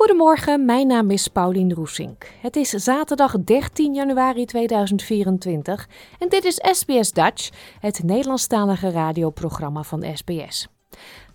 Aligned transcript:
Goedemorgen, 0.00 0.64
mijn 0.64 0.86
naam 0.86 1.10
is 1.10 1.28
Paulien 1.28 1.74
Roesink. 1.74 2.26
Het 2.40 2.56
is 2.56 2.68
zaterdag 2.68 3.38
13 3.44 3.94
januari 3.94 4.44
2024 4.44 5.88
en 6.18 6.28
dit 6.28 6.44
is 6.44 6.60
SBS 6.70 7.12
Dutch, 7.12 7.50
het 7.80 8.02
Nederlandstalige 8.02 8.90
radioprogramma 8.90 9.82
van 9.82 10.04
SBS. 10.14 10.68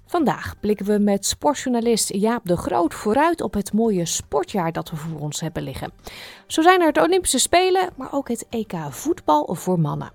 Vandaag 0.06 0.60
blikken 0.60 0.86
we 0.86 1.00
met 1.00 1.26
sportjournalist 1.26 2.14
Jaap 2.14 2.46
de 2.46 2.58
Groot 2.58 2.94
vooruit 2.94 3.42
op 3.42 3.54
het 3.54 3.74
mooie 3.74 4.06
sportjaar 4.06 4.72
dat 4.72 4.90
we 4.90 4.96
voor 4.96 5.20
ons 5.20 5.42
hebben 5.42 5.64
liggen. 5.64 5.92
Zo 6.48 6.62
zijn 6.62 6.82
er 6.82 6.94
de 6.94 7.04
Olympische 7.04 7.40
Spelen, 7.40 7.90
maar 7.96 8.14
ook 8.14 8.28
het 8.28 8.46
EK 8.50 8.74
voetbal 8.90 9.56
voor 9.56 9.80
mannen. 9.80 10.12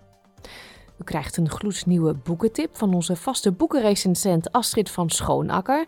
U 1.01 1.05
krijgt 1.05 1.37
een 1.37 1.51
gloednieuwe 1.51 2.15
boekentip 2.15 2.77
van 2.77 2.95
onze 2.95 3.17
vaste 3.17 3.53
boekenrecensent 3.53 4.53
Astrid 4.53 4.91
van 4.91 5.11
Schoonakker. 5.11 5.87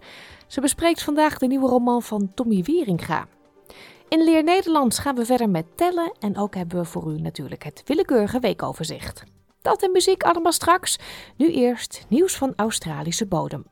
Ze 0.52 0.60
bespreekt 0.60 1.02
vandaag 1.02 1.38
de 1.38 1.46
nieuwe 1.46 1.68
roman 1.68 2.02
van 2.02 2.30
Tommy 2.34 2.62
Wieringa. 2.62 3.26
In 4.08 4.24
Leer 4.24 4.42
Nederlands 4.42 4.98
gaan 4.98 5.14
we 5.14 5.24
verder 5.24 5.50
met 5.50 5.64
tellen 5.76 6.12
en 6.20 6.38
ook 6.38 6.54
hebben 6.54 6.78
we 6.78 6.84
voor 6.84 7.12
u 7.12 7.20
natuurlijk 7.20 7.64
het 7.64 7.82
willekeurige 7.84 8.38
weekoverzicht. 8.38 9.24
Dat 9.62 9.82
en 9.82 9.92
muziek 9.92 10.22
allemaal 10.22 10.52
straks. 10.52 10.98
Nu 11.36 11.52
eerst 11.52 12.04
nieuws 12.08 12.36
van 12.36 12.52
Australische 12.56 13.26
bodem. 13.26 13.64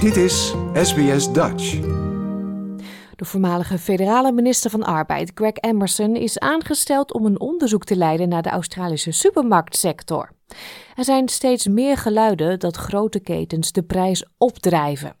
Dit 0.00 0.16
is 0.16 0.54
SBS 0.74 1.32
Dutch. 1.32 1.80
De 3.16 3.24
voormalige 3.24 3.78
federale 3.78 4.32
minister 4.32 4.70
van 4.70 4.82
Arbeid, 4.84 5.30
Greg 5.34 5.56
Emerson, 5.60 6.16
is 6.16 6.38
aangesteld 6.38 7.12
om 7.12 7.26
een 7.26 7.40
onderzoek 7.40 7.84
te 7.84 7.96
leiden 7.96 8.28
naar 8.28 8.42
de 8.42 8.50
Australische 8.50 9.12
supermarktsector. 9.12 10.30
Er 10.96 11.04
zijn 11.04 11.28
steeds 11.28 11.66
meer 11.66 11.96
geluiden 11.96 12.58
dat 12.58 12.76
grote 12.76 13.20
ketens 13.20 13.72
de 13.72 13.82
prijs 13.82 14.26
opdrijven. 14.36 15.16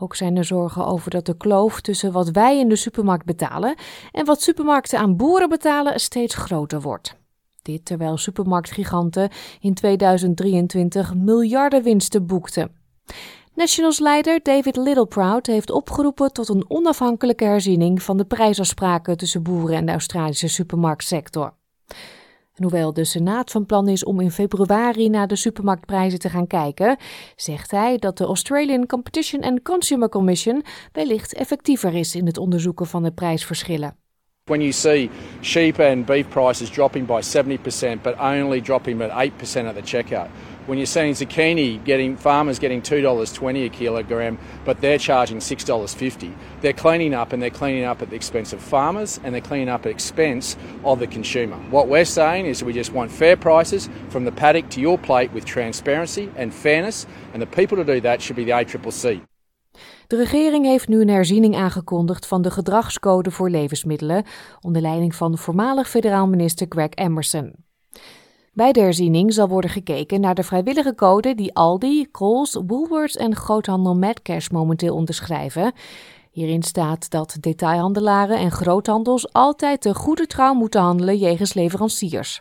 Ook 0.00 0.14
zijn 0.14 0.36
er 0.36 0.44
zorgen 0.44 0.86
over 0.86 1.10
dat 1.10 1.26
de 1.26 1.36
kloof 1.36 1.80
tussen 1.80 2.12
wat 2.12 2.30
wij 2.30 2.58
in 2.58 2.68
de 2.68 2.76
supermarkt 2.76 3.24
betalen 3.24 3.74
en 4.12 4.24
wat 4.24 4.42
supermarkten 4.42 4.98
aan 4.98 5.16
boeren 5.16 5.48
betalen 5.48 6.00
steeds 6.00 6.34
groter 6.34 6.80
wordt. 6.80 7.16
Dit 7.62 7.84
terwijl 7.84 8.16
supermarktgiganten 8.16 9.30
in 9.60 9.74
2023 9.74 11.14
miljarden 11.14 11.82
winsten 11.82 12.26
boekten. 12.26 12.70
Nationals 13.54 13.98
leider 13.98 14.40
David 14.42 14.76
Littleproud 14.76 15.46
heeft 15.46 15.70
opgeroepen 15.70 16.32
tot 16.32 16.48
een 16.48 16.64
onafhankelijke 16.68 17.44
herziening 17.44 18.02
van 18.02 18.16
de 18.16 18.24
prijsafspraken 18.24 19.16
tussen 19.16 19.42
boeren 19.42 19.76
en 19.76 19.86
de 19.86 19.92
Australische 19.92 20.48
supermarktsector. 20.48 21.57
En 22.58 22.64
hoewel 22.64 22.92
de 22.92 23.04
Senaat 23.04 23.50
van 23.50 23.66
plan 23.66 23.88
is 23.88 24.04
om 24.04 24.20
in 24.20 24.30
februari 24.30 25.08
naar 25.08 25.26
de 25.26 25.36
supermarktprijzen 25.36 26.18
te 26.18 26.28
gaan 26.28 26.46
kijken, 26.46 26.96
zegt 27.36 27.70
hij 27.70 27.96
dat 27.96 28.18
de 28.18 28.24
Australian 28.24 28.86
Competition 28.86 29.42
and 29.42 29.62
Consumer 29.62 30.08
Commission 30.08 30.62
wellicht 30.92 31.34
effectiever 31.34 31.94
is 31.94 32.14
in 32.14 32.26
het 32.26 32.38
onderzoeken 32.38 32.86
van 32.86 33.02
de 33.02 33.10
prijsverschillen. 33.10 33.96
When 34.44 34.60
you 34.60 34.72
see 34.72 35.10
sheep 35.42 35.80
and 35.80 36.06
beef 36.06 36.28
prices 36.28 36.70
dropping 36.70 37.06
by 37.06 37.20
70%, 37.22 38.02
but 38.02 38.14
only 38.20 38.60
dropping 38.60 39.02
at 39.02 39.10
8% 39.10 39.66
at 39.66 39.74
the 39.74 39.82
checkout. 39.84 40.28
When 40.68 40.76
you're 40.76 40.84
seeing 40.84 41.14
zucchini 41.14 41.82
getting 41.82 42.14
farmers 42.14 42.58
getting 42.58 42.82
two 42.82 43.00
dollars 43.00 43.32
twenty 43.32 43.64
a 43.64 43.70
kilogram, 43.70 44.36
but 44.66 44.82
they're 44.82 44.98
charging 44.98 45.40
six 45.40 45.64
dollars 45.64 45.94
fifty. 45.94 46.30
They're 46.60 46.74
cleaning 46.74 47.14
up, 47.14 47.32
and 47.32 47.42
they're 47.42 47.58
cleaning 47.58 47.84
up 47.84 48.02
at 48.02 48.10
the 48.10 48.16
expense 48.16 48.52
of 48.52 48.60
farmers, 48.60 49.18
and 49.24 49.32
they're 49.32 49.48
cleaning 49.48 49.70
up 49.70 49.86
at 49.86 49.90
expense 49.90 50.58
of 50.84 50.98
the 50.98 51.06
consumer. 51.06 51.56
What 51.70 51.88
we're 51.88 52.04
saying 52.04 52.44
is 52.44 52.62
we 52.62 52.74
just 52.74 52.92
want 52.92 53.10
fair 53.10 53.36
prices 53.36 53.88
from 54.10 54.24
the 54.24 54.30
paddock 54.30 54.68
to 54.68 54.80
your 54.80 54.98
plate 54.98 55.32
with 55.32 55.46
transparency 55.46 56.28
and 56.36 56.52
fairness, 56.52 57.06
and 57.32 57.40
the 57.40 57.46
people 57.46 57.76
to 57.78 57.84
do 57.84 58.00
that 58.00 58.20
should 58.20 58.36
be 58.36 58.44
the 58.44 58.52
ACCC. 58.52 59.22
De 60.06 60.16
regering 60.16 60.64
heeft 60.64 60.88
nu 60.88 61.00
een 61.00 61.08
herziening 61.08 61.56
aangekondigd 61.56 62.26
van 62.26 62.42
de 62.42 62.50
gedragscode 62.50 63.30
voor 63.30 63.50
levensmiddelen, 63.50 64.24
onder 64.60 64.82
leiding 64.82 65.14
van 65.14 65.38
voormalig 65.38 65.88
federaal 65.88 66.26
minister 66.26 66.66
Greg 66.68 66.90
Emerson. 66.94 67.66
Bij 68.58 68.72
de 68.72 68.80
herziening 68.80 69.32
zal 69.32 69.48
worden 69.48 69.70
gekeken 69.70 70.20
naar 70.20 70.34
de 70.34 70.42
vrijwillige 70.42 70.94
code 70.94 71.34
die 71.34 71.54
Aldi, 71.54 72.10
Coles, 72.10 72.58
Woolworths 72.66 73.16
en 73.16 73.36
groothandel 73.36 73.94
Medcash 73.94 74.48
momenteel 74.48 74.94
onderschrijven. 74.94 75.72
Hierin 76.30 76.62
staat 76.62 77.10
dat 77.10 77.36
detailhandelaren 77.40 78.38
en 78.38 78.50
groothandels 78.50 79.32
altijd 79.32 79.80
te 79.80 79.94
goede 79.94 80.26
trouw 80.26 80.54
moeten 80.54 80.80
handelen 80.80 81.16
jegens 81.16 81.54
leveranciers. 81.54 82.40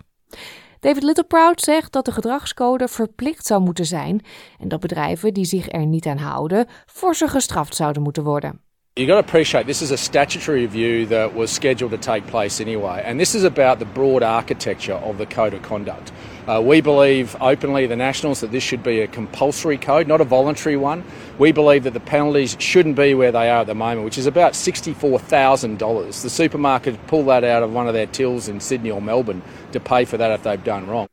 David 0.79 1.03
Littleproud 1.03 1.61
zegt 1.61 1.91
dat 1.91 2.05
de 2.05 2.11
gedragscode 2.11 2.87
verplicht 2.87 3.45
zou 3.45 3.61
moeten 3.61 3.85
zijn 3.85 4.21
en 4.59 4.67
dat 4.67 4.79
bedrijven 4.79 5.33
die 5.33 5.45
zich 5.45 5.71
er 5.71 5.85
niet 5.85 6.05
aan 6.05 6.17
houden 6.17 6.67
forser 6.85 7.29
gestraft 7.29 7.75
zouden 7.75 8.01
moeten 8.01 8.23
worden. 8.23 8.66
You've 8.97 9.07
got 9.07 9.21
to 9.21 9.27
appreciate 9.27 9.67
this 9.67 9.83
is 9.83 9.91
a 9.91 9.97
statutory 9.97 10.61
review 10.61 11.05
that 11.05 11.35
was 11.35 11.51
scheduled 11.51 11.91
to 11.91 11.99
take 11.99 12.25
place 12.25 12.59
anyway, 12.59 13.03
and 13.05 13.19
this 13.19 13.35
is 13.35 13.43
about 13.43 13.77
the 13.77 13.85
broad 13.85 14.23
architecture 14.23 14.95
of 14.95 15.19
the 15.19 15.27
code 15.27 15.53
of 15.53 15.61
conduct. 15.61 16.11
Uh, 16.47 16.63
we 16.65 16.81
believe 16.81 17.35
openly, 17.39 17.85
the 17.85 17.95
Nationals, 17.95 18.41
that 18.41 18.51
this 18.51 18.63
should 18.63 18.81
be 18.81 19.01
a 19.01 19.07
compulsory 19.07 19.77
code, 19.77 20.07
not 20.07 20.19
a 20.19 20.23
voluntary 20.23 20.77
one. 20.77 21.03
We 21.37 21.51
believe 21.51 21.83
that 21.83 21.93
the 21.93 21.99
penalties 21.99 22.57
shouldn't 22.57 22.95
be 22.95 23.13
where 23.13 23.31
they 23.31 23.51
are 23.51 23.61
at 23.61 23.67
the 23.67 23.75
moment, 23.75 24.03
which 24.03 24.17
is 24.17 24.25
about 24.25 24.53
$64,000. 24.53 26.21
The 26.23 26.29
supermarket 26.31 27.05
pull 27.05 27.23
that 27.25 27.43
out 27.43 27.61
of 27.61 27.71
one 27.71 27.87
of 27.87 27.93
their 27.93 28.07
tills 28.07 28.47
in 28.47 28.59
Sydney 28.59 28.89
or 28.89 28.99
Melbourne 28.99 29.43
to 29.73 29.79
pay 29.79 30.05
for 30.05 30.17
that 30.17 30.31
if 30.31 30.41
they've 30.41 30.63
done 30.63 30.87
wrong. 30.87 31.07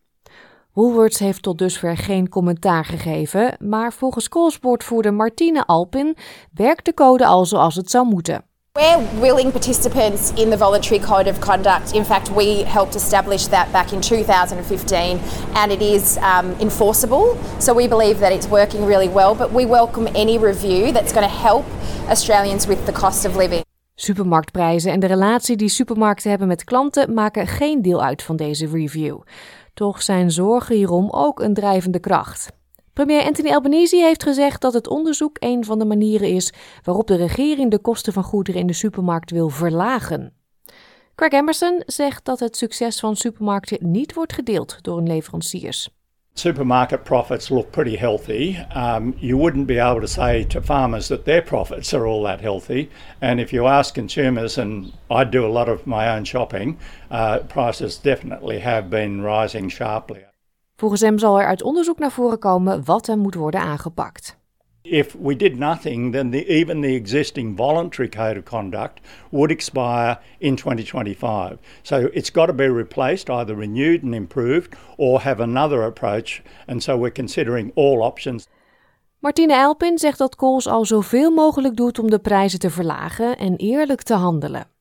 Woolworths 0.75 1.19
heeft 1.19 1.43
tot 1.43 1.59
dusver 1.59 1.97
geen 1.97 2.29
commentaar 2.29 2.85
gegeven, 2.85 3.57
maar 3.59 3.93
volgens 3.93 4.29
Coolsportvoerder 4.29 5.15
Martine 5.15 5.67
Alpin 5.67 6.17
werkt 6.55 6.85
de 6.85 6.95
code 6.95 7.27
al 7.27 7.47
zoals 7.47 7.75
het 7.75 7.91
zou 7.91 8.07
moeten. 8.07 8.45
We're 8.73 9.21
willing 9.21 9.51
participants 9.53 10.33
in 10.33 10.51
the 10.51 10.59
voluntary 10.59 11.01
code 11.01 11.31
of 11.31 11.39
conduct. 11.39 11.93
In 11.93 12.05
fact, 12.05 12.35
we 12.35 12.63
helped 12.67 12.95
establish 12.95 13.45
that 13.45 13.73
back 13.73 13.91
in 13.91 14.01
2015 14.01 15.19
and 15.53 15.73
it 15.73 15.81
is 15.81 16.17
um, 16.17 16.55
enforceable. 16.59 17.37
So 17.59 17.75
we 17.75 17.89
believe 17.89 18.19
that 18.21 18.33
it's 18.33 18.49
working 18.49 18.87
really 18.87 19.11
well, 19.13 19.35
but 19.35 19.53
we 19.53 19.67
welcome 19.67 20.07
any 20.15 20.39
review 20.39 20.93
that's 20.93 21.13
going 21.13 21.29
to 21.29 21.37
help 21.37 21.65
Australians 22.09 22.67
with 22.67 22.85
the 22.85 22.93
cost 22.93 23.25
of 23.25 23.37
living. 23.37 23.63
Supermarktprijzen 23.97 24.93
en 24.93 25.01
de 25.01 25.07
relatie 25.07 25.57
die 25.57 25.69
supermarkten 25.69 26.31
hebben 26.31 26.49
met 26.49 26.65
klanten 26.65 27.15
maken 27.15 27.47
geen 27.47 27.83
deel 27.83 28.03
uit 28.03 28.23
van 28.23 28.37
deze 28.37 28.67
review. 28.67 29.17
Toch 29.75 30.03
zijn 30.03 30.31
zorgen 30.31 30.77
hierom 30.77 31.11
ook 31.11 31.41
een 31.41 31.55
drijvende 31.55 31.99
kracht. 31.99 32.53
Premier 32.93 33.23
Anthony 33.23 33.51
Albanese 33.51 33.97
heeft 33.97 34.23
gezegd 34.23 34.61
dat 34.61 34.73
het 34.73 34.89
onderzoek 34.89 35.37
een 35.39 35.65
van 35.65 35.79
de 35.79 35.85
manieren 35.85 36.29
is 36.29 36.53
waarop 36.83 37.07
de 37.07 37.17
regering 37.17 37.71
de 37.71 37.79
kosten 37.79 38.13
van 38.13 38.23
goederen 38.23 38.61
in 38.61 38.67
de 38.67 38.73
supermarkt 38.73 39.31
wil 39.31 39.49
verlagen. 39.49 40.33
Craig 41.15 41.33
Emerson 41.33 41.83
zegt 41.87 42.25
dat 42.25 42.41
het 42.41 42.57
succes 42.57 43.01
van 43.01 43.17
supermarkten 43.17 43.91
niet 43.91 44.15
wordt 44.15 44.33
gedeeld 44.33 44.79
door 44.83 44.97
hun 44.97 45.07
leveranciers. 45.07 45.89
Supermarket 46.37 47.05
profits 47.05 47.51
look 47.51 47.71
pretty 47.71 47.97
healthy. 47.97 48.57
Um, 48.75 49.15
you 49.21 49.37
wouldn't 49.37 49.67
be 49.67 49.79
able 49.79 50.01
to 50.01 50.09
say 50.09 50.45
to 50.45 50.61
farmers 50.61 51.09
that 51.09 51.25
their 51.25 51.43
profits 51.43 51.95
are 51.95 52.07
all 52.07 52.25
that 52.25 52.41
healthy. 52.41 52.91
And 53.21 53.41
if 53.41 53.53
you 53.53 53.67
ask 53.67 53.95
consumers, 53.95 54.59
and 54.59 54.93
I 55.11 55.25
do 55.25 55.47
a 55.47 55.53
lot 55.53 55.69
of 55.69 55.87
my 55.87 56.09
own 56.09 56.25
shopping, 56.25 56.77
uh, 57.11 57.39
prices 57.39 57.99
definitely 57.99 58.59
have 58.59 58.91
been 58.91 59.23
rising 59.23 59.71
sharply. 59.71 60.25
Volgens 60.77 61.01
hem 61.01 61.19
zal 61.19 61.41
er 61.41 61.47
uit 61.47 61.63
onderzoek 61.63 61.99
naar 61.99 62.11
voren 62.11 62.39
komen 62.39 62.85
wat 62.85 63.09
er 63.09 63.19
moet 63.19 63.35
worden 63.35 63.61
aangepakt. 63.61 64.37
If 64.85 65.17
we 65.17 65.35
did 65.35 65.59
nothing, 65.59 66.11
then 66.11 66.31
the, 66.31 66.47
even 66.47 66.83
the 66.83 66.95
existing 66.95 67.57
voluntary 67.57 68.09
code 68.09 68.37
of 68.37 68.45
conduct 68.45 69.01
would 69.31 69.51
expire 69.51 70.19
in 70.41 70.57
2025. 70.57 71.59
So 71.83 72.11
it's 72.13 72.31
got 72.31 72.47
to 72.47 72.53
be 72.53 72.69
replaced, 72.69 73.31
either 73.31 73.55
renewed 73.55 74.03
and 74.03 74.15
improved, 74.15 74.77
or 74.99 75.23
have 75.23 75.41
another 75.41 75.83
approach. 75.85 76.43
And 76.69 76.83
so 76.83 76.99
we're 76.99 77.11
considering 77.11 77.73
all 77.75 78.03
options. 78.03 78.47
Martine 79.19 79.55
Elpin 79.55 79.99
zegt 79.99 80.19
dat 80.19 80.37
Coles 80.37 80.67
al 80.67 80.85
zoveel 80.85 81.31
mogelijk 81.31 81.77
doet 81.77 81.99
om 81.99 82.11
de 82.11 82.19
prijzen 82.19 82.59
te 82.59 82.71
verlagen 82.71 83.39
en 83.39 83.57
eerlijk 83.57 84.03
te 84.03 84.15
handelen. 84.15 84.74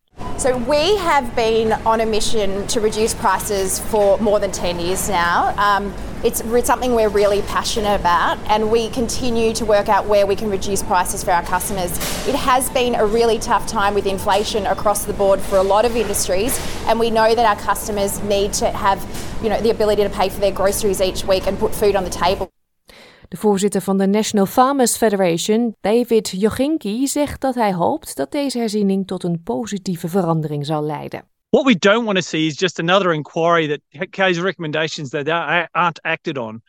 So 0.43 0.57
we 0.57 0.97
have 0.97 1.33
been 1.37 1.71
on 1.85 2.01
a 2.01 2.05
mission 2.05 2.67
to 2.67 2.81
reduce 2.81 3.13
prices 3.13 3.79
for 3.79 4.17
more 4.17 4.41
than 4.41 4.51
10 4.51 4.77
years 4.77 5.07
now. 5.07 5.53
Um, 5.55 5.93
it's 6.21 6.43
something 6.67 6.95
we're 6.95 7.07
really 7.07 7.41
passionate 7.43 7.97
about 7.97 8.37
and 8.49 8.69
we 8.69 8.89
continue 8.89 9.53
to 9.53 9.63
work 9.63 9.87
out 9.87 10.05
where 10.05 10.27
we 10.27 10.35
can 10.35 10.49
reduce 10.49 10.83
prices 10.83 11.23
for 11.23 11.31
our 11.31 11.43
customers. 11.43 11.91
It 12.27 12.35
has 12.35 12.69
been 12.71 12.93
a 12.95 13.05
really 13.05 13.39
tough 13.39 13.65
time 13.67 13.93
with 13.93 14.05
inflation 14.05 14.65
across 14.65 15.05
the 15.05 15.13
board 15.13 15.39
for 15.39 15.59
a 15.59 15.63
lot 15.63 15.85
of 15.85 15.95
industries 15.95 16.59
and 16.87 16.99
we 16.99 17.09
know 17.09 17.33
that 17.33 17.45
our 17.45 17.63
customers 17.63 18.21
need 18.23 18.51
to 18.55 18.69
have, 18.71 18.99
you 19.41 19.47
know, 19.47 19.61
the 19.61 19.69
ability 19.69 20.03
to 20.03 20.09
pay 20.09 20.27
for 20.27 20.41
their 20.41 20.51
groceries 20.51 20.99
each 20.99 21.23
week 21.23 21.47
and 21.47 21.57
put 21.57 21.73
food 21.73 21.95
on 21.95 22.03
the 22.03 22.09
table. 22.09 22.51
De 23.33 23.39
voorzitter 23.39 23.81
van 23.81 23.97
de 23.97 24.07
National 24.07 24.45
Farmers 24.45 24.97
Federation, 24.97 25.75
David 25.81 26.30
Jochinki, 26.30 27.07
zegt 27.07 27.41
dat 27.41 27.56
hij 27.56 27.74
hoopt 27.74 28.15
dat 28.15 28.31
deze 28.31 28.57
herziening 28.57 29.07
tot 29.07 29.24
een 29.24 29.44
positieve 29.44 30.07
verandering 30.07 30.65
zal 30.65 30.83
leiden. 30.83 31.24
What 31.50 31.65
we 31.65 31.77
don't 31.77 32.06
want 32.06 32.15
to 32.15 32.24
see 32.24 32.45
is 32.45 32.59
just 32.59 32.80
another 32.80 33.13
inquiry 33.13 33.68
that 33.68 34.09
carries 34.09 34.39
recommendations 34.39 35.09
that 35.09 35.27
aren't 35.71 36.01
acted 36.01 36.38
on. 36.38 36.62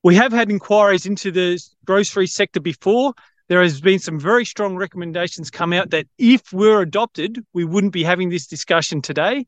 We 0.00 0.16
have 0.16 0.36
had 0.36 0.48
inquiries 0.48 1.06
into 1.06 1.30
the 1.30 1.58
grocery 1.84 2.26
sector 2.26 2.62
before. 2.62 3.12
There 3.46 3.62
has 3.62 3.80
been 3.80 3.98
some 3.98 4.20
very 4.20 4.44
strong 4.44 4.78
recommendations 4.78 5.50
come 5.50 5.78
out 5.80 5.90
that 5.90 6.06
if 6.16 6.40
we're 6.52 6.80
adopted, 6.80 7.44
we 7.52 7.64
wouldn't 7.64 7.92
be 7.92 8.04
having 8.04 8.30
this 8.30 8.46
discussion 8.46 9.00
today. 9.00 9.44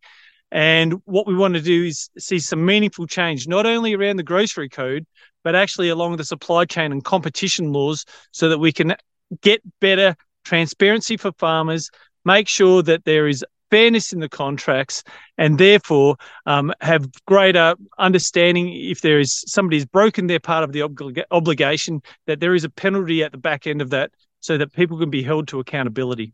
And 0.51 0.93
what 1.05 1.27
we 1.27 1.35
want 1.35 1.55
to 1.55 1.63
do 1.63 1.85
is 1.85 2.11
see 2.17 2.39
some 2.39 2.65
meaningful 2.65 3.07
change, 3.07 3.47
not 3.47 3.67
only 3.67 3.95
around 3.95 4.19
the 4.19 4.23
grocery 4.23 4.69
code, 4.69 5.05
but 5.45 5.55
actually 5.55 5.89
along 5.89 6.17
the 6.17 6.25
supply 6.25 6.65
chain 6.65 6.91
and 6.91 7.05
competition 7.05 7.73
laws 7.73 8.05
so 8.33 8.49
that 8.49 8.59
we 8.59 8.73
can 8.73 8.97
get 9.41 9.61
better 9.81 10.17
transparency 10.45 11.17
for 11.17 11.33
farmers, 11.33 11.91
make 12.25 12.49
sure 12.49 12.83
that 12.83 13.05
there 13.05 13.29
is 13.29 13.45
fairness 13.71 14.13
in 14.13 14.21
the 14.21 14.29
contracts, 14.29 15.03
and 15.37 15.59
therefore 15.59 16.17
um, 16.47 16.73
have 16.81 17.09
greater 17.27 17.75
understanding 17.99 18.73
if 18.73 19.01
there 19.01 19.19
is 19.19 19.45
somebody's 19.47 19.87
broken 19.87 20.27
their 20.27 20.41
part 20.41 20.65
of 20.65 20.73
the 20.73 20.81
oblig- 20.81 21.25
obligation, 21.31 22.03
that 22.27 22.41
there 22.41 22.55
is 22.55 22.65
a 22.65 22.71
penalty 22.71 23.23
at 23.25 23.33
the 23.33 23.39
back 23.39 23.67
end 23.67 23.83
of 23.83 23.91
that 23.91 24.11
so 24.41 24.57
that 24.59 24.73
people 24.73 24.99
can 24.99 25.11
be 25.11 25.23
held 25.23 25.49
to 25.49 25.59
accountability. 25.59 26.33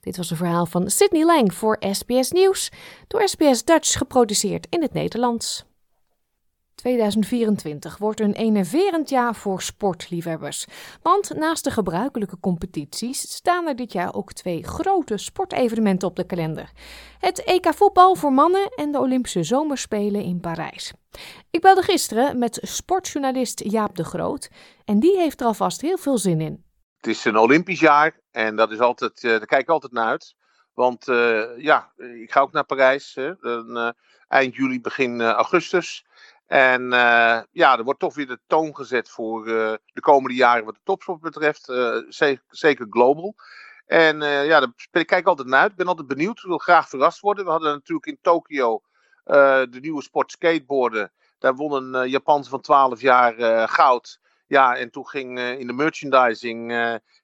Dit 0.00 0.16
was 0.16 0.30
een 0.30 0.36
verhaal 0.36 0.66
van 0.66 0.90
Sydney 0.90 1.24
Lang 1.24 1.54
voor 1.54 1.76
SBS 1.80 2.30
Nieuws, 2.30 2.70
door 3.08 3.28
SBS 3.28 3.64
Dutch 3.64 3.92
geproduceerd 3.98 4.66
in 4.70 4.82
het 4.82 4.92
Nederlands. 4.92 5.67
2024 6.78 7.98
wordt 7.98 8.20
een 8.20 8.32
enerverend 8.32 9.08
jaar 9.08 9.34
voor 9.34 9.62
sportliefhebbers. 9.62 10.66
Want 11.02 11.34
naast 11.34 11.64
de 11.64 11.70
gebruikelijke 11.70 12.40
competities 12.40 13.20
staan 13.20 13.66
er 13.66 13.76
dit 13.76 13.92
jaar 13.92 14.14
ook 14.14 14.32
twee 14.32 14.62
grote 14.64 15.16
sportevenementen 15.16 16.08
op 16.08 16.16
de 16.16 16.26
kalender: 16.26 16.70
het 17.18 17.44
EK 17.44 17.74
voetbal 17.74 18.14
voor 18.14 18.32
mannen 18.32 18.70
en 18.76 18.92
de 18.92 18.98
Olympische 18.98 19.42
Zomerspelen 19.42 20.22
in 20.22 20.40
Parijs. 20.40 20.92
Ik 21.50 21.60
belde 21.60 21.82
gisteren 21.82 22.38
met 22.38 22.58
sportjournalist 22.62 23.62
Jaap 23.64 23.96
de 23.96 24.04
Groot 24.04 24.50
en 24.84 25.00
die 25.00 25.16
heeft 25.16 25.40
er 25.40 25.46
alvast 25.46 25.80
heel 25.80 25.98
veel 25.98 26.18
zin 26.18 26.40
in. 26.40 26.64
Het 26.96 27.06
is 27.06 27.24
een 27.24 27.36
Olympisch 27.36 27.80
jaar 27.80 28.20
en 28.30 28.56
dat 28.56 28.72
is 28.72 28.80
altijd, 28.80 29.22
uh, 29.22 29.30
daar 29.30 29.46
kijk 29.46 29.62
ik 29.62 29.68
altijd 29.68 29.92
naar 29.92 30.06
uit. 30.06 30.36
Want 30.74 31.08
uh, 31.08 31.44
ja, 31.56 31.92
ik 31.96 32.32
ga 32.32 32.40
ook 32.40 32.52
naar 32.52 32.64
Parijs. 32.64 33.16
Uh, 33.16 33.90
eind 34.28 34.54
juli, 34.54 34.80
begin 34.80 35.22
augustus. 35.22 36.06
En 36.48 36.82
uh, 36.82 37.40
ja, 37.50 37.78
er 37.78 37.84
wordt 37.84 38.00
toch 38.00 38.14
weer 38.14 38.26
de 38.26 38.40
toon 38.46 38.74
gezet 38.74 39.10
voor 39.10 39.48
uh, 39.48 39.72
de 39.84 40.00
komende 40.00 40.36
jaren 40.36 40.64
wat 40.64 40.74
de 40.74 40.80
topsport 40.84 41.20
betreft. 41.20 41.64
Zeker, 42.08 42.44
zeker, 42.48 42.86
global. 42.90 43.34
En 43.86 44.20
ja, 44.20 44.60
daar 44.60 44.72
kijk 44.90 45.12
ik 45.12 45.26
altijd 45.26 45.48
naar 45.48 45.60
uit. 45.60 45.70
Ik 45.70 45.76
ben 45.76 45.86
altijd 45.86 46.06
benieuwd. 46.06 46.38
Ik 46.38 46.44
wil 46.44 46.58
graag 46.58 46.88
verrast 46.88 47.20
worden. 47.20 47.44
We 47.44 47.50
hadden 47.50 47.72
natuurlijk 47.72 48.06
in 48.06 48.18
Tokio 48.22 48.82
de 49.24 49.78
nieuwe 49.80 50.02
sport 50.02 50.30
skateboarden. 50.30 51.12
Daar 51.38 51.54
won 51.54 51.94
een 51.94 52.08
Japanse 52.08 52.50
van 52.50 52.60
12 52.60 53.00
jaar 53.00 53.68
goud. 53.68 54.20
Ja, 54.46 54.76
en 54.76 54.90
toen 54.90 55.06
ging 55.06 55.38
in 55.38 55.66
de 55.66 55.72
merchandising 55.72 56.72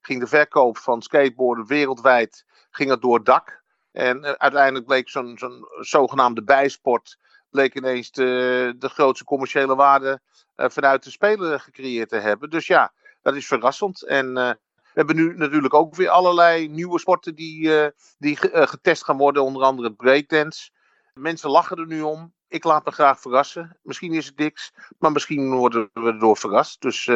ging 0.01 0.21
de 0.21 0.27
verkoop 0.27 0.79
van 0.79 1.03
skateboarden 1.03 1.67
wereldwijd 1.67 2.45
ging 2.71 2.91
het 2.91 3.03
door 3.03 3.15
het 3.15 3.27
dak. 3.27 3.63
En 3.93 4.39
uiteindelijk 4.39 4.87
bleek 4.87 5.09
zo'n 5.09 5.39
zo'n 5.39 5.67
zogenaamde 5.81 6.45
bijsport 6.45 7.19
bleek 7.55 7.75
ineens 7.75 8.11
de, 8.11 8.75
grootste 8.79 9.25
commerciële 9.25 9.75
waarde 9.75 10.21
uh, 10.57 10.67
vanuit 10.69 11.05
de 11.05 11.11
speler 11.11 11.61
gecreëerd 11.61 12.09
te 12.09 12.17
hebben. 12.17 12.51
Dus 12.51 12.67
ja, 12.67 12.93
dat 13.23 13.35
is 13.35 13.47
verrassend. 13.47 14.03
En 14.03 14.27
uh, 14.27 14.51
we 14.75 14.93
hebben 14.93 15.17
nu 15.17 15.37
natuurlijk 15.37 15.75
ook 15.75 15.95
weer 15.95 16.09
allerlei 16.09 16.69
nieuwe 16.69 16.99
sporten 16.99 17.35
die, 17.35 17.61
uh, 17.61 17.87
die 18.19 18.37
getest 18.51 19.05
gaan 19.05 19.17
worden, 19.17 19.43
onder 19.43 19.63
andere 19.63 19.89
het 19.89 19.97
breakdance. 19.97 20.71
Mensen 21.13 21.51
lachen 21.51 21.77
er 21.77 21.87
nu 21.87 22.03
om. 22.03 22.33
Ik 22.49 22.65
laat 22.65 22.85
me 22.85 22.91
graag 22.91 23.21
verrassen. 23.21 23.79
Misschien 23.83 24.13
is 24.13 24.27
het 24.27 24.39
niks, 24.39 24.73
maar 24.99 25.13
misschien 25.13 25.55
worden 25.55 25.91
we 25.93 26.07
erdoor 26.07 26.37
verrast. 26.37 26.81
Dus 26.81 27.11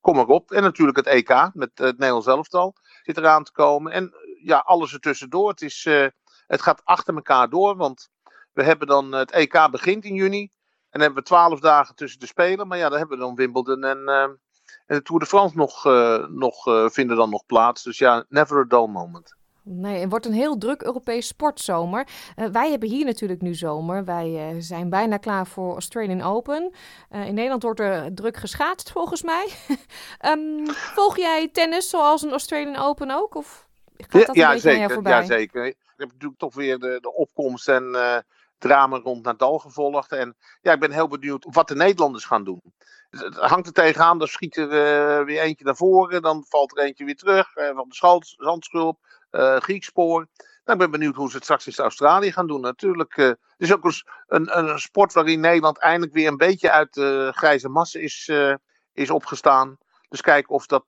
kom 0.00 0.16
maar 0.16 0.26
op. 0.26 0.50
En 0.50 0.62
natuurlijk 0.62 0.96
het 0.96 1.06
EK 1.06 1.50
met 1.54 1.70
het 1.74 1.98
Nederlands 1.98 2.26
elftal 2.26 2.74
zit 3.02 3.16
eraan 3.16 3.44
te 3.44 3.52
komen. 3.52 3.92
En 3.92 4.12
ja, 4.42 4.58
alles 4.58 4.92
ertussendoor. 4.92 5.48
Het, 5.48 5.62
is, 5.62 5.84
het 6.46 6.62
gaat 6.62 6.84
achter 6.84 7.14
elkaar 7.14 7.48
door, 7.48 7.76
want 7.76 8.10
we 8.58 8.64
hebben 8.64 8.86
dan 8.86 9.12
het 9.12 9.30
EK 9.30 9.68
begint 9.70 10.04
in 10.04 10.14
juni. 10.14 10.40
En 10.40 10.50
dan 10.90 11.00
hebben 11.00 11.18
we 11.18 11.28
twaalf 11.28 11.60
dagen 11.60 11.94
tussen 11.94 12.20
de 12.20 12.26
Spelen. 12.26 12.68
Maar 12.68 12.78
ja, 12.78 12.88
dan 12.88 12.98
hebben 12.98 13.18
we 13.18 13.24
dan 13.24 13.34
Wimbledon 13.34 13.84
en, 13.84 13.98
uh, 14.06 14.22
en 14.22 14.38
de 14.86 15.02
Tour 15.02 15.20
de 15.20 15.26
France 15.26 15.56
nog, 15.56 15.86
uh, 15.86 16.26
nog 16.26 16.66
uh, 16.66 16.88
vinden 16.88 17.16
dan 17.16 17.30
nog 17.30 17.46
plaats. 17.46 17.82
Dus 17.82 17.98
ja, 17.98 18.24
never 18.28 18.58
a 18.58 18.64
dull 18.64 18.86
moment. 18.86 19.36
Nee, 19.62 20.00
het 20.00 20.10
wordt 20.10 20.26
een 20.26 20.32
heel 20.32 20.58
druk 20.58 20.82
Europees 20.82 21.26
sportzomer. 21.26 22.06
Wij 22.52 22.70
hebben 22.70 22.88
hier 22.88 23.04
natuurlijk 23.04 23.42
nu 23.42 23.54
zomer. 23.54 24.04
Wij 24.04 24.56
zijn 24.58 24.90
bijna 24.90 25.16
klaar 25.16 25.46
voor 25.46 25.72
Australian 25.72 26.22
Open. 26.22 26.72
In 27.10 27.34
Nederland 27.34 27.62
wordt 27.62 27.80
er 27.80 28.14
druk 28.14 28.36
geschaatst, 28.36 28.90
volgens 28.90 29.22
mij. 29.22 29.48
um, 30.26 30.66
volg 30.96 31.16
jij 31.16 31.48
tennis 31.48 31.88
zoals 31.88 32.22
een 32.22 32.30
Australian 32.30 32.76
Open 32.76 33.10
ook? 33.10 33.34
Of 33.34 33.68
gaat 33.96 34.26
dat 34.26 34.36
ja, 34.36 34.46
een 34.46 34.54
beetje 34.54 34.70
zeker, 34.70 34.90
voorbij? 34.90 35.12
ja, 35.12 35.24
zeker. 35.24 35.66
Ik 35.66 35.76
heb 35.96 36.12
natuurlijk 36.12 36.40
toch 36.40 36.54
weer 36.54 36.78
de, 36.78 36.98
de 37.00 37.14
opkomst 37.14 37.68
en 37.68 37.96
drama 38.58 38.98
rond 38.98 39.24
Nadal 39.24 39.58
gevolgd. 39.58 40.12
En 40.12 40.36
ja, 40.60 40.72
ik 40.72 40.80
ben 40.80 40.90
heel 40.90 41.08
benieuwd 41.08 41.46
wat 41.50 41.68
de 41.68 41.74
Nederlanders 41.74 42.24
gaan 42.24 42.44
doen. 42.44 42.62
Het 43.10 43.36
hangt 43.36 43.66
er 43.66 43.72
tegenaan, 43.72 44.18
dan 44.18 44.28
schiet 44.28 44.56
er 44.56 45.24
weer 45.24 45.40
eentje 45.40 45.64
naar 45.64 45.76
voren, 45.76 46.22
dan 46.22 46.44
valt 46.48 46.76
er 46.76 46.84
eentje 46.84 47.04
weer 47.04 47.16
terug. 47.16 47.56
Uh, 47.56 47.70
van 47.74 47.88
de 47.88 48.24
zandschulp, 48.38 48.98
uh, 49.30 49.56
Griekspoor. 49.56 50.26
Nou, 50.64 50.78
ik 50.78 50.78
ben 50.78 50.90
benieuwd 50.90 51.14
hoe 51.14 51.28
ze 51.28 51.34
het 51.34 51.44
straks 51.44 51.66
in 51.66 51.84
Australië 51.84 52.32
gaan 52.32 52.46
doen. 52.46 52.60
Natuurlijk, 52.60 53.16
uh, 53.16 53.26
het 53.26 53.38
is 53.56 53.72
ook 53.72 53.84
een, 54.26 54.58
een, 54.58 54.78
sport 54.78 55.12
waarin 55.12 55.40
Nederland 55.40 55.78
eindelijk 55.78 56.12
weer 56.12 56.28
een 56.28 56.36
beetje 56.36 56.70
uit 56.70 56.94
de 56.94 57.32
grijze 57.34 57.68
massa 57.68 57.98
is, 57.98 58.30
is 58.92 59.10
opgestaan. 59.10 59.78
Dus 60.08 60.20
kijken 60.20 60.54
of 60.54 60.66
dat 60.66 60.84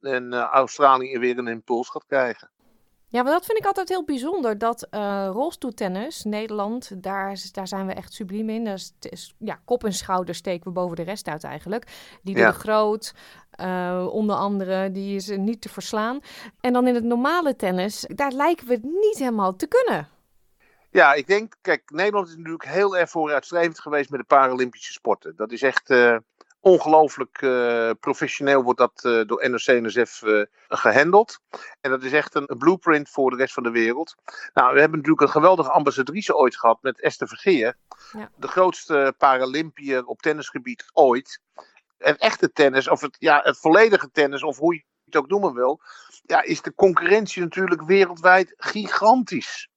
in 0.00 0.34
Australië 0.34 1.18
weer 1.18 1.38
een 1.38 1.48
impuls 1.48 1.88
gaat 1.88 2.06
krijgen. 2.06 2.50
Ja, 3.12 3.22
maar 3.22 3.32
dat 3.32 3.44
vind 3.44 3.58
ik 3.58 3.64
altijd 3.64 3.88
heel 3.88 4.04
bijzonder. 4.04 4.58
Dat 4.58 4.88
uh, 4.90 5.28
rolstoeltennis, 5.32 6.24
Nederland, 6.24 7.02
daar, 7.02 7.40
daar 7.52 7.68
zijn 7.68 7.86
we 7.86 7.92
echt 7.92 8.12
subliem 8.12 8.50
in. 8.50 8.64
Dat 8.64 8.74
is, 8.74 8.92
is, 9.00 9.34
ja, 9.38 9.60
kop 9.64 9.84
en 9.84 9.92
schouder 9.92 10.34
steken 10.34 10.64
we 10.64 10.70
boven 10.70 10.96
de 10.96 11.02
rest 11.02 11.28
uit 11.28 11.44
eigenlijk. 11.44 11.86
Die 12.22 12.36
ja. 12.36 12.50
de 12.50 12.58
Groot, 12.58 13.14
uh, 13.60 14.06
onder 14.10 14.36
andere, 14.36 14.90
die 14.90 15.16
is 15.16 15.28
niet 15.28 15.60
te 15.60 15.68
verslaan. 15.68 16.20
En 16.60 16.72
dan 16.72 16.86
in 16.86 16.94
het 16.94 17.04
normale 17.04 17.56
tennis, 17.56 18.06
daar 18.14 18.32
lijken 18.32 18.66
we 18.66 18.72
het 18.72 18.82
niet 18.82 19.18
helemaal 19.18 19.56
te 19.56 19.66
kunnen. 19.66 20.08
Ja, 20.90 21.12
ik 21.12 21.26
denk, 21.26 21.54
kijk, 21.60 21.90
Nederland 21.90 22.28
is 22.28 22.36
natuurlijk 22.36 22.64
heel 22.64 22.96
erg 22.96 23.10
vooruitstrevend 23.10 23.80
geweest 23.80 24.10
met 24.10 24.20
de 24.20 24.26
Paralympische 24.26 24.92
sporten. 24.92 25.36
Dat 25.36 25.52
is 25.52 25.62
echt... 25.62 25.90
Uh 25.90 26.16
ongelooflijk 26.60 27.42
uh, 27.42 27.90
professioneel 28.00 28.62
wordt 28.62 28.78
dat 28.78 29.04
uh, 29.04 29.26
door 29.26 29.50
NOC-NSF 29.50 30.22
uh, 30.22 30.44
gehandeld. 30.68 31.40
En 31.80 31.90
dat 31.90 32.02
is 32.02 32.12
echt 32.12 32.34
een, 32.34 32.44
een, 32.46 32.58
blueprint 32.58 33.08
voor 33.08 33.30
de 33.30 33.36
rest 33.36 33.54
van 33.54 33.62
de 33.62 33.70
wereld. 33.70 34.14
Nou, 34.54 34.74
we 34.74 34.80
hebben 34.80 34.98
natuurlijk 34.98 35.26
een 35.26 35.32
geweldige 35.32 35.70
ambassadrice 35.70 36.36
ooit 36.36 36.56
gehad 36.56 36.78
met 36.82 37.00
Esther 37.00 37.28
Vergeer. 37.28 37.76
Ja. 38.12 38.30
De 38.36 38.48
grootste 38.48 39.14
Paralympiër 39.18 40.04
op 40.04 40.22
tennisgebied 40.22 40.84
ooit. 40.92 41.40
Het 41.98 42.18
echte 42.18 42.52
tennis, 42.52 42.88
of 42.88 43.00
het, 43.00 43.16
ja, 43.18 43.40
het 43.42 43.58
volledige 43.58 44.10
tennis, 44.10 44.42
of 44.42 44.58
hoe 44.58 44.74
je 44.74 44.84
het 45.04 45.16
ook 45.16 45.28
noemen 45.28 45.54
wil. 45.54 45.80
Ja, 46.22 46.42
is 46.42 46.62
de 46.62 46.74
concurrentie 46.74 47.42
natuurlijk 47.42 47.82
wereldwijd 47.82 48.54
gigantisch. 48.56 49.68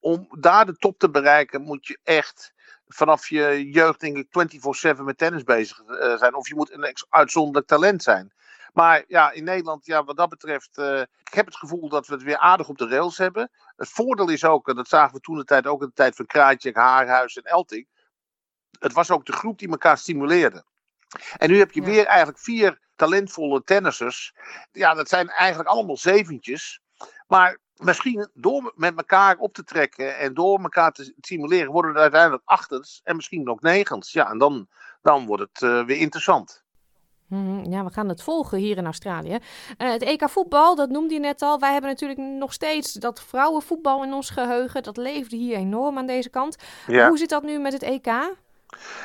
Om 0.00 0.26
daar 0.38 0.66
de 0.66 0.76
top 0.76 0.98
te 0.98 1.10
bereiken 1.10 1.62
moet 1.62 1.86
je 1.86 1.98
echt 2.02 2.51
vanaf 2.94 3.28
je 3.28 3.70
jeugd 3.70 4.00
denk 4.00 4.16
ik 4.16 4.96
24-7 4.96 5.02
met 5.02 5.18
tennis 5.18 5.42
bezig 5.42 5.80
uh, 5.86 6.16
zijn. 6.16 6.34
Of 6.34 6.48
je 6.48 6.54
moet 6.54 6.72
een 6.72 6.94
uitzonderlijk 7.08 7.66
talent 7.66 8.02
zijn. 8.02 8.32
Maar 8.72 9.04
ja, 9.06 9.30
in 9.30 9.44
Nederland, 9.44 9.86
ja, 9.86 10.04
wat 10.04 10.16
dat 10.16 10.28
betreft, 10.28 10.78
uh, 10.78 11.00
ik 11.00 11.34
heb 11.34 11.46
het 11.46 11.56
gevoel 11.56 11.88
dat 11.88 12.06
we 12.06 12.14
het 12.14 12.22
weer 12.22 12.38
aardig 12.38 12.68
op 12.68 12.78
de 12.78 12.88
rails 12.88 13.18
hebben. 13.18 13.50
Het 13.76 13.88
voordeel 13.88 14.28
is 14.28 14.44
ook, 14.44 14.68
en 14.68 14.76
dat 14.76 14.88
zagen 14.88 15.14
we 15.14 15.20
toen 15.20 15.36
de 15.36 15.44
tijd 15.44 15.66
ook 15.66 15.80
in 15.80 15.86
de 15.86 15.92
tijd 15.92 16.16
van 16.16 16.26
Kraatje, 16.26 16.70
Haarhuis 16.72 17.36
en 17.36 17.42
Elting. 17.42 17.88
Het 18.78 18.92
was 18.92 19.10
ook 19.10 19.26
de 19.26 19.32
groep 19.32 19.58
die 19.58 19.68
elkaar 19.68 19.98
stimuleerde. 19.98 20.64
En 21.36 21.50
nu 21.50 21.58
heb 21.58 21.72
je 21.72 21.80
ja. 21.80 21.86
weer 21.86 22.06
eigenlijk 22.06 22.38
vier 22.38 22.80
talentvolle 22.96 23.62
tennissers. 23.62 24.34
Ja, 24.72 24.94
dat 24.94 25.08
zijn 25.08 25.28
eigenlijk 25.28 25.68
allemaal 25.68 25.96
zeventjes. 25.96 26.80
Maar 27.26 27.58
misschien 27.84 28.28
door 28.34 28.72
met 28.76 28.96
elkaar 28.96 29.36
op 29.36 29.52
te 29.52 29.64
trekken 29.64 30.18
en 30.18 30.34
door 30.34 30.60
elkaar 30.62 30.92
te 30.92 31.14
stimuleren, 31.20 31.72
worden 31.72 31.94
er 31.94 32.00
uiteindelijk 32.00 32.42
achtens 32.44 33.00
en 33.04 33.16
misschien 33.16 33.48
ook 33.48 33.62
negens. 33.62 34.12
Ja, 34.12 34.30
en 34.30 34.38
dan, 34.38 34.68
dan 35.02 35.26
wordt 35.26 35.42
het 35.42 35.62
uh, 35.62 35.84
weer 35.84 35.96
interessant. 35.96 36.62
Mhm, 37.32 37.70
ja, 37.70 37.84
we 37.84 37.92
gaan 37.92 38.08
het 38.08 38.22
volgen 38.22 38.58
hier 38.58 38.76
in 38.76 38.84
Australië. 38.84 39.38
Uh, 39.78 39.90
het 39.90 40.02
EK 40.02 40.28
voetbal, 40.28 40.74
dat 40.74 40.88
noemde 40.88 41.14
je 41.14 41.20
net 41.20 41.42
al. 41.42 41.58
Wij 41.58 41.72
hebben 41.72 41.90
natuurlijk 41.90 42.20
nog 42.20 42.52
steeds 42.52 42.92
dat 42.92 43.22
vrouwenvoetbal 43.22 44.04
in 44.04 44.12
ons 44.12 44.30
geheugen. 44.30 44.82
Dat 44.82 44.96
leefde 44.96 45.36
hier 45.36 45.56
enorm 45.56 45.98
aan 45.98 46.06
deze 46.06 46.30
kant. 46.30 46.56
Ja. 46.86 47.08
Hoe 47.08 47.18
zit 47.18 47.28
dat 47.28 47.42
nu 47.42 47.58
met 47.58 47.72
het 47.72 47.82
EK? 47.82 48.06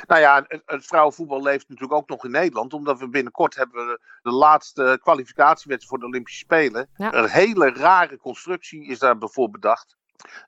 Nou 0.07 0.21
ja, 0.21 0.45
het, 0.47 0.61
het, 0.65 0.85
vrouwenvoetbal 0.85 1.41
leeft 1.41 1.69
natuurlijk 1.69 1.99
ook 1.99 2.09
nog 2.09 2.25
in 2.25 2.31
Nederland. 2.31 2.73
Omdat 2.73 2.99
we 2.99 3.09
binnenkort 3.09 3.55
hebben 3.55 3.87
we 3.87 3.99
de 4.21 4.31
laatste 4.31 4.99
kwalificatiewedstrijd 5.01 5.85
voor 5.85 5.99
de 5.99 6.05
Olympische 6.05 6.39
Spelen. 6.39 6.89
Een 6.97 7.29
hele 7.29 7.69
rare 7.69 8.17
constructie 8.17 8.87
is 8.87 8.99
daar 8.99 9.17
bijvoorbeeld 9.17 9.61
bedacht. 9.61 9.95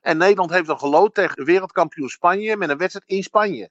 En 0.00 0.16
Nederland 0.16 0.50
heeft 0.50 0.66
dan 0.66 0.78
gelood 0.78 1.14
tegen 1.14 1.44
wereldkampioen 1.44 2.08
Spanje 2.08 2.56
met 2.56 2.68
een 2.70 2.78
wedstrijd 2.78 3.10
in 3.10 3.22
Spanje. 3.22 3.70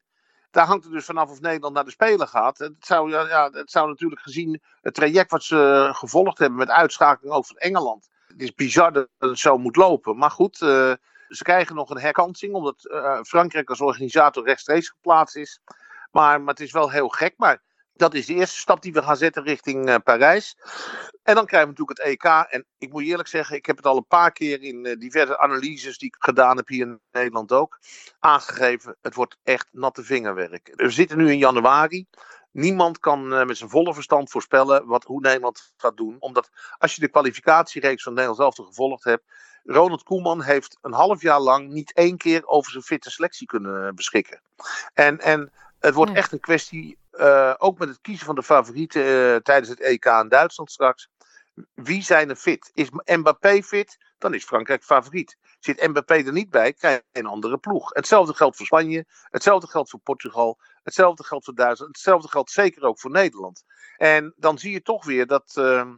Daar 0.52 0.66
hangt 0.66 0.84
het 0.84 0.94
dus 0.94 1.06
vanaf 1.06 1.30
of 1.30 1.42
Nederland 1.42 1.74
naar 1.74 1.84
de 1.84 1.92
Spelen 1.92 2.28
gaat. 2.28 2.58
Het 2.58 2.74
zou, 2.80 3.12
ja, 3.12 3.50
het 3.52 3.72
zou 3.72 3.88
natuurlijk 3.88 4.22
gezien 4.22 4.62
het 4.82 4.94
traject 4.94 5.32
wat 5.32 5.44
ze 5.44 5.90
gevolgd 5.94 6.38
hebben 6.38 6.58
met 6.58 6.70
uitschakeling 6.70 7.36
ook 7.36 7.46
van 7.46 7.56
Engeland. 7.56 8.10
Het 8.28 8.42
is 8.42 8.54
bizar 8.54 8.94
dat 8.94 9.08
het 9.18 9.40
zo 9.40 9.58
moet 9.58 9.76
lopen. 9.76 10.18
Maar 10.18 10.32
goed, 10.32 10.62
uh, 10.62 10.94
ze 11.30 11.44
krijgen 11.44 11.76
nog 11.76 11.90
een 11.90 12.00
herkansing, 12.00 12.54
omdat 12.54 12.86
uh, 12.92 13.22
Frankrijk 13.22 13.70
als 13.70 13.82
organisator 13.82 14.46
rechtstreeks 14.46 14.90
geplaatst 14.90 15.36
is. 15.36 15.62
Maar, 16.12 16.42
maar 16.42 16.54
het 16.54 16.64
is 16.64 16.72
wel 16.72 16.92
heel 16.92 17.10
gek. 17.10 17.34
Maar 17.38 17.62
dat 17.94 18.14
is 18.14 18.26
de 18.26 18.34
eerste 18.34 18.58
stap 18.58 18.82
die 18.82 18.94
we 18.94 19.04
gaan 19.04 19.18
zetten 19.18 19.44
richting 19.44 19.90
uh, 19.90 19.96
Parijs. 20.04 20.58
En 21.24 21.36
dan 21.36 21.46
krijgen 21.46 21.70
we 21.70 21.76
natuurlijk 21.78 21.98
het 22.00 22.08
EK. 22.08 22.54
En 22.54 22.66
ik 22.78 22.92
moet 22.92 23.04
je 23.04 23.10
eerlijk 23.10 23.30
zeggen, 23.30 23.56
ik 23.56 23.66
heb 23.66 23.78
het 23.78 23.86
al 23.86 23.98
een 23.98 24.08
paar 24.08 24.32
keer 24.32 24.62
in 24.62 24.86
uh, 24.86 24.98
diverse 24.98 25.38
analyses 25.38 25.98
die 25.98 26.08
ik 26.08 26.16
gedaan 26.20 26.58
heb 26.58 26.68
hier 26.68 26.86
in 26.86 27.00
Nederland 27.12 27.52
ook, 27.52 27.80
aangegeven. 28.20 28.98
Het 29.02 29.16
wordt 29.16 29.38
echt 29.44 29.68
natte 29.72 30.04
vingerwerk. 30.04 30.74
We 30.76 30.90
zitten 30.90 31.18
nu 31.18 31.32
in 31.32 31.38
januari. 31.38 32.06
Niemand 32.52 33.00
kan 33.00 33.34
uh, 33.34 33.46
met 33.46 33.58
zijn 33.58 33.70
volle 33.70 33.94
verstand 33.94 34.30
voorspellen 34.30 34.86
wat, 34.86 35.04
hoe 35.04 35.22
Nederland 35.22 35.74
gaat 35.78 35.98
doen. 35.98 36.16
Omdat 36.20 36.50
als 36.78 36.96
je 36.96 37.02
de 37.02 37.10
kwalificatiereeks 37.10 38.04
van 38.04 38.14
Nederland 38.14 38.40
zelf 38.40 38.68
gevolgd 38.68 39.04
hebt, 39.04 39.24
Ronald 39.64 40.04
Koeman 40.04 40.42
heeft 40.42 40.78
een 40.82 40.94
half 40.94 41.22
jaar 41.22 41.40
lang 41.40 41.70
niet 41.70 41.94
één 41.94 42.18
keer 42.18 42.48
over 42.48 42.72
zijn 42.72 42.84
fitte 42.84 43.12
selectie 43.12 43.48
kunnen 43.48 43.96
beschikken. 43.96 44.42
En, 44.94 45.20
en 45.20 45.52
het 45.80 45.94
wordt 45.94 46.14
echt 46.14 46.32
een 46.32 46.40
kwestie, 46.40 46.98
uh, 47.12 47.54
ook 47.58 47.80
met 47.80 47.88
het 47.88 48.02
kiezen 48.02 48.26
van 48.26 48.36
de 48.36 48.44
favorieten 48.44 49.06
uh, 49.06 49.36
tijdens 49.36 49.70
het 49.70 49.80
EK 49.80 50.06
in 50.06 50.30
Duitsland 50.30 50.72
straks. 50.72 51.10
Wie 51.74 52.04
zijn 52.04 52.30
er 52.30 52.36
fit? 52.36 52.72
Is 52.74 52.90
Mbappé 53.06 53.64
fit? 53.64 53.98
Dan 54.18 54.34
is 54.34 54.44
Frankrijk 54.44 54.84
favoriet. 54.84 55.38
Zit 55.60 55.88
Mbappé 55.88 56.14
er 56.14 56.32
niet 56.32 56.50
bij, 56.50 56.74
krijg 56.74 57.02
je 57.12 57.20
een 57.20 57.26
andere 57.26 57.58
ploeg. 57.58 57.90
Hetzelfde 57.94 58.34
geldt 58.34 58.58
voor 58.58 58.66
Spanje, 58.66 59.06
hetzelfde 59.24 59.68
geldt 59.68 59.90
voor 59.90 60.00
Portugal, 60.00 60.60
hetzelfde 60.84 61.24
geldt 61.24 61.46
voor 61.46 61.56
Duitsland, 61.56 61.96
hetzelfde 61.96 62.30
geldt 62.30 62.52
zeker 62.52 62.84
ook 62.84 63.00
voor 63.00 63.12
Nederland. 63.12 63.64
En 63.98 64.34
dan 64.38 64.58
zie 64.58 64.72
je 64.72 64.82
toch 64.82 65.06
weer 65.06 65.28
dat, 65.28 65.56
uh, 65.60 65.92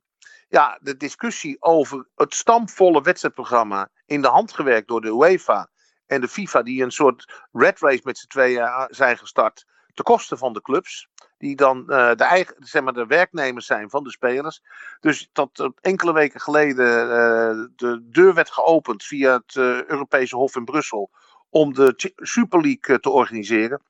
ja, 0.48 0.80
de 0.82 0.98
discussie 0.98 1.62
over 1.62 2.08
het 2.16 2.34
stampvolle 2.34 3.02
wedstrijdprogramma 3.02 3.90
in 4.06 4.22
de 4.22 4.28
hand 4.28 4.54
gewerkt 4.54 4.88
door 4.88 5.02
de 5.02 5.12
UEFA 5.12 5.70
en 6.06 6.22
de 6.22 6.28
FIFA, 6.28 6.62
die 6.62 6.84
een 6.84 6.92
soort 6.92 7.48
red 7.52 7.80
race 7.80 8.02
met 8.04 8.18
z'n 8.18 8.28
tweeën 8.28 8.62
eh, 8.62 8.86
zijn 8.90 9.18
gestart, 9.18 9.66
ten 9.94 10.04
koste 10.04 10.38
van 10.38 10.54
de 10.54 10.62
clubs, 10.62 11.08
die 11.38 11.56
dan 11.56 11.78
uh, 11.88 12.12
de, 12.16 12.24
eigen, 12.24 12.56
zeg 12.60 12.84
maar, 12.84 12.94
de 12.94 13.06
werknemers 13.06 13.66
zijn 13.66 13.90
van 13.90 14.04
de 14.04 14.12
spelers. 14.12 14.62
Dus 15.00 15.30
uh, 15.34 15.68
enkele 15.82 16.14
weken 16.14 16.40
geleden 16.40 17.06
uh, 17.06 17.68
de 17.76 18.08
deur 18.10 18.34
werd 18.34 18.52
geopend 18.52 19.04
via 19.04 19.34
het 19.34 19.56
Europese 19.88 20.36
Hof 20.36 20.56
in 20.56 20.66
Brussel 20.66 21.10
om 21.50 21.74
de 21.74 22.12
Super 22.16 22.62
League 22.62 23.00
te 23.00 23.10
organiseren. 23.10 23.82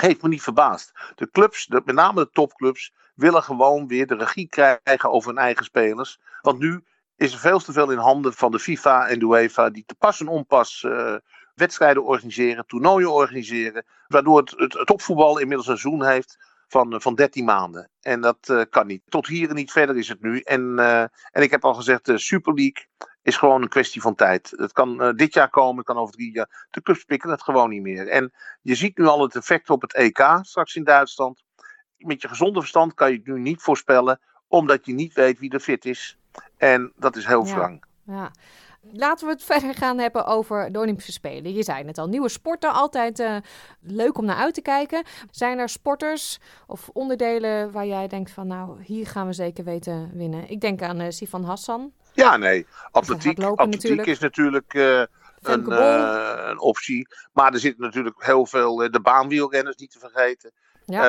Heeft 0.00 0.22
me 0.22 0.28
niet 0.28 0.42
verbaasd. 0.42 0.92
De 1.14 1.30
clubs, 1.30 1.68
met 1.68 1.92
name 1.92 2.24
de 2.24 2.30
topclubs, 2.32 2.92
willen 3.14 3.42
gewoon 3.42 3.86
weer 3.86 4.06
de 4.06 4.14
regie 4.14 4.48
krijgen 4.48 5.10
over 5.10 5.28
hun 5.28 5.38
eigen 5.38 5.64
spelers. 5.64 6.20
Want 6.42 6.58
nu 6.58 6.84
is 7.16 7.32
er 7.32 7.38
veel 7.38 7.58
te 7.58 7.72
veel 7.72 7.90
in 7.90 7.98
handen 7.98 8.32
van 8.32 8.50
de 8.50 8.58
FIFA 8.58 9.06
en 9.06 9.18
de 9.18 9.26
UEFA, 9.26 9.70
die 9.70 9.84
te 9.86 9.94
pas 9.94 10.20
en 10.20 10.28
onpas 10.28 10.82
uh, 10.82 11.14
wedstrijden 11.54 12.04
organiseren, 12.04 12.66
toernooien 12.66 13.12
organiseren, 13.12 13.84
waardoor 14.08 14.38
het, 14.38 14.50
het, 14.56 14.72
het 14.72 14.86
topvoetbal 14.86 15.38
inmiddels 15.38 15.68
een 15.68 15.78
seizoen 15.78 16.06
heeft 16.06 16.38
van, 16.70 17.00
van 17.00 17.14
13 17.14 17.44
maanden. 17.44 17.90
En 18.00 18.20
dat 18.20 18.48
uh, 18.50 18.62
kan 18.70 18.86
niet. 18.86 19.02
Tot 19.08 19.26
hier 19.26 19.48
en 19.48 19.54
niet 19.54 19.72
verder 19.72 19.96
is 19.96 20.08
het 20.08 20.20
nu. 20.20 20.40
En, 20.40 20.74
uh, 20.78 21.00
en 21.02 21.42
ik 21.42 21.50
heb 21.50 21.64
al 21.64 21.74
gezegd, 21.74 22.06
de 22.06 22.18
Super 22.18 22.54
League 22.54 22.86
is 23.22 23.36
gewoon 23.36 23.62
een 23.62 23.68
kwestie 23.68 24.00
van 24.00 24.14
tijd. 24.14 24.52
Het 24.56 24.72
kan 24.72 25.02
uh, 25.02 25.12
dit 25.14 25.34
jaar 25.34 25.50
komen, 25.50 25.76
het 25.76 25.86
kan 25.86 25.96
over 25.96 26.14
drie 26.14 26.32
jaar. 26.32 26.66
De 26.70 26.82
clubs 26.82 27.04
pikken 27.04 27.30
het 27.30 27.42
gewoon 27.42 27.68
niet 27.68 27.82
meer. 27.82 28.08
En 28.08 28.32
je 28.62 28.74
ziet 28.74 28.98
nu 28.98 29.06
al 29.06 29.22
het 29.22 29.36
effect 29.36 29.70
op 29.70 29.82
het 29.82 29.94
EK 29.94 30.38
straks 30.42 30.76
in 30.76 30.84
Duitsland 30.84 31.42
met 32.06 32.22
je 32.22 32.28
gezonde 32.28 32.60
verstand 32.60 32.94
kan 32.94 33.10
je 33.10 33.16
het 33.16 33.26
nu 33.26 33.38
niet 33.38 33.62
voorspellen, 33.62 34.20
omdat 34.48 34.86
je 34.86 34.92
niet 34.92 35.12
weet 35.12 35.38
wie 35.38 35.52
er 35.52 35.60
fit 35.60 35.84
is. 35.84 36.18
En 36.56 36.92
dat 36.96 37.16
is 37.16 37.26
heel 37.26 37.46
ja, 37.46 37.78
Ja. 38.04 38.32
Laten 38.80 39.26
we 39.26 39.32
het 39.32 39.42
verder 39.42 39.74
gaan 39.74 39.98
hebben 39.98 40.26
over 40.26 40.72
de 40.72 40.78
Olympische 40.78 41.12
Spelen. 41.12 41.52
Je 41.52 41.62
zei 41.62 41.86
het 41.86 41.98
al, 41.98 42.08
nieuwe 42.08 42.28
sporten, 42.28 42.72
altijd 42.72 43.18
uh, 43.18 43.36
leuk 43.80 44.18
om 44.18 44.24
naar 44.24 44.36
uit 44.36 44.54
te 44.54 44.62
kijken. 44.62 45.04
Zijn 45.30 45.58
er 45.58 45.68
sporters 45.68 46.38
of 46.66 46.88
onderdelen 46.92 47.72
waar 47.72 47.86
jij 47.86 48.08
denkt 48.08 48.30
van, 48.30 48.46
nou, 48.46 48.82
hier 48.82 49.06
gaan 49.06 49.26
we 49.26 49.32
zeker 49.32 49.64
weten 49.64 50.10
winnen? 50.14 50.50
Ik 50.50 50.60
denk 50.60 50.82
aan 50.82 51.00
uh, 51.00 51.06
Sifan 51.10 51.44
Hassan. 51.44 51.92
Ja, 52.12 52.36
nee. 52.36 52.66
Atletiek, 52.90 53.38
atletiek 53.38 53.72
natuurlijk. 53.72 54.08
is 54.08 54.18
natuurlijk 54.18 54.74
uh, 54.74 55.02
een, 55.42 55.70
een, 56.50 56.60
optie. 56.60 57.08
Maar 57.32 57.52
er 57.52 57.58
zitten 57.58 57.84
natuurlijk 57.84 58.24
heel 58.24 58.46
veel, 58.46 58.76
de 58.76 59.00
baanwielrenners 59.00 59.76
niet 59.76 59.90
te 59.90 59.98
vergeten. 59.98 60.52
Ja. 60.84 61.02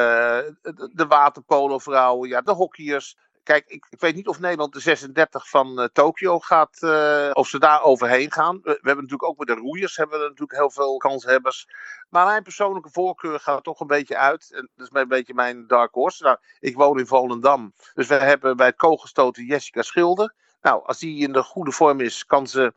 De, 0.93 1.05
waterpolo-vrouwen, 1.07 2.29
ja, 2.29 2.41
de 2.41 2.51
hockeyers. 2.51 3.17
Kijk, 3.43 3.67
ik, 3.67 3.87
ik, 3.89 3.99
weet 3.99 4.15
niet 4.15 4.27
of 4.27 4.39
Nederland 4.39 4.73
de 4.73 4.79
36 4.79 5.49
van 5.49 5.79
uh, 5.79 5.85
Tokio 5.93 6.39
gaat, 6.39 6.77
uh, 6.81 7.29
of 7.33 7.47
ze 7.47 7.59
daar 7.59 7.83
overheen 7.83 8.31
gaan. 8.31 8.59
We, 8.63 8.69
hebben 8.71 8.95
natuurlijk 8.95 9.23
ook 9.23 9.37
met 9.37 9.47
de 9.47 9.53
roeiers 9.53 9.95
hebben 9.95 10.19
we 10.19 10.23
natuurlijk 10.23 10.59
heel 10.59 10.71
veel 10.71 10.97
kanshebbers. 10.97 11.67
Maar 12.09 12.25
mijn 12.25 12.43
persoonlijke 12.43 12.89
voorkeur 12.89 13.39
gaat 13.39 13.63
toch 13.63 13.79
een 13.79 13.87
beetje 13.87 14.17
uit. 14.17 14.51
En 14.53 14.69
dat 14.75 14.87
is 14.87 15.01
een 15.01 15.07
beetje 15.07 15.33
mijn 15.33 15.67
dark 15.67 15.93
horse. 15.93 16.23
Nou, 16.23 16.37
ik 16.59 16.75
woon 16.75 16.99
in 16.99 17.07
Volendam. 17.07 17.73
Dus 17.93 18.07
we 18.07 18.15
hebben 18.15 18.57
bij 18.57 18.67
het 18.67 18.75
kogelstoten 18.75 19.45
Jessica 19.45 19.81
Schilder. 19.81 20.33
Nou, 20.61 20.85
als 20.85 20.99
die 20.99 21.23
in 21.23 21.33
de 21.33 21.43
goede 21.43 21.71
vorm 21.71 21.99
is, 21.99 22.25
kan 22.25 22.47
ze 22.47 22.73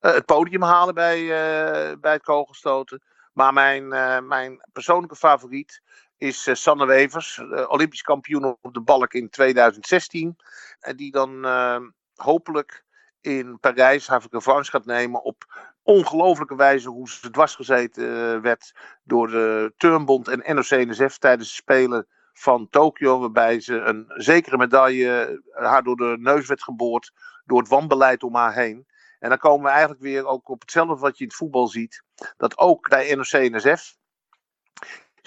het 0.00 0.26
podium 0.26 0.62
halen 0.62 0.94
bij, 0.94 1.26
bij 2.00 2.12
het 2.12 2.22
kogelstoten. 2.22 3.02
Maar 3.32 3.52
mijn, 3.52 3.88
mijn 4.26 4.68
persoonlijke 4.72 5.16
favoriet 5.16 5.82
is 6.18 6.46
uh, 6.46 6.54
Sanne 6.54 6.86
Wevers, 6.86 7.36
uh, 7.38 7.70
Olympisch 7.70 8.02
kampioen 8.02 8.44
op 8.60 8.74
de 8.74 8.80
balk 8.80 9.12
in 9.12 9.30
2016. 9.30 10.36
En 10.80 10.96
die 10.96 11.10
dan 11.10 11.46
uh, 11.46 11.80
hopelijk 12.14 12.84
in 13.20 13.60
Parijs 13.60 14.06
haar 14.06 14.22
revanche 14.30 14.70
gaat 14.70 14.84
nemen 14.84 15.22
op 15.22 15.68
ongelofelijke 15.82 16.56
wijze 16.56 16.88
hoe 16.88 17.08
ze 17.08 17.30
dwarsgezeten 17.30 18.40
werd 18.42 18.74
door 19.02 19.28
de 19.28 19.72
Turnbond 19.76 20.28
en 20.28 20.54
NOC-NSF 20.54 21.18
tijdens 21.18 21.48
de 21.48 21.54
Spelen 21.54 22.06
van 22.32 22.68
Tokio, 22.70 23.18
waarbij 23.20 23.60
ze 23.60 23.74
een 23.74 24.04
zekere 24.08 24.56
medaille 24.56 25.42
haar 25.52 25.82
door 25.82 25.96
de 25.96 26.16
neus 26.18 26.46
werd 26.46 26.62
geboord 26.62 27.12
door 27.44 27.58
het 27.58 27.68
wanbeleid 27.68 28.22
om 28.22 28.34
haar 28.34 28.54
heen. 28.54 28.86
En 29.18 29.28
dan 29.28 29.38
komen 29.38 29.64
we 29.64 29.70
eigenlijk 29.70 30.00
weer 30.00 30.26
ook 30.26 30.48
op 30.48 30.60
hetzelfde 30.60 30.96
wat 30.96 31.18
je 31.18 31.22
in 31.22 31.28
het 31.28 31.36
voetbal 31.38 31.66
ziet. 31.66 32.02
Dat 32.36 32.58
ook 32.58 32.88
bij 32.88 33.14
NOC-NSF 33.14 33.96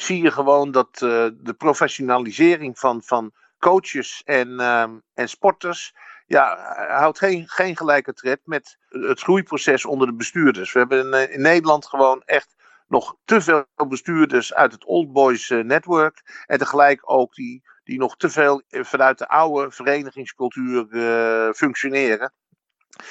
zie 0.01 0.22
je 0.22 0.31
gewoon 0.31 0.72
dat 0.72 1.01
uh, 1.03 1.27
de 1.34 1.55
professionalisering 1.58 2.79
van, 2.79 3.01
van 3.03 3.31
coaches 3.60 4.22
en, 4.25 4.50
uh, 4.50 4.84
en 5.13 5.29
sporters. 5.29 5.93
Ja, 6.25 6.75
houdt 6.89 7.17
geen, 7.17 7.48
geen 7.48 7.77
gelijke 7.77 8.13
tred 8.13 8.39
met 8.43 8.77
het 8.89 9.22
groeiproces 9.22 9.86
onder 9.86 10.08
de 10.08 10.13
bestuurders. 10.13 10.72
We 10.72 10.79
hebben 10.79 11.05
in, 11.05 11.13
eh, 11.13 11.34
in 11.34 11.41
Nederland 11.41 11.86
gewoon 11.86 12.22
echt 12.25 12.55
nog 12.88 13.15
te 13.25 13.41
veel 13.41 13.65
bestuurders 13.88 14.53
uit 14.53 14.72
het 14.72 14.86
Old 14.86 15.12
Boys 15.12 15.50
uh, 15.50 15.63
Network. 15.63 16.43
En 16.46 16.58
tegelijk 16.58 17.01
ook 17.12 17.34
die, 17.34 17.63
die 17.84 18.00
nog 18.00 18.17
te 18.17 18.29
veel 18.29 18.62
vanuit 18.70 19.17
de 19.17 19.27
oude 19.27 19.72
verenigingscultuur 19.72 20.86
functioneren 21.53 22.34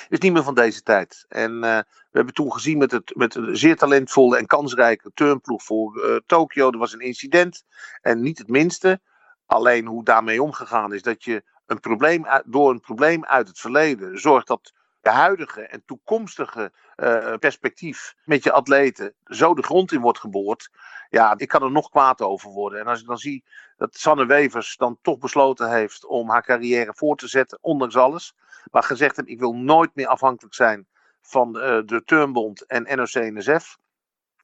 is 0.09 0.19
niet 0.19 0.33
meer 0.33 0.43
van 0.43 0.55
deze 0.55 0.83
tijd. 0.83 1.25
En 1.29 1.53
uh, 1.53 1.61
we 1.61 2.17
hebben 2.17 2.35
toen 2.35 2.53
gezien 2.53 2.79
met, 2.79 2.91
het, 2.91 3.13
met 3.17 3.35
een 3.35 3.57
zeer 3.57 3.77
talentvolle 3.77 4.37
en 4.37 4.47
kansrijke 4.47 5.11
turnploeg 5.15 5.63
voor 5.63 6.05
uh, 6.05 6.17
Tokio. 6.27 6.71
Er 6.71 6.79
was 6.79 6.93
een 6.93 7.01
incident. 7.01 7.65
En 8.01 8.21
niet 8.21 8.39
het 8.39 8.49
minste. 8.49 9.01
Alleen 9.47 9.87
hoe 9.87 10.05
daarmee 10.05 10.43
omgegaan 10.43 10.95
is 10.95 11.03
dat 11.03 11.25
je 11.25 11.43
een 11.67 11.81
probleem, 11.81 12.27
door 12.45 12.71
een 12.71 12.81
probleem 12.81 13.25
uit 13.25 13.49
het 13.49 13.59
verleden 13.59 14.21
zorgt 14.21 14.47
dat 14.47 14.73
je 15.01 15.11
huidige 15.11 15.63
en 15.63 15.83
toekomstige 15.85 16.73
uh, 16.97 17.35
perspectief 17.35 18.15
met 18.25 18.45
je 18.45 18.53
atleten 18.53 19.15
zo 19.25 19.55
de 19.55 19.63
grond 19.63 19.93
in 19.93 20.01
wordt 20.01 20.19
geboord. 20.19 20.71
Ja, 21.09 21.35
ik 21.37 21.49
kan 21.49 21.63
er 21.63 21.71
nog 21.71 21.91
kwaad 21.91 22.21
over 22.21 22.51
worden. 22.51 22.81
En 22.81 22.87
als 22.87 23.01
ik 23.01 23.07
dan 23.07 23.19
zie 23.19 23.45
dat 23.77 23.97
Sanne 23.97 24.27
Wevers 24.27 24.77
dan 24.77 24.99
toch 25.03 25.19
besloten 25.19 25.71
heeft 25.71 26.07
om 26.07 26.31
haar 26.31 26.43
carrière 26.43 26.93
voor 26.95 27.17
te 27.17 27.29
zetten, 27.29 27.59
ondanks 27.61 27.97
alles. 27.97 28.35
Maar 28.71 28.83
gezegd 28.83 29.17
heeft, 29.17 29.29
ik 29.29 29.39
wil 29.39 29.55
nooit 29.55 29.95
meer 29.95 30.07
afhankelijk 30.07 30.55
zijn 30.55 30.87
van 31.21 31.57
uh, 31.57 31.63
de 31.85 32.03
Turnbond 32.05 32.67
en 32.67 32.97
NOC-NSF. 32.97 33.77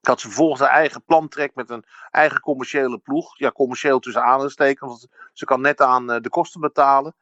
Dat 0.01 0.21
ze 0.21 0.27
vervolgens 0.27 0.61
haar 0.61 0.71
eigen 0.71 1.05
plan 1.05 1.29
trekt 1.29 1.55
met 1.55 1.71
een 1.71 1.85
eigen 2.11 2.41
commerciële 2.41 2.99
ploeg. 2.99 3.39
Ja, 3.39 3.51
commercieel 3.51 3.99
tussen 3.99 4.23
aanhalingstekens, 4.23 4.91
want 4.91 5.09
ze 5.33 5.45
kan 5.45 5.61
net 5.61 5.81
aan 5.81 6.11
uh, 6.11 6.17
de 6.21 6.29
kosten 6.29 6.61
betalen. 6.61 7.15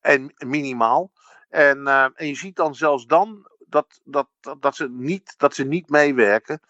En 0.00 0.34
minimaal. 0.36 1.10
En, 1.50 1.78
uh, 1.78 2.06
en 2.14 2.26
je 2.26 2.36
ziet 2.36 2.56
dan 2.56 2.74
zelfs 2.74 3.06
dan 3.06 3.50
dat, 3.66 4.00
dat, 4.04 4.28
dat, 4.60 4.76
ze, 4.76 4.88
niet, 4.88 5.34
dat 5.38 5.54
ze 5.54 5.64
niet 5.64 5.88
meewerken. 5.88 6.60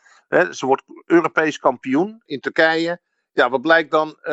Ze 0.51 0.67
wordt 0.67 0.83
Europees 1.07 1.59
kampioen 1.59 2.23
in 2.25 2.41
Turkije. 2.41 3.01
Ja, 3.33 3.51
wat 3.51 3.61
blijkt 3.61 3.91
dan? 3.91 4.09
Uh, 4.09 4.33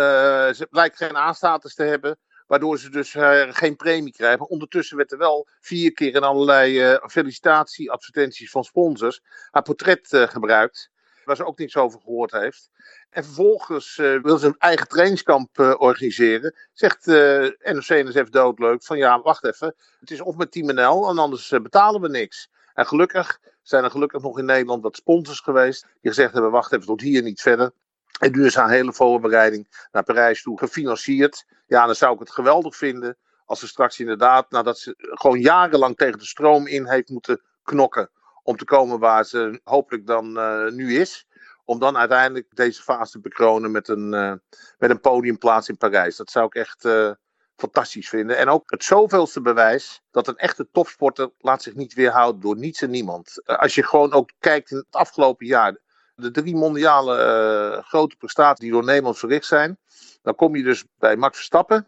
ze 0.51 0.67
blijkt 0.69 0.97
geen 0.97 1.17
aanstatus 1.17 1.75
te 1.75 1.83
hebben. 1.83 2.17
Waardoor 2.47 2.79
ze 2.79 2.89
dus 2.89 3.13
uh, 3.13 3.43
geen 3.49 3.75
premie 3.75 4.13
krijgen. 4.13 4.49
Ondertussen 4.49 4.97
werd 4.97 5.11
er 5.11 5.17
wel 5.17 5.47
vier 5.59 5.93
keer 5.93 6.15
in 6.15 6.23
allerlei 6.23 6.91
uh, 6.91 7.07
felicitatieadvertenties 7.07 8.51
van 8.51 8.63
sponsors 8.63 9.21
haar 9.51 9.61
portret 9.61 10.07
gebruikt. 10.09 10.91
Waar 11.27 11.35
ze 11.35 11.45
ook 11.45 11.57
niks 11.57 11.75
over 11.77 11.99
gehoord 11.99 12.31
heeft. 12.31 12.69
En 13.09 13.23
vervolgens 13.23 13.97
uh, 13.97 14.21
wil 14.21 14.37
ze 14.37 14.47
een 14.47 14.55
eigen 14.57 14.87
trainingskamp 14.87 15.59
uh, 15.59 15.73
organiseren. 15.77 16.55
Zegt 16.73 17.07
uh, 17.07 17.49
NOC-NSF 17.63 18.29
doodleuk 18.29 18.83
van 18.83 18.97
ja, 18.97 19.21
wacht 19.21 19.45
even. 19.45 19.75
Het 19.99 20.11
is 20.11 20.21
of 20.21 20.35
met 20.35 20.51
Team 20.51 20.75
NL 20.75 21.09
en 21.09 21.17
anders 21.17 21.49
betalen 21.49 22.01
we 22.01 22.09
niks. 22.09 22.49
En 22.73 22.85
gelukkig 22.85 23.39
zijn 23.61 23.83
er 23.83 23.91
gelukkig 23.91 24.21
nog 24.21 24.39
in 24.39 24.45
Nederland 24.45 24.83
wat 24.83 24.95
sponsors 24.95 25.39
geweest. 25.39 25.81
Die 25.81 26.11
gezegd 26.11 26.33
hebben, 26.33 26.51
wacht 26.51 26.73
even, 26.73 26.85
tot 26.85 27.01
hier 27.01 27.23
niet 27.23 27.41
verder. 27.41 27.71
En 28.19 28.31
nu 28.31 28.45
is 28.45 28.55
haar 28.55 28.69
hele 28.69 28.93
voorbereiding 28.93 29.87
naar 29.91 30.03
Parijs 30.03 30.41
toe 30.41 30.57
gefinancierd. 30.57 31.45
Ja, 31.67 31.85
dan 31.85 31.95
zou 31.95 32.13
ik 32.13 32.19
het 32.19 32.31
geweldig 32.31 32.75
vinden 32.75 33.17
als 33.45 33.59
ze 33.59 33.67
straks 33.67 33.99
inderdaad, 33.99 34.51
nadat 34.51 34.79
ze 34.79 34.93
gewoon 34.97 35.39
jarenlang 35.39 35.97
tegen 35.97 36.19
de 36.19 36.25
stroom 36.25 36.67
in 36.67 36.87
heeft 36.87 37.09
moeten 37.09 37.41
knokken. 37.63 38.09
Om 38.47 38.57
te 38.57 38.65
komen 38.65 38.99
waar 38.99 39.25
ze 39.25 39.61
hopelijk 39.63 40.07
dan 40.07 40.33
nu 40.75 40.99
is 40.99 41.27
om 41.67 41.79
dan 41.79 41.97
uiteindelijk 41.97 42.55
deze 42.55 42.81
fase 42.81 43.11
te 43.11 43.19
bekronen 43.19 43.71
met 43.71 43.87
een, 43.87 44.13
uh, 44.13 44.33
met 44.77 44.89
een 44.89 44.99
podiumplaats 44.99 45.69
in 45.69 45.77
Parijs. 45.77 46.15
Dat 46.15 46.31
zou 46.31 46.45
ik 46.45 46.55
echt 46.55 46.85
uh, 46.85 47.11
fantastisch 47.55 48.09
vinden. 48.09 48.37
En 48.37 48.49
ook 48.49 48.71
het 48.71 48.83
zoveelste 48.83 49.41
bewijs 49.41 50.01
dat 50.11 50.27
een 50.27 50.37
echte 50.37 50.67
topsporter 50.71 51.31
laat 51.37 51.61
zich 51.63 51.75
niet 51.75 51.93
weerhouden 51.93 52.41
door 52.41 52.57
niets 52.57 52.81
en 52.81 52.89
niemand. 52.89 53.41
Als 53.45 53.75
je 53.75 53.83
gewoon 53.83 54.13
ook 54.13 54.31
kijkt 54.39 54.71
in 54.71 54.77
het 54.77 54.85
afgelopen 54.89 55.45
jaar, 55.45 55.77
de 56.15 56.31
drie 56.31 56.55
mondiale 56.55 57.81
grote 57.85 58.15
prestaties 58.15 58.59
die 58.59 58.71
door 58.71 58.85
Nederland 58.85 59.17
verricht 59.17 59.45
zijn, 59.45 59.77
dan 60.21 60.35
kom 60.35 60.55
je 60.55 60.63
dus 60.63 60.85
bij 60.97 61.15
Max 61.15 61.35
Verstappen, 61.35 61.87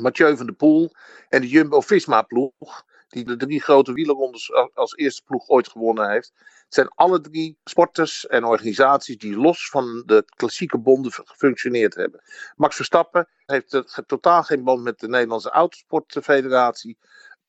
Mathieu 0.00 0.36
van 0.36 0.46
der 0.46 0.54
Poel 0.54 0.92
en 1.28 1.40
de 1.40 1.48
Jumbo-Visma-ploeg 1.48 2.84
die 3.08 3.24
de 3.24 3.36
drie 3.36 3.60
grote 3.60 3.92
wielerrondes 3.92 4.52
als 4.74 4.96
eerste 4.96 5.22
ploeg 5.24 5.48
ooit 5.48 5.68
gewonnen 5.68 6.10
heeft. 6.10 6.32
Het 6.36 6.74
zijn 6.74 6.88
alle 6.88 7.20
drie 7.20 7.58
sporters 7.64 8.26
en 8.26 8.44
organisaties 8.44 9.18
die 9.18 9.36
los 9.36 9.68
van 9.68 10.02
de 10.06 10.24
klassieke 10.36 10.78
bonden 10.78 11.12
gefunctioneerd 11.12 11.94
hebben. 11.94 12.22
Max 12.56 12.76
Verstappen 12.76 13.28
heeft 13.46 13.82
totaal 14.06 14.42
geen 14.42 14.64
band 14.64 14.82
met 14.82 15.00
de 15.00 15.08
Nederlandse 15.08 15.50
Autosportfederatie. 15.50 16.98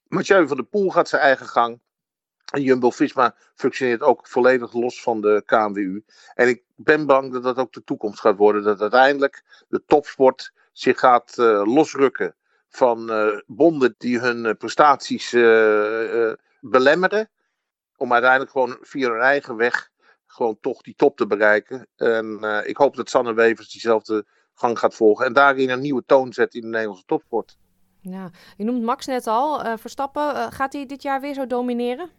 Mathieu 0.08 0.48
van 0.48 0.58
der 0.58 0.66
Poel 0.66 0.90
gaat 0.90 1.10
zijn 1.10 1.22
eigen 1.22 1.48
gang. 1.48 1.80
En 2.52 2.62
Jumbo-Visma 2.62 3.36
functioneert 3.56 4.02
ook 4.02 4.28
volledig 4.28 4.74
los 4.74 5.02
van 5.02 5.22
de 5.22 5.44
KNWU. 5.46 6.04
En 6.34 6.48
ik 6.48 6.64
ben 6.76 7.06
bang 7.06 7.34
dat 7.34 7.44
dat 7.44 7.58
ook 7.58 7.74
de 7.74 7.84
toekomst 7.84 8.20
gaat 8.20 8.38
worden. 8.38 8.64
Dat 8.64 8.82
uiteindelijk 8.82 9.66
de 9.68 9.84
topsport 9.86 10.54
zich 10.72 11.00
gaat 11.00 11.38
uh, 11.38 11.62
losrukken 11.66 12.36
van 12.70 13.12
uh, 13.12 13.40
bonden 13.46 13.96
die 13.98 14.20
hun 14.20 14.46
uh, 14.46 14.52
prestaties 14.58 15.34
uh, 15.34 16.34
belemmeren. 16.60 17.30
Om 17.98 18.14
uiteindelijk 18.14 18.52
gewoon 18.52 18.78
via 18.82 19.10
hun 19.10 19.22
eigen 19.22 19.56
weg 19.56 19.90
gewoon 20.26 20.58
toch 20.62 20.82
die 20.82 20.96
top 20.96 21.18
te 21.18 21.28
bereiken. 21.28 21.88
En 21.96 22.40
ik 22.66 22.78
hoop 22.78 22.96
dat 22.96 23.10
Sanne 23.10 23.34
Wevers 23.34 23.72
diezelfde 23.72 24.26
gang 24.54 24.80
gaat 24.80 24.96
volgen. 24.96 25.26
En 25.26 25.34
daarin 25.34 25.70
een 25.70 25.82
nieuwe 25.82 26.04
toon 26.06 26.34
zet 26.34 26.54
in 26.54 26.62
de 26.62 26.68
Nederlandse 26.68 27.06
topsport. 27.06 27.58
Ja, 28.02 28.32
je 28.58 28.64
noemt 28.64 28.84
Max 28.84 29.06
net 29.06 29.28
al. 29.28 29.78
Verstappen, 29.78 30.52
gaat 30.52 30.74
hij 30.74 30.86
dit 30.86 31.02
jaar 31.02 31.22
weer 31.22 31.34
zo 31.34 31.48
domineren? 31.48 32.10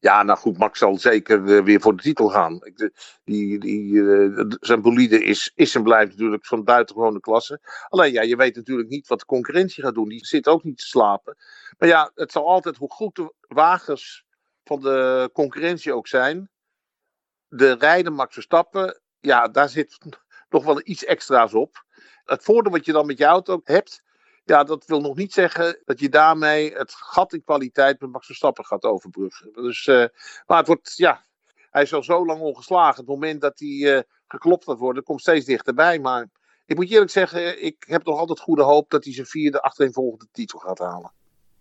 Ja, 0.00 0.22
nou 0.22 0.38
goed, 0.38 0.58
Max 0.58 0.78
zal 0.78 0.96
zeker 0.96 1.40
uh, 1.40 1.64
weer 1.64 1.80
voor 1.80 1.96
de 1.96 2.02
titel 2.02 2.28
gaan. 2.28 2.58
Die, 3.24 3.58
die, 3.58 3.92
uh, 3.92 4.44
zijn 4.60 4.82
bolide 4.82 5.24
is, 5.24 5.52
is 5.54 5.74
en 5.74 5.82
blijft 5.82 6.10
natuurlijk 6.10 6.46
van 6.46 6.64
buitengewone 6.64 7.20
klasse. 7.20 7.60
Alleen 7.88 8.12
ja, 8.12 8.22
je 8.22 8.36
weet 8.36 8.56
natuurlijk 8.56 8.88
niet 8.88 9.08
wat 9.08 9.18
de 9.18 9.24
concurrentie 9.24 9.82
gaat 9.82 9.94
doen. 9.94 10.08
Die 10.08 10.26
zit 10.26 10.48
ook 10.48 10.64
niet 10.64 10.78
te 10.78 10.86
slapen. 10.86 11.36
Maar 11.78 11.88
ja, 11.88 12.10
het 12.14 12.32
zal 12.32 12.46
altijd, 12.46 12.76
hoe 12.76 12.92
goed 12.92 13.14
de 13.14 13.34
wagens 13.40 14.24
van 14.64 14.80
de 14.80 15.30
concurrentie 15.32 15.94
ook 15.94 16.06
zijn. 16.08 16.50
De 17.48 17.72
rijden 17.72 18.12
Max 18.12 18.34
Verstappen, 18.34 19.00
ja, 19.20 19.48
daar 19.48 19.68
zit 19.68 19.98
nog 20.50 20.64
wel 20.64 20.80
iets 20.84 21.04
extra's 21.04 21.54
op. 21.54 21.84
Het 22.24 22.42
voordeel 22.42 22.72
wat 22.72 22.84
je 22.84 22.92
dan 22.92 23.06
met 23.06 23.18
je 23.18 23.24
auto 23.24 23.60
hebt, 23.64 24.02
ja, 24.48 24.64
dat 24.64 24.86
wil 24.86 25.00
nog 25.00 25.16
niet 25.16 25.32
zeggen 25.32 25.82
dat 25.84 26.00
je 26.00 26.08
daarmee 26.08 26.72
het 26.72 26.92
gat 26.94 27.32
in 27.32 27.44
kwaliteit 27.44 28.00
met 28.00 28.10
Max 28.10 28.26
Verstappen 28.26 28.64
gaat 28.64 28.84
overbruggen. 28.84 29.52
Dus, 29.52 29.86
uh, 29.86 30.04
maar 30.46 30.58
het 30.58 30.66
wordt, 30.66 30.92
ja, 30.96 31.24
hij 31.70 31.82
is 31.82 31.94
al 31.94 32.02
zo 32.02 32.26
lang 32.26 32.40
ongeslagen. 32.40 32.96
Het 32.96 33.06
moment 33.06 33.40
dat 33.40 33.58
hij 33.58 33.68
uh, 33.68 34.00
geklopt 34.28 34.64
gaat 34.64 34.78
worden, 34.78 35.02
komt 35.02 35.20
steeds 35.20 35.46
dichterbij. 35.46 35.98
Maar 35.98 36.28
ik 36.66 36.76
moet 36.76 36.90
eerlijk 36.90 37.10
zeggen, 37.10 37.64
ik 37.64 37.84
heb 37.86 38.04
nog 38.04 38.18
altijd 38.18 38.40
goede 38.40 38.62
hoop 38.62 38.90
dat 38.90 39.04
hij 39.04 39.12
zijn 39.12 39.26
vierde 39.26 39.60
achtereenvolgende 39.60 40.28
titel 40.32 40.58
gaat 40.58 40.78
halen. 40.78 41.12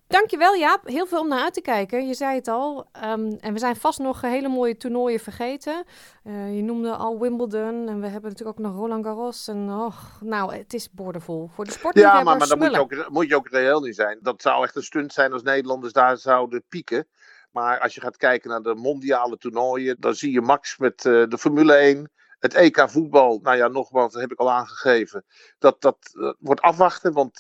Dankjewel 0.08 0.56
Jaap, 0.56 0.88
heel 0.88 1.06
veel 1.08 1.20
om 1.20 1.28
naar 1.28 1.44
uit 1.44 1.54
te 1.54 1.62
kijken. 1.62 2.08
Je 2.08 2.14
zei 2.14 2.36
het 2.36 2.48
al. 2.48 2.90
Um, 3.04 3.38
en 3.40 3.54
we 3.54 3.60
zijn 3.60 3.76
vast 3.76 4.00
nog 4.00 4.22
hele 4.22 4.48
mooie 4.48 4.78
toernooien 4.78 5.20
vergeten. 5.20 5.86
Uh, 6.24 6.56
je 6.56 6.62
noemde 6.62 6.92
al 6.92 7.20
Wimbledon 7.20 7.88
en 7.88 8.02
we 8.02 8.08
hebben 8.08 8.30
natuurlijk 8.32 8.60
ook 8.60 8.66
nog 8.66 8.76
Roland 8.76 9.06
Garros. 9.06 9.48
En 9.48 9.70
oh, 9.70 9.98
nou, 10.20 10.56
het 10.56 10.74
is 10.74 10.92
boordevol 10.92 11.50
voor 11.54 11.66
de 11.66 11.72
sportliefhebbers. 11.72 12.24
Ja, 12.24 12.30
maar, 12.30 12.38
maar 12.38 12.48
daar 12.48 12.58
moet 12.58 12.90
je, 12.90 13.02
ook, 13.02 13.10
moet 13.10 13.28
je 13.28 13.36
ook 13.36 13.50
reëel 13.50 13.86
in 13.86 13.94
zijn. 13.94 14.20
Dat 14.22 14.42
zou 14.42 14.64
echt 14.64 14.76
een 14.76 14.84
stunt 14.84 15.14
zijn 15.14 15.34
als 15.34 15.44
Nederlanders 15.44 15.94
daar 15.94 16.18
zouden 16.18 16.64
pieken. 16.70 17.08
Maar 17.52 17.80
als 17.80 17.96
je 17.96 18.02
gaat 18.02 18.18
kijken 18.18 18.50
naar 18.50 18.62
de 18.62 18.76
mondiale 18.76 19.38
toernooien, 19.38 19.96
dan 20.00 20.16
zie 20.16 20.32
je 20.32 20.42
Max 20.42 20.78
met 20.78 21.06
uh, 21.06 21.28
de 21.28 21.38
Formule 21.38 21.74
1. 21.74 22.12
Het 22.40 22.54
EK 22.54 22.90
voetbal, 22.90 23.40
nou 23.42 23.58
ja, 23.58 23.68
nogmaals, 23.68 24.12
dat 24.12 24.22
heb 24.22 24.32
ik 24.32 24.40
al 24.40 24.52
aangegeven. 24.52 25.26
Dat, 25.60 25.82
dat, 25.82 25.98
dat 26.14 26.36
wordt 26.40 26.62
afwachten, 26.62 27.14
want 27.14 27.40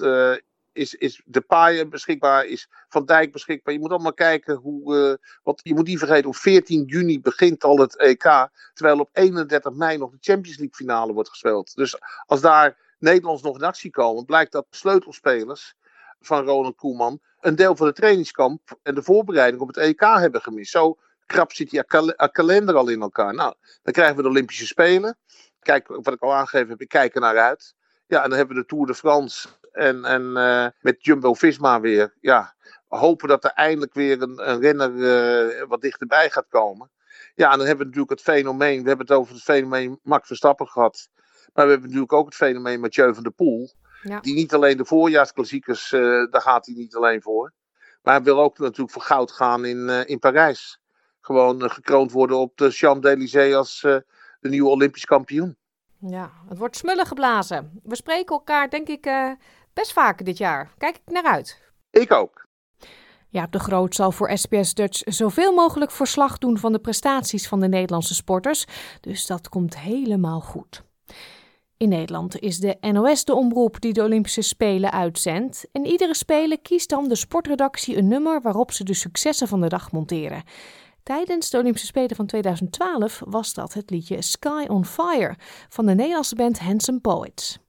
is, 0.77 0.95
is 0.95 1.21
de 1.25 1.41
paaien 1.41 1.89
beschikbaar, 1.89 2.45
is 2.45 2.69
Van 2.89 3.05
Dijk 3.05 3.31
beschikbaar. 3.31 3.73
Je 3.73 3.79
moet 3.79 3.91
allemaal 3.91 4.13
kijken 4.13 4.55
hoe. 4.55 4.95
Uh, 4.95 5.29
want 5.43 5.59
je 5.63 5.73
moet 5.73 5.87
niet 5.87 5.99
vergeten, 5.99 6.29
op 6.29 6.35
14 6.35 6.83
juni 6.85 7.21
begint 7.21 7.63
al 7.63 7.77
het 7.77 7.97
EK. 7.97 8.49
Terwijl 8.73 8.99
op 8.99 9.09
31 9.13 9.73
mei 9.73 9.97
nog 9.97 10.11
de 10.11 10.17
Champions 10.19 10.57
League 10.57 10.75
finale 10.75 11.13
wordt 11.13 11.29
gespeeld. 11.29 11.75
Dus 11.75 11.99
als 12.25 12.41
daar 12.41 12.77
Nederlands 12.99 13.41
nog 13.41 13.55
in 13.55 13.63
actie 13.63 13.91
komen, 13.91 14.25
blijkt 14.25 14.51
dat 14.51 14.65
sleutelspelers 14.69 15.75
van 16.19 16.45
Ronald 16.45 16.75
Koeman 16.75 17.19
een 17.39 17.55
deel 17.55 17.75
van 17.75 17.87
de 17.87 17.93
trainingskamp 17.93 18.77
en 18.83 18.95
de 18.95 19.03
voorbereiding 19.03 19.61
op 19.61 19.67
het 19.67 19.77
EK 19.77 19.99
hebben 19.99 20.41
gemist. 20.41 20.71
Zo 20.71 20.97
krap 21.25 21.53
zit 21.53 21.69
die 21.69 21.83
kal 21.83 22.13
kalender 22.31 22.75
al 22.75 22.87
in 22.87 23.01
elkaar. 23.01 23.33
Nou, 23.33 23.53
dan 23.83 23.93
krijgen 23.93 24.15
we 24.15 24.21
de 24.21 24.29
Olympische 24.29 24.65
Spelen. 24.65 25.17
Kijk, 25.59 25.87
wat 25.87 26.13
ik 26.13 26.21
al 26.21 26.33
aangegeven 26.33 26.69
heb, 26.69 26.81
ik 26.81 26.87
kijk 26.87 27.15
er 27.15 27.21
naar 27.21 27.37
uit. 27.37 27.75
Ja, 28.07 28.23
en 28.23 28.29
dan 28.29 28.37
hebben 28.37 28.55
we 28.55 28.61
de 28.61 28.67
Tour 28.67 28.85
de 28.85 28.95
France 28.95 29.47
en, 29.77 30.05
en 30.05 30.21
uh, 30.21 30.67
met 30.79 31.05
Jumbo 31.05 31.33
Visma 31.33 31.79
weer. 31.79 32.13
Ja, 32.19 32.55
hopen 32.87 33.27
dat 33.27 33.43
er 33.43 33.51
eindelijk 33.51 33.93
weer 33.93 34.21
een, 34.21 34.49
een 34.49 34.59
renner 34.59 34.91
uh, 34.91 35.63
wat 35.67 35.81
dichterbij 35.81 36.29
gaat 36.29 36.47
komen. 36.49 36.91
Ja, 37.35 37.51
en 37.51 37.57
dan 37.57 37.67
hebben 37.67 37.85
we 37.85 37.91
natuurlijk 37.91 38.09
het 38.09 38.35
fenomeen. 38.35 38.81
We 38.81 38.87
hebben 38.87 39.05
het 39.05 39.15
over 39.15 39.33
het 39.33 39.43
fenomeen 39.43 39.99
Max 40.03 40.27
Verstappen 40.27 40.67
gehad. 40.67 41.09
Maar 41.53 41.65
we 41.65 41.71
hebben 41.71 41.89
natuurlijk 41.89 42.13
ook 42.13 42.25
het 42.25 42.35
fenomeen 42.35 42.79
Mathieu 42.79 43.13
van 43.13 43.23
der 43.23 43.31
Poel. 43.31 43.71
Ja. 44.01 44.19
Die 44.19 44.35
niet 44.35 44.53
alleen 44.53 44.77
de 44.77 44.85
voorjaarsklassiekers, 44.85 45.91
uh, 45.91 46.31
daar 46.31 46.41
gaat 46.41 46.65
hij 46.65 46.75
niet 46.75 46.95
alleen 46.95 47.21
voor. 47.21 47.53
Maar 48.01 48.13
hij 48.15 48.23
wil 48.23 48.41
ook 48.41 48.59
natuurlijk 48.59 48.91
voor 48.91 49.01
goud 49.01 49.31
gaan 49.31 49.65
in, 49.65 49.89
in 49.89 50.19
Parijs. 50.19 50.79
Gewoon 51.21 51.71
gekroond 51.71 52.11
worden 52.11 52.37
op 52.37 52.57
de 52.57 52.71
Champs-Élysées 52.71 53.55
als 53.55 53.79
de 54.39 54.49
nieuwe 54.49 54.69
Olympisch 54.69 55.05
kampioen. 55.05 55.57
Ja, 55.99 56.31
het 56.49 56.57
wordt 56.57 56.75
smullen 56.75 57.05
geblazen. 57.05 57.79
We 57.83 57.95
spreken 57.95 58.35
elkaar, 58.35 58.69
denk 58.69 58.87
ik, 58.87 59.05
best 59.77 59.93
vaak 59.93 60.25
dit 60.25 60.37
jaar. 60.37 60.73
Kijk 60.77 60.95
ik 60.95 61.13
naar 61.13 61.23
uit. 61.23 61.61
Ik 61.89 62.11
ook. 62.11 62.47
Jaap 63.29 63.51
de 63.51 63.59
Groot 63.59 63.95
zal 63.95 64.11
voor 64.11 64.37
SBS 64.37 64.73
Dutch 64.73 65.01
zoveel 65.05 65.53
mogelijk 65.53 65.91
verslag 65.91 66.37
doen 66.37 66.57
van 66.57 66.71
de 66.71 66.79
prestaties 66.79 67.47
van 67.47 67.59
de 67.59 67.67
Nederlandse 67.67 68.15
sporters. 68.15 68.65
Dus 69.01 69.25
dat 69.25 69.49
komt 69.49 69.79
helemaal 69.79 70.39
goed. 70.39 70.83
In 71.77 71.89
Nederland 71.89 72.39
is 72.39 72.59
de 72.59 72.77
NOS 72.81 73.25
de 73.25 73.33
omroep 73.33 73.81
die 73.81 73.93
de 73.93 74.03
Olympische 74.03 74.41
Spelen 74.41 74.91
uitzendt. 74.91 75.67
En 75.71 75.85
iedere 75.85 76.15
Spelen 76.15 76.61
kiest 76.61 76.89
dan 76.89 77.07
de 77.07 77.15
sportredactie 77.15 77.97
een 77.97 78.07
nummer 78.07 78.41
waarop 78.41 78.71
ze 78.71 78.83
de 78.83 78.93
successen 78.93 79.47
van 79.47 79.61
de 79.61 79.67
dag 79.69 79.91
monteren. 79.91 80.43
Tijdens 81.03 81.49
de 81.49 81.57
Olympische 81.57 81.87
Spelen 81.87 82.15
van 82.15 82.25
2012 82.25 83.21
was 83.25 83.53
dat 83.53 83.73
het 83.73 83.89
liedje 83.89 84.21
Sky 84.21 84.65
on 84.67 84.85
Fire 84.85 85.35
van 85.69 85.85
de 85.85 85.95
Nederlandse 85.95 86.35
band 86.35 86.59
Handsome 86.59 86.99
Poets. 86.99 87.59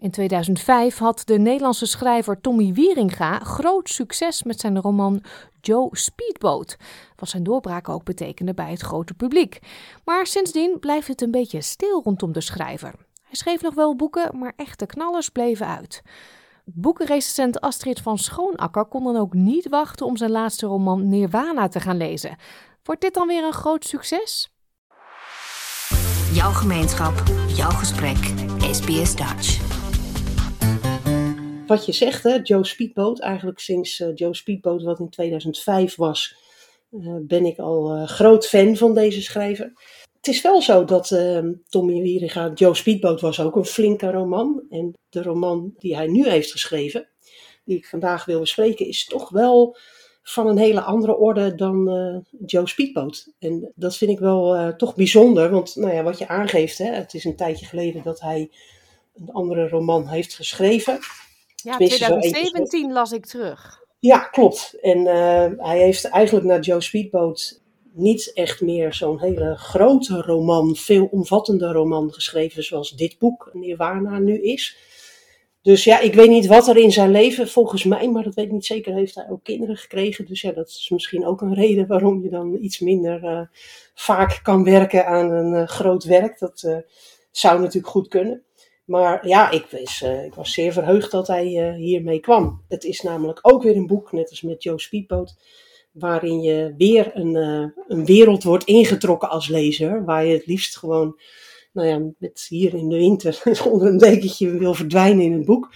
In 0.00 0.10
2005 0.10 0.98
had 0.98 1.22
de 1.24 1.38
Nederlandse 1.38 1.86
schrijver 1.86 2.40
Tommy 2.40 2.72
Wieringa 2.72 3.38
groot 3.38 3.88
succes 3.88 4.42
met 4.42 4.60
zijn 4.60 4.80
roman 4.80 5.22
Joe 5.60 5.88
Speedboat, 5.96 6.76
wat 7.16 7.28
zijn 7.28 7.42
doorbraak 7.42 7.88
ook 7.88 8.04
betekende 8.04 8.54
bij 8.54 8.70
het 8.70 8.80
grote 8.80 9.14
publiek. 9.14 9.58
Maar 10.04 10.26
sindsdien 10.26 10.78
blijft 10.80 11.08
het 11.08 11.22
een 11.22 11.30
beetje 11.30 11.62
stil 11.62 12.02
rondom 12.02 12.32
de 12.32 12.40
schrijver. 12.40 12.94
Hij 13.22 13.36
schreef 13.36 13.62
nog 13.62 13.74
wel 13.74 13.96
boeken, 13.96 14.38
maar 14.38 14.52
echte 14.56 14.86
knallers 14.86 15.28
bleven 15.28 15.66
uit. 15.66 16.02
Boekenrecensent 16.64 17.60
Astrid 17.60 18.00
van 18.00 18.18
Schoonakker 18.18 18.84
kon 18.84 19.04
dan 19.04 19.16
ook 19.16 19.34
niet 19.34 19.68
wachten 19.68 20.06
om 20.06 20.16
zijn 20.16 20.30
laatste 20.30 20.66
roman 20.66 21.08
Nirvana 21.08 21.68
te 21.68 21.80
gaan 21.80 21.96
lezen. 21.96 22.36
Wordt 22.82 23.00
dit 23.00 23.14
dan 23.14 23.26
weer 23.26 23.44
een 23.44 23.52
groot 23.52 23.84
succes? 23.84 24.52
Jouw 26.32 26.52
gemeenschap, 26.52 27.22
jouw 27.46 27.70
gesprek, 27.70 28.34
SBS 28.72 29.16
Dutch. 29.16 29.67
Wat 31.68 31.86
je 31.86 31.92
zegt, 31.92 32.22
hè, 32.22 32.38
Joe 32.42 32.64
Speedboat, 32.66 33.20
eigenlijk 33.20 33.58
sinds 33.58 34.00
uh, 34.00 34.08
Joe 34.14 34.34
Speedboat, 34.34 34.82
wat 34.82 34.98
in 34.98 35.08
2005 35.08 35.96
was, 35.96 36.36
uh, 36.90 37.16
ben 37.20 37.44
ik 37.44 37.58
al 37.58 37.96
uh, 37.96 38.06
groot 38.06 38.46
fan 38.46 38.76
van 38.76 38.94
deze 38.94 39.22
schrijver. 39.22 39.72
Het 40.16 40.28
is 40.28 40.42
wel 40.42 40.62
zo 40.62 40.84
dat 40.84 41.10
ehm, 41.10 41.52
Tommy 41.68 42.02
Wieringa, 42.02 42.52
Joe 42.54 42.74
Speedboat 42.74 43.20
was 43.20 43.40
ook 43.40 43.56
een 43.56 43.64
flinke 43.64 44.10
roman. 44.10 44.62
En 44.70 44.92
de 45.08 45.22
roman 45.22 45.74
die 45.78 45.96
hij 45.96 46.06
nu 46.06 46.28
heeft 46.28 46.52
geschreven, 46.52 47.08
die 47.64 47.76
ik 47.76 47.86
vandaag 47.86 48.24
wil 48.24 48.40
bespreken, 48.40 48.86
is 48.86 49.04
toch 49.04 49.28
wel 49.28 49.76
van 50.22 50.46
een 50.46 50.58
hele 50.58 50.80
andere 50.80 51.16
orde 51.16 51.54
dan 51.54 51.84
Joe 52.46 52.68
Speedboat. 52.68 53.32
En 53.38 53.72
dat 53.74 53.96
vind 53.96 54.10
ik 54.10 54.18
wel 54.18 54.74
toch 54.76 54.94
bijzonder, 54.94 55.50
want 55.50 55.76
nou 55.76 55.94
ja, 55.94 56.02
wat 56.02 56.18
je 56.18 56.28
aangeeft, 56.28 56.78
hè, 56.78 56.92
het 56.92 57.14
is 57.14 57.24
een 57.24 57.36
tijdje 57.36 57.66
geleden 57.66 58.02
dat 58.02 58.20
hij 58.20 58.50
een 59.14 59.30
andere 59.32 59.68
roman 59.68 60.08
heeft 60.08 60.34
geschreven. 60.34 60.98
Ja, 61.64 61.76
2017 61.76 62.92
las 62.92 63.12
ik 63.12 63.26
terug. 63.26 63.86
Ja, 63.98 64.18
klopt. 64.18 64.78
En 64.80 64.98
uh, 64.98 65.46
hij 65.56 65.78
heeft 65.78 66.04
eigenlijk 66.04 66.46
na 66.46 66.58
Joe 66.58 66.80
Speedboat 66.80 67.60
niet 67.92 68.30
echt 68.34 68.60
meer 68.60 68.94
zo'n 68.94 69.20
hele 69.20 69.56
grote 69.56 70.22
roman, 70.22 70.76
veelomvattende 70.76 71.72
roman 71.72 72.12
geschreven 72.12 72.64
zoals 72.64 72.96
dit 72.96 73.18
boek 73.18 73.50
Nirvana 73.52 74.18
nu 74.18 74.42
is. 74.42 74.76
Dus 75.62 75.84
ja, 75.84 76.00
ik 76.00 76.14
weet 76.14 76.28
niet 76.28 76.46
wat 76.46 76.68
er 76.68 76.76
in 76.76 76.92
zijn 76.92 77.10
leven, 77.10 77.48
volgens 77.48 77.84
mij, 77.84 78.08
maar 78.10 78.22
dat 78.22 78.34
weet 78.34 78.46
ik 78.46 78.52
niet 78.52 78.66
zeker, 78.66 78.94
heeft 78.94 79.14
hij 79.14 79.28
ook 79.30 79.44
kinderen 79.44 79.76
gekregen. 79.76 80.26
Dus 80.26 80.40
ja, 80.40 80.52
dat 80.52 80.68
is 80.68 80.88
misschien 80.92 81.26
ook 81.26 81.40
een 81.40 81.54
reden 81.54 81.86
waarom 81.86 82.22
je 82.22 82.30
dan 82.30 82.56
iets 82.60 82.78
minder 82.78 83.24
uh, 83.24 83.40
vaak 83.94 84.40
kan 84.42 84.64
werken 84.64 85.06
aan 85.06 85.30
een 85.30 85.52
uh, 85.54 85.66
groot 85.68 86.04
werk. 86.04 86.38
Dat 86.38 86.84
zou 87.30 87.60
natuurlijk 87.60 87.92
goed 87.92 88.08
kunnen. 88.08 88.42
Maar 88.88 89.28
ja, 89.28 89.50
ik 89.50 89.66
was, 89.70 90.02
ik 90.02 90.34
was 90.34 90.52
zeer 90.52 90.72
verheugd 90.72 91.10
dat 91.10 91.26
hij 91.26 91.74
hiermee 91.76 92.20
kwam. 92.20 92.64
Het 92.68 92.84
is 92.84 93.00
namelijk 93.00 93.38
ook 93.42 93.62
weer 93.62 93.76
een 93.76 93.86
boek, 93.86 94.12
net 94.12 94.30
als 94.30 94.42
met 94.42 94.62
Joe 94.62 94.80
Speedboat, 94.80 95.36
waarin 95.92 96.40
je 96.40 96.74
weer 96.76 97.10
een, 97.14 97.34
een 97.88 98.04
wereld 98.04 98.42
wordt 98.42 98.64
ingetrokken 98.64 99.28
als 99.28 99.48
lezer. 99.48 100.04
Waar 100.04 100.26
je 100.26 100.32
het 100.32 100.46
liefst 100.46 100.76
gewoon 100.76 101.20
nou 101.72 101.88
ja, 101.88 102.12
met 102.18 102.46
hier 102.48 102.74
in 102.74 102.88
de 102.88 102.96
winter 102.96 103.42
onder 103.70 103.88
een 103.88 103.98
dekentje 103.98 104.58
wil 104.58 104.74
verdwijnen 104.74 105.24
in 105.24 105.32
het 105.32 105.44
boek. 105.44 105.72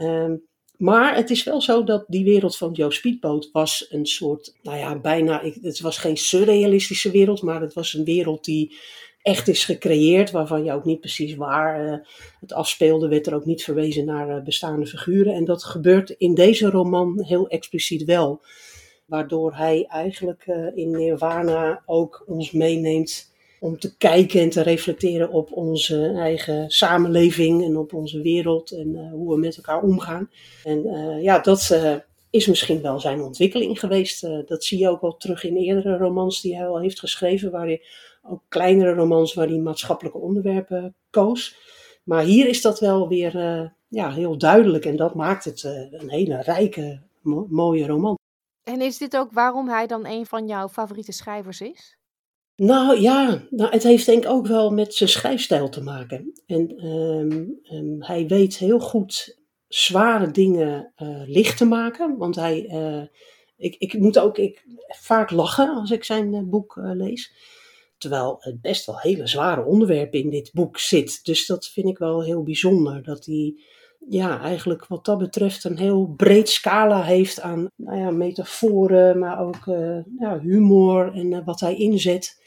Um, 0.00 0.42
maar 0.76 1.16
het 1.16 1.30
is 1.30 1.44
wel 1.44 1.60
zo 1.60 1.84
dat 1.84 2.04
die 2.08 2.24
wereld 2.24 2.56
van 2.56 2.72
Joe 2.72 2.92
Speedboat 2.92 3.48
was 3.52 3.86
een 3.88 4.06
soort, 4.06 4.54
nou 4.62 4.78
ja, 4.78 4.98
bijna, 4.98 5.42
het 5.62 5.80
was 5.80 5.98
geen 5.98 6.16
surrealistische 6.16 7.10
wereld, 7.10 7.42
maar 7.42 7.60
het 7.60 7.72
was 7.72 7.94
een 7.94 8.04
wereld 8.04 8.44
die 8.44 8.76
echt 9.24 9.48
is 9.48 9.64
gecreëerd, 9.64 10.30
waarvan 10.30 10.64
je 10.64 10.72
ook 10.72 10.84
niet 10.84 11.00
precies 11.00 11.34
waar 11.34 11.86
uh, 11.86 11.94
het 12.40 12.52
afspeelde, 12.52 13.08
werd 13.08 13.26
er 13.26 13.34
ook 13.34 13.44
niet 13.44 13.64
verwezen 13.64 14.04
naar 14.04 14.28
uh, 14.28 14.42
bestaande 14.42 14.86
figuren. 14.86 15.34
En 15.34 15.44
dat 15.44 15.64
gebeurt 15.64 16.10
in 16.10 16.34
deze 16.34 16.70
roman 16.70 17.22
heel 17.22 17.48
expliciet 17.48 18.04
wel, 18.04 18.40
waardoor 19.06 19.54
hij 19.54 19.86
eigenlijk 19.88 20.44
uh, 20.46 20.76
in 20.76 20.90
Nirvana 20.90 21.82
ook 21.86 22.24
ons 22.26 22.52
meeneemt 22.52 23.32
om 23.60 23.78
te 23.78 23.96
kijken 23.96 24.40
en 24.40 24.50
te 24.50 24.62
reflecteren 24.62 25.30
op 25.30 25.52
onze 25.52 26.12
eigen 26.16 26.70
samenleving 26.70 27.64
en 27.64 27.76
op 27.76 27.92
onze 27.92 28.20
wereld 28.20 28.70
en 28.70 29.08
hoe 29.12 29.34
we 29.34 29.40
met 29.40 29.56
elkaar 29.56 29.82
omgaan. 29.82 30.30
En 30.64 30.82
ja, 31.22 31.38
dat 31.38 31.80
is 32.30 32.46
misschien 32.46 32.82
wel 32.82 33.00
zijn 33.00 33.22
ontwikkeling 33.22 33.78
geweest. 33.80 34.20
dat 34.46 34.64
zie 34.64 34.78
je 34.78 34.88
ook 34.88 35.00
wel 35.00 35.16
terug 35.16 35.44
in 35.44 35.56
eerdere 35.56 35.96
romans 35.96 36.40
die 36.40 36.56
hij 36.56 36.66
al 36.66 36.80
heeft 36.80 36.98
geschreven, 36.98 37.50
waar 37.50 37.66
hij 37.66 37.82
ook 38.28 38.42
kleinere 38.48 38.94
romans 38.94 39.34
waar 39.34 39.46
hij 39.46 39.58
maatschappelijke 39.58 40.18
onderwerpen 40.18 40.94
koos. 41.10 41.56
Maar 42.04 42.22
hier 42.22 42.48
is 42.48 42.62
dat 42.62 42.80
wel 42.80 43.08
weer 43.08 43.32
ja, 43.88 44.12
heel 44.12 44.38
duidelijk 44.38 44.84
en 44.84 44.96
dat 44.96 45.14
maakt 45.14 45.44
het 45.44 45.62
een 45.90 46.10
hele 46.10 46.42
rijke, 46.42 47.02
mo 47.20 47.46
mooie 47.50 47.86
roman. 47.86 48.18
En 48.64 48.80
is 48.80 48.98
dit 48.98 49.16
ook 49.16 49.32
waarom 49.32 49.68
hij 49.68 49.86
dan 49.86 50.06
een 50.06 50.26
van 50.26 50.46
jouw 50.46 50.68
favoriete 50.68 51.12
schrijvers 51.12 51.60
is? 51.60 51.98
Nou 52.56 53.00
ja, 53.00 53.42
nou, 53.50 53.70
het 53.70 53.82
heeft 53.82 54.06
denk 54.06 54.24
ik 54.24 54.30
ook 54.30 54.46
wel 54.46 54.70
met 54.70 54.94
zijn 54.94 55.08
schrijfstijl 55.08 55.68
te 55.68 55.82
maken. 55.82 56.32
En 56.46 56.86
um, 56.86 57.60
um, 57.72 58.02
hij 58.02 58.26
weet 58.26 58.56
heel 58.56 58.78
goed 58.80 59.38
zware 59.68 60.30
dingen 60.30 60.92
uh, 60.96 61.22
licht 61.26 61.56
te 61.56 61.64
maken. 61.64 62.16
Want 62.16 62.34
hij, 62.34 62.58
ik, 63.56 63.76
ik 63.78 63.98
moet 63.98 64.18
ook 64.18 64.38
ik, 64.38 64.64
vaak 64.88 65.30
lachen 65.30 65.74
als 65.74 65.90
ik 65.90 66.04
zijn 66.04 66.50
boek 66.50 66.76
lees. 66.76 67.32
Terwijl 67.98 68.36
het 68.38 68.60
best 68.60 68.86
wel 68.86 68.98
hele 68.98 69.26
zware 69.26 69.64
onderwerpen 69.64 70.20
in 70.20 70.30
dit 70.30 70.50
boek 70.52 70.78
zit. 70.78 71.24
Dus 71.24 71.46
dat 71.46 71.66
vind 71.66 71.88
ik 71.88 71.98
wel 71.98 72.22
heel 72.22 72.42
bijzonder. 72.42 73.02
Dat 73.02 73.24
hij 73.24 73.54
ja, 74.08 74.40
eigenlijk 74.40 74.86
wat 74.86 75.04
dat 75.04 75.18
betreft 75.18 75.64
een 75.64 75.78
heel 75.78 76.06
breed 76.16 76.48
scala 76.48 77.02
heeft 77.02 77.40
aan 77.40 77.68
nou 77.76 77.98
ja, 77.98 78.10
metaforen, 78.10 79.18
maar 79.18 79.40
ook 79.40 79.64
ja, 80.18 80.40
humor 80.40 81.14
en 81.14 81.44
wat 81.44 81.60
hij 81.60 81.76
inzet. 81.76 82.42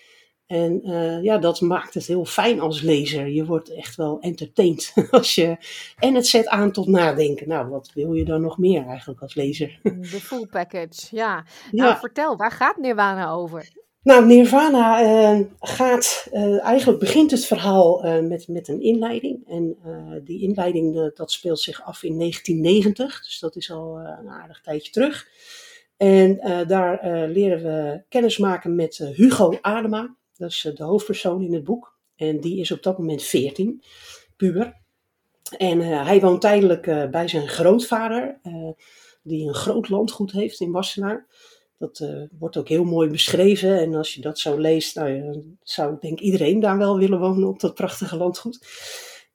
En 0.47 0.89
uh, 0.89 1.23
ja, 1.23 1.38
dat 1.38 1.62
maakt 1.62 1.93
het 1.93 2.05
heel 2.05 2.25
fijn 2.25 2.60
als 2.60 2.81
lezer. 2.81 3.27
Je 3.27 3.45
wordt 3.45 3.69
echt 3.73 3.95
wel 3.95 4.19
entertained 4.19 4.93
als 5.12 5.36
je. 5.36 5.57
En 5.97 6.15
het 6.15 6.27
zet 6.27 6.47
aan 6.47 6.71
tot 6.71 6.88
nadenken. 6.88 7.47
Nou, 7.47 7.69
wat 7.69 7.91
wil 7.93 8.13
je 8.13 8.25
dan 8.25 8.41
nog 8.41 8.57
meer 8.57 8.86
eigenlijk 8.86 9.21
als 9.21 9.36
lezer? 9.36 9.79
De 9.83 10.05
full 10.05 10.45
package, 10.45 11.15
ja. 11.15 11.45
Nou, 11.71 11.89
ja. 11.89 11.99
vertel, 11.99 12.36
waar 12.36 12.51
gaat 12.51 12.77
Nirvana 12.77 13.31
over? 13.31 13.69
Nou, 14.08 14.26
Nirvana 14.26 15.04
uh, 15.04 15.46
gaat. 15.60 16.28
Uh, 16.34 16.63
eigenlijk 16.63 17.00
begint 17.00 17.32
het 17.32 17.46
verhaal 17.46 18.22
met, 18.22 18.48
met 18.48 18.67
een 18.67 18.82
inleiding. 18.82 19.48
En 19.48 19.78
die 20.24 20.41
inleiding 20.41 21.12
dat 21.15 21.32
speelt 21.32 21.60
zich 21.60 21.82
af 21.82 22.04
in 22.04 22.17
1990. 22.17 23.24
Dus 23.24 23.39
dat 23.39 23.56
is 23.56 23.72
al 23.72 23.98
een 23.98 24.30
aardig 24.30 24.62
tijdje 24.62 24.91
terug. 24.91 25.28
En 25.98 26.38
daar 26.67 27.00
leren 27.30 27.63
we 27.63 28.04
kennis 28.10 28.38
maken 28.38 28.76
met 28.76 28.98
Hugo 28.98 29.58
Adema. 29.62 30.15
Dat 30.38 30.50
is 30.50 30.65
eh, 30.65 30.76
de 30.76 30.84
hoofdpersoon 30.84 31.43
in 31.43 31.54
het 31.54 31.63
boek. 31.63 31.98
En 32.15 32.39
die 32.39 32.60
is 32.60 32.72
op 32.72 32.84
dat 32.84 32.98
moment 32.98 33.24
14, 33.24 33.84
puber. 34.38 34.78
En 35.58 35.80
hij 35.80 36.20
woont 36.20 36.41
tijdelijk 36.41 37.12
bij 37.12 37.28
zijn 37.28 37.48
grootvader, 37.48 38.39
die 39.24 39.48
een 39.48 39.56
groot 39.56 39.89
landgoed 39.89 40.32
heeft 40.32 40.60
in 40.60 40.72
Wassenaar. 40.72 41.28
Dat 41.77 42.05
wordt 42.39 42.57
ook 42.57 42.67
heel 42.67 42.83
mooi 42.83 43.09
beschreven. 43.09 43.79
En 43.79 43.95
als 43.95 44.13
je 44.13 44.21
dat 44.21 44.39
zo 44.39 44.57
leest, 44.57 44.95
nou, 44.95 45.41
zou 45.63 45.93
ik 45.93 46.01
denk 46.01 46.19
iedereen 46.19 46.59
daar 46.59 46.77
wel 46.77 46.97
willen 46.97 47.19
wonen 47.19 47.47
op 47.47 47.59
dat 47.59 47.73
prachtige 47.73 48.17
landgoed. 48.17 48.59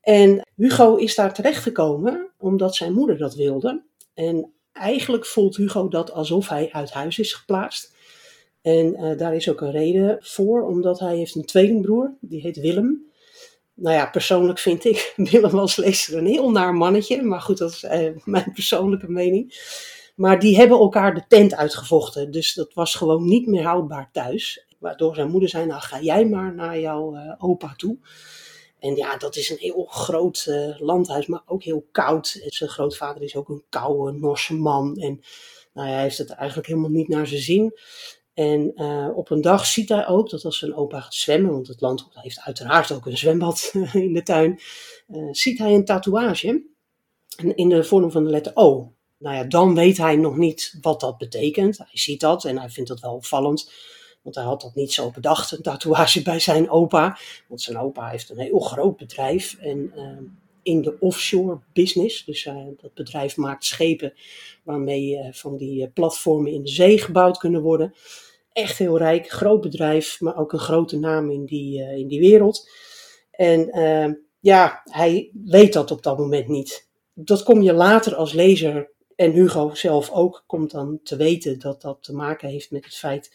En 0.00 0.46
Hugo 0.56 0.96
is 0.96 1.14
daar 1.14 1.34
terechtgekomen 1.34 2.30
omdat 2.38 2.74
zijn 2.74 2.92
moeder 2.92 3.18
dat 3.18 3.34
wilde. 3.34 3.82
En 4.14 4.52
eigenlijk 4.72 5.26
voelt 5.26 5.56
Hugo 5.56 5.88
dat 5.88 6.12
alsof 6.12 6.48
hij 6.48 6.68
uit 6.72 6.90
huis 6.90 7.18
is 7.18 7.32
geplaatst. 7.32 7.94
En 8.62 8.86
uh, 9.00 9.18
daar 9.18 9.34
is 9.34 9.50
ook 9.50 9.60
een 9.60 9.70
reden 9.70 10.16
voor, 10.20 10.66
omdat 10.66 11.00
hij 11.00 11.16
heeft 11.16 11.34
een 11.34 11.44
tweelingbroer, 11.44 12.14
die 12.20 12.40
heet 12.40 12.60
Willem. 12.60 13.10
Nou 13.74 13.96
ja, 13.96 14.06
persoonlijk 14.06 14.58
vind 14.58 14.84
ik 14.84 15.12
Willem 15.30 15.58
als 15.58 15.76
lezer 15.76 16.18
een 16.18 16.26
heel 16.26 16.50
naar 16.50 16.74
mannetje, 16.74 17.22
maar 17.22 17.40
goed, 17.40 17.58
dat 17.58 17.70
is 17.70 17.82
uh, 17.82 18.10
mijn 18.24 18.52
persoonlijke 18.52 19.10
mening. 19.10 19.54
Maar 20.14 20.38
die 20.38 20.56
hebben 20.56 20.78
elkaar 20.78 21.14
de 21.14 21.24
tent 21.28 21.54
uitgevochten, 21.54 22.30
dus 22.30 22.54
dat 22.54 22.74
was 22.74 22.94
gewoon 22.94 23.24
niet 23.24 23.46
meer 23.46 23.64
houdbaar 23.64 24.08
thuis. 24.12 24.66
Waardoor 24.78 25.14
zijn 25.14 25.30
moeder 25.30 25.48
zei, 25.48 25.66
nou 25.66 25.80
ga 25.80 26.00
jij 26.00 26.26
maar 26.26 26.54
naar 26.54 26.80
jouw 26.80 27.14
uh, 27.16 27.34
opa 27.38 27.74
toe. 27.76 27.98
En 28.78 28.96
ja, 28.96 29.16
dat 29.16 29.36
is 29.36 29.50
een 29.50 29.58
heel 29.58 29.84
groot 29.84 30.46
landhuis, 30.78 31.26
maar 31.26 31.42
ook 31.46 31.62
heel 31.62 31.86
koud. 31.92 32.40
Zijn 32.46 32.70
grootvader 32.70 33.22
is 33.22 33.36
ook 33.36 33.48
een 33.48 33.64
koude 33.68 34.18
Norse 34.18 34.54
man 34.54 34.96
en 34.96 35.22
nou, 35.72 35.88
hij 35.88 36.02
heeft 36.02 36.18
het 36.18 36.30
eigenlijk 36.30 36.68
helemaal 36.68 36.90
niet 36.90 37.08
naar 37.08 37.26
zijn 37.26 37.40
zin. 37.40 37.74
En 38.34 38.72
uh, 38.76 39.08
op 39.14 39.30
een 39.30 39.40
dag 39.40 39.66
ziet 39.66 39.88
hij 39.88 40.06
ook 40.06 40.30
dat 40.30 40.44
als 40.44 40.58
zijn 40.58 40.74
opa 40.74 41.00
gaat 41.00 41.14
zwemmen, 41.14 41.52
want 41.52 41.66
het 41.66 41.80
landgoed 41.80 42.20
heeft 42.20 42.40
uiteraard 42.40 42.92
ook 42.92 43.06
een 43.06 43.18
zwembad 43.18 43.72
in 43.92 44.12
de 44.12 44.22
tuin, 44.22 44.60
ziet 45.30 45.58
hij 45.58 45.74
een 45.74 45.84
tatoeage 45.84 46.64
in 47.54 47.68
de 47.68 47.84
vorm 47.84 48.10
van 48.10 48.24
de 48.24 48.30
letter 48.30 48.52
O. 48.54 48.92
Nou 49.22 49.36
ja, 49.36 49.44
dan 49.44 49.74
weet 49.74 49.96
hij 49.96 50.16
nog 50.16 50.36
niet 50.36 50.78
wat 50.80 51.00
dat 51.00 51.18
betekent. 51.18 51.78
Hij 51.78 51.86
ziet 51.92 52.20
dat 52.20 52.44
en 52.44 52.58
hij 52.58 52.68
vindt 52.68 52.88
dat 52.88 53.00
wel 53.00 53.14
opvallend. 53.14 53.72
Want 54.22 54.34
hij 54.34 54.44
had 54.44 54.60
dat 54.60 54.74
niet 54.74 54.92
zo 54.92 55.10
bedacht, 55.10 55.52
een 55.52 55.62
tatoeage 55.62 56.22
bij 56.22 56.38
zijn 56.38 56.70
opa. 56.70 57.18
Want 57.48 57.60
zijn 57.60 57.78
opa 57.78 58.08
heeft 58.08 58.30
een 58.30 58.38
heel 58.38 58.60
groot 58.60 58.96
bedrijf. 58.96 59.56
En 59.60 59.92
uh, 59.96 60.18
in 60.62 60.82
de 60.82 60.96
offshore 61.00 61.58
business. 61.72 62.24
Dus 62.24 62.44
uh, 62.44 62.56
dat 62.80 62.94
bedrijf 62.94 63.36
maakt 63.36 63.64
schepen 63.64 64.12
waarmee 64.62 65.16
uh, 65.16 65.32
van 65.32 65.56
die 65.56 65.88
platformen 65.88 66.52
in 66.52 66.62
de 66.62 66.70
zee 66.70 66.98
gebouwd 66.98 67.38
kunnen 67.38 67.62
worden. 67.62 67.94
Echt 68.52 68.78
heel 68.78 68.98
rijk, 68.98 69.30
groot 69.30 69.60
bedrijf, 69.60 70.20
maar 70.20 70.36
ook 70.36 70.52
een 70.52 70.58
grote 70.58 70.98
naam 70.98 71.30
in 71.30 71.44
die, 71.44 71.82
in 71.96 72.08
die 72.08 72.20
wereld. 72.20 72.68
En 73.30 73.70
ja, 74.40 74.82
hij 74.84 75.30
weet 75.44 75.72
dat 75.72 75.90
op 75.90 76.02
dat 76.02 76.18
moment 76.18 76.48
niet. 76.48 76.88
Dat 77.14 77.42
kom 77.42 77.62
je 77.62 77.72
later 77.72 78.14
als 78.14 78.32
lezer 78.32 78.90
en 79.16 79.32
Hugo 79.32 79.74
zelf 79.74 80.10
ook 80.10 80.44
komt 80.46 80.70
dan 80.70 81.00
te 81.02 81.16
weten 81.16 81.58
dat 81.58 81.82
dat 81.82 81.98
te 82.00 82.14
maken 82.14 82.48
heeft 82.48 82.70
met 82.70 82.84
het 82.84 82.94
feit 82.94 83.30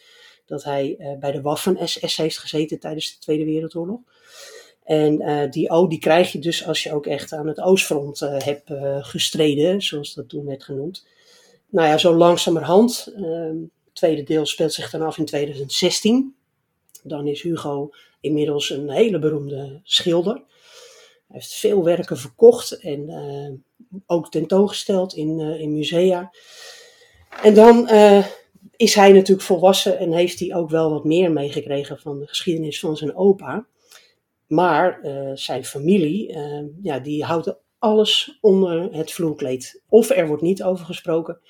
dat 0.46 0.64
hij 0.64 0.96
uh, 0.98 1.18
bij 1.18 1.32
de 1.32 1.40
Waffen-SS 1.40 2.16
heeft 2.16 2.38
gezeten 2.38 2.78
tijdens 2.78 3.12
de 3.12 3.18
Tweede 3.18 3.44
Wereldoorlog. 3.44 4.00
En 4.84 5.22
uh, 5.22 5.50
die 5.50 5.70
O 5.70 5.86
die 5.86 5.98
krijg 5.98 6.32
je 6.32 6.38
dus 6.38 6.66
als 6.66 6.82
je 6.82 6.92
ook 6.92 7.06
echt 7.06 7.32
aan 7.32 7.46
het 7.46 7.60
Oostfront 7.60 8.20
uh, 8.20 8.38
hebt 8.38 8.70
gestreden, 9.00 9.82
zoals 9.82 10.14
dat 10.14 10.28
toen 10.28 10.44
werd 10.44 10.64
genoemd. 10.64 11.06
Nou 11.68 11.88
ja, 11.88 11.98
zo 11.98 12.14
langzamerhand. 12.14 13.12
Ehm, 13.16 13.56
het 13.84 13.94
tweede 13.94 14.22
deel 14.22 14.46
speelt 14.46 14.72
zich 14.72 14.90
dan 14.90 15.02
af 15.02 15.18
in 15.18 15.24
2016. 15.24 16.34
Dan 17.02 17.26
is 17.26 17.42
Hugo 17.42 17.90
inmiddels 18.20 18.70
een 18.70 18.90
hele 18.90 19.18
beroemde 19.18 19.80
schilder. 19.82 20.34
Hij 20.34 21.36
heeft 21.38 21.54
veel 21.54 21.84
werken 21.84 22.16
verkocht 22.16 22.72
en 22.72 23.10
ook 24.06 24.30
tentoongesteld 24.30 25.14
in, 25.14 25.40
in 25.40 25.72
musea. 25.72 26.30
En 27.42 27.54
dan 27.54 27.88
is 28.76 28.94
hij 28.94 29.12
natuurlijk 29.12 29.46
volwassen 29.46 29.98
en 29.98 30.12
heeft 30.12 30.38
hij 30.38 30.54
ook 30.54 30.70
wel 30.70 30.90
wat 30.90 31.04
meer 31.04 31.32
meegekregen 31.32 31.98
van 31.98 32.18
de 32.18 32.26
geschiedenis 32.26 32.80
van 32.80 32.96
zijn 32.96 33.16
opa. 33.16 33.66
Maar 34.46 35.00
uh, 35.02 35.30
zijn 35.34 35.64
familie, 35.64 36.38
ja, 36.82 36.98
die 36.98 37.24
houdt 37.24 37.56
alles 37.78 38.38
onder 38.40 38.92
het 38.92 39.12
vloerkleed. 39.12 39.82
Of 39.88 40.10
er 40.10 40.26
wordt 40.26 40.42
niet 40.42 40.62
over 40.62 40.84
gesproken. 40.84 41.40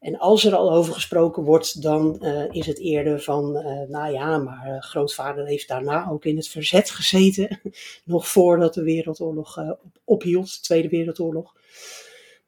En 0.00 0.18
als 0.18 0.44
er 0.44 0.54
al 0.54 0.72
over 0.72 0.94
gesproken 0.94 1.42
wordt, 1.42 1.82
dan 1.82 2.20
is 2.50 2.66
het 2.66 2.78
eerder 2.78 3.20
van, 3.20 3.52
nou 3.88 4.12
ja, 4.12 4.38
maar 4.38 4.82
grootvader 4.82 5.46
heeft 5.46 5.68
daarna 5.68 6.08
ook 6.10 6.24
in 6.24 6.36
het 6.36 6.48
verzet 6.48 6.90
gezeten. 6.90 7.60
nog 8.04 8.28
voordat 8.28 8.74
de 8.74 8.82
Wereldoorlog 8.82 9.58
ophield, 10.04 10.54
de 10.54 10.60
Tweede 10.60 10.88
Wereldoorlog. 10.88 11.54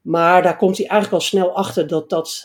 Maar 0.05 0.43
daar 0.43 0.57
komt 0.57 0.77
hij 0.77 0.87
eigenlijk 0.87 1.23
al 1.23 1.29
snel 1.29 1.53
achter 1.53 1.87
dat 1.87 2.11
dat 2.11 2.45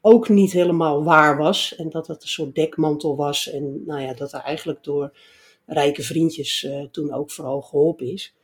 ook 0.00 0.28
niet 0.28 0.52
helemaal 0.52 1.04
waar 1.04 1.36
was. 1.36 1.76
En 1.76 1.90
dat 1.90 2.06
het 2.06 2.22
een 2.22 2.28
soort 2.28 2.54
dekmantel 2.54 3.16
was. 3.16 3.50
En 3.50 3.82
nou 3.86 4.00
ja, 4.00 4.14
dat 4.14 4.32
er 4.32 4.40
eigenlijk 4.40 4.84
door 4.84 5.16
rijke 5.66 6.02
vriendjes 6.02 6.62
uh, 6.62 6.82
toen 6.90 7.12
ook 7.12 7.30
vooral 7.30 7.62
geholpen 7.62 8.06
is. 8.06 8.34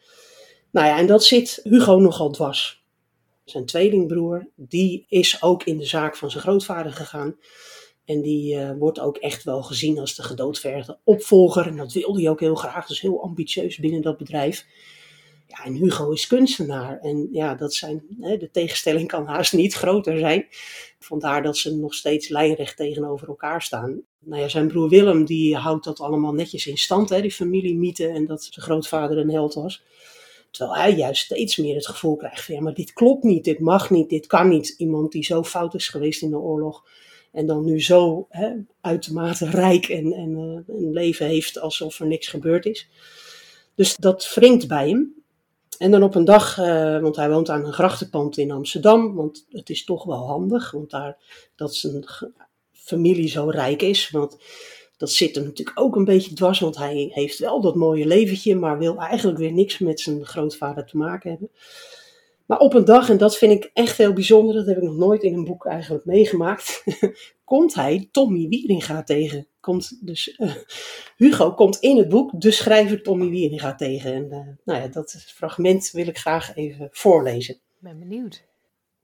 Nou 0.71 0.87
ja, 0.87 0.99
en 0.99 1.07
dat 1.07 1.25
zit 1.25 1.61
Hugo 1.63 1.97
nogal 1.99 2.31
dwars. 2.31 2.83
Zijn 3.45 3.67
tweelingbroer, 3.67 4.49
die 4.55 5.07
is 5.09 5.43
ook 5.43 5.65
in 5.65 5.79
de 5.79 5.85
zaak 5.85 6.17
van 6.17 6.31
zijn 6.31 6.43
grootvader 6.43 6.93
gegaan. 6.93 7.37
En 8.05 8.23
die 8.23 8.55
uh, 8.55 8.71
wordt 8.79 9.01
ook 9.01 9.17
echt 9.17 9.45
wel 9.45 9.63
gezien 9.63 9.99
als 9.99 10.15
de 10.15 10.23
gedoodverfde 10.23 10.99
opvolger. 11.05 11.67
En 11.67 11.77
dat 11.77 11.93
wilde 11.93 12.21
hij 12.21 12.31
ook 12.31 12.41
heel 12.41 12.55
graag. 12.55 12.87
Dus 12.87 13.01
heel 13.01 13.23
ambitieus 13.23 13.79
binnen 13.79 14.03
dat 14.03 14.17
bedrijf. 14.19 14.67
Ja, 15.49 15.65
en 15.65 15.75
Hugo 15.75 16.11
is 16.11 16.27
kunstenaar. 16.27 16.99
En 17.01 17.29
ja, 17.33 17.55
dat 17.55 17.75
zijn, 17.75 18.03
de 18.19 18.49
tegenstelling 18.53 19.09
kan 19.09 19.27
haast 19.27 19.53
niet 19.53 19.75
groter 19.75 20.19
zijn. 20.19 20.47
Vandaar 20.99 21.43
dat 21.43 21.57
ze 21.57 21.77
nog 21.77 21.95
steeds 21.95 22.29
lijnrecht 22.29 22.77
tegenover 22.77 23.29
elkaar 23.29 23.63
staan. 23.63 24.03
Nou 24.19 24.43
ja, 24.43 24.49
zijn 24.49 24.69
broer 24.69 24.89
Willem 24.89 25.25
die 25.25 25.57
houdt 25.57 25.85
dat 25.85 26.01
allemaal 26.01 26.33
netjes 26.33 26.67
in 26.67 26.79
stand, 26.79 27.09
hè, 27.09 27.21
die 27.21 27.33
familiemythe 27.33 28.09
en 28.09 28.27
dat 28.27 28.45
zijn 28.45 28.67
grootvader 28.67 29.19
een 29.19 29.31
held 29.31 29.55
was. 29.55 29.83
Terwijl 30.51 30.77
hij 30.77 30.95
juist 30.95 31.25
steeds 31.25 31.57
meer 31.57 31.75
het 31.75 31.87
gevoel 31.87 32.17
krijgt 32.17 32.47
ja, 32.47 32.61
maar 32.61 32.75
dit 32.75 32.93
klopt 32.93 33.23
niet, 33.25 33.45
dit 33.45 33.59
mag 33.59 33.91
niet, 33.91 34.09
dit 34.09 34.27
kan 34.27 34.49
niet. 34.49 34.75
Iemand 34.79 35.13
die 35.13 35.25
zo 35.25 35.43
fout 35.43 35.75
is 35.75 35.89
geweest 35.89 36.23
in 36.23 36.31
de 36.31 36.39
oorlog 36.39 36.85
en 37.33 37.47
dan 37.47 37.65
nu 37.65 37.83
zo 37.83 38.27
hè, 38.29 38.53
uitermate 38.81 39.51
rijk 39.51 39.89
en, 39.89 40.13
en 40.13 40.31
uh, 40.31 40.77
een 40.77 40.93
leven 40.93 41.27
heeft 41.27 41.59
alsof 41.59 42.01
er 42.01 42.07
niks 42.07 42.27
gebeurd 42.27 42.67
is. 42.67 42.89
Dus 43.75 43.97
dat 43.97 44.35
wringt 44.35 44.69
bij 44.69 44.89
hem. 44.89 45.18
En 45.79 45.91
dan 45.91 46.03
op 46.03 46.15
een 46.15 46.25
dag, 46.25 46.59
uh, 46.59 47.01
want 47.01 47.17
hij 47.17 47.31
woont 47.31 47.51
aan 47.51 47.65
een 47.65 47.73
grachtenpand 47.73 48.39
in 48.39 48.51
Amsterdam, 48.51 49.15
want 49.15 49.47
het 49.51 49.71
is 49.71 49.85
toch 49.85 50.05
wel 50.05 50.27
handig, 50.27 50.71
want 50.71 50.91
daar 50.91 51.17
dat 51.57 51.75
zijn 51.75 52.05
familie 52.73 53.29
zo 53.29 53.49
rijk 53.49 53.83
is. 53.83 54.11
Want 54.11 54.39
dat 54.97 55.11
zit 55.11 55.35
hem 55.35 55.45
natuurlijk 55.45 55.81
ook 55.81 55.97
een 55.97 56.05
beetje 56.05 56.35
dwars, 56.35 56.61
want 56.61 56.77
hij 56.77 57.11
heeft 57.13 57.39
wel 57.39 57.61
dat 57.61 57.75
mooie 57.75 58.07
leventje, 58.07 58.57
maar 58.57 58.79
wil 58.79 58.97
eigenlijk 58.97 59.39
weer 59.39 59.53
niks 59.53 59.79
met 59.79 60.01
zijn 60.01 60.25
grootvader 60.25 60.87
te 60.87 60.97
maken 60.97 61.31
hebben. 61.31 61.51
Maar 62.47 62.59
op 62.59 62.75
een 62.75 62.85
dag, 62.85 63.11
en 63.11 63.19
dat 63.19 63.37
vind 63.37 63.53
ik 63.53 63.71
echt 63.75 63.97
heel 63.97 64.13
bijzonder, 64.13 64.55
dat 64.55 64.67
heb 64.67 64.77
ik 64.77 64.83
nog 64.83 64.97
nooit 64.97 65.23
in 65.23 65.35
een 65.35 65.45
boek 65.45 65.67
eigenlijk 65.67 66.05
meegemaakt, 66.05 66.85
komt 67.45 67.75
hij 67.75 68.09
Tommy 68.13 68.49
Wieringa 68.49 69.03
tegen. 69.03 69.48
Komt 69.61 70.07
dus, 70.07 70.39
uh, 70.39 70.55
Hugo 71.17 71.55
komt 71.55 71.77
in 71.77 71.97
het 71.97 72.09
boek 72.09 72.41
de 72.41 72.51
schrijver 72.51 73.03
Tommy 73.03 73.29
Wieringa 73.29 73.75
tegen. 73.75 74.13
En 74.13 74.25
uh, 74.25 74.39
nou 74.65 74.81
ja, 74.81 74.89
dat 74.89 75.25
fragment 75.27 75.91
wil 75.91 76.07
ik 76.07 76.19
graag 76.19 76.55
even 76.55 76.89
voorlezen. 76.93 77.55
Ik 77.55 77.61
ben 77.79 77.99
benieuwd. 77.99 78.47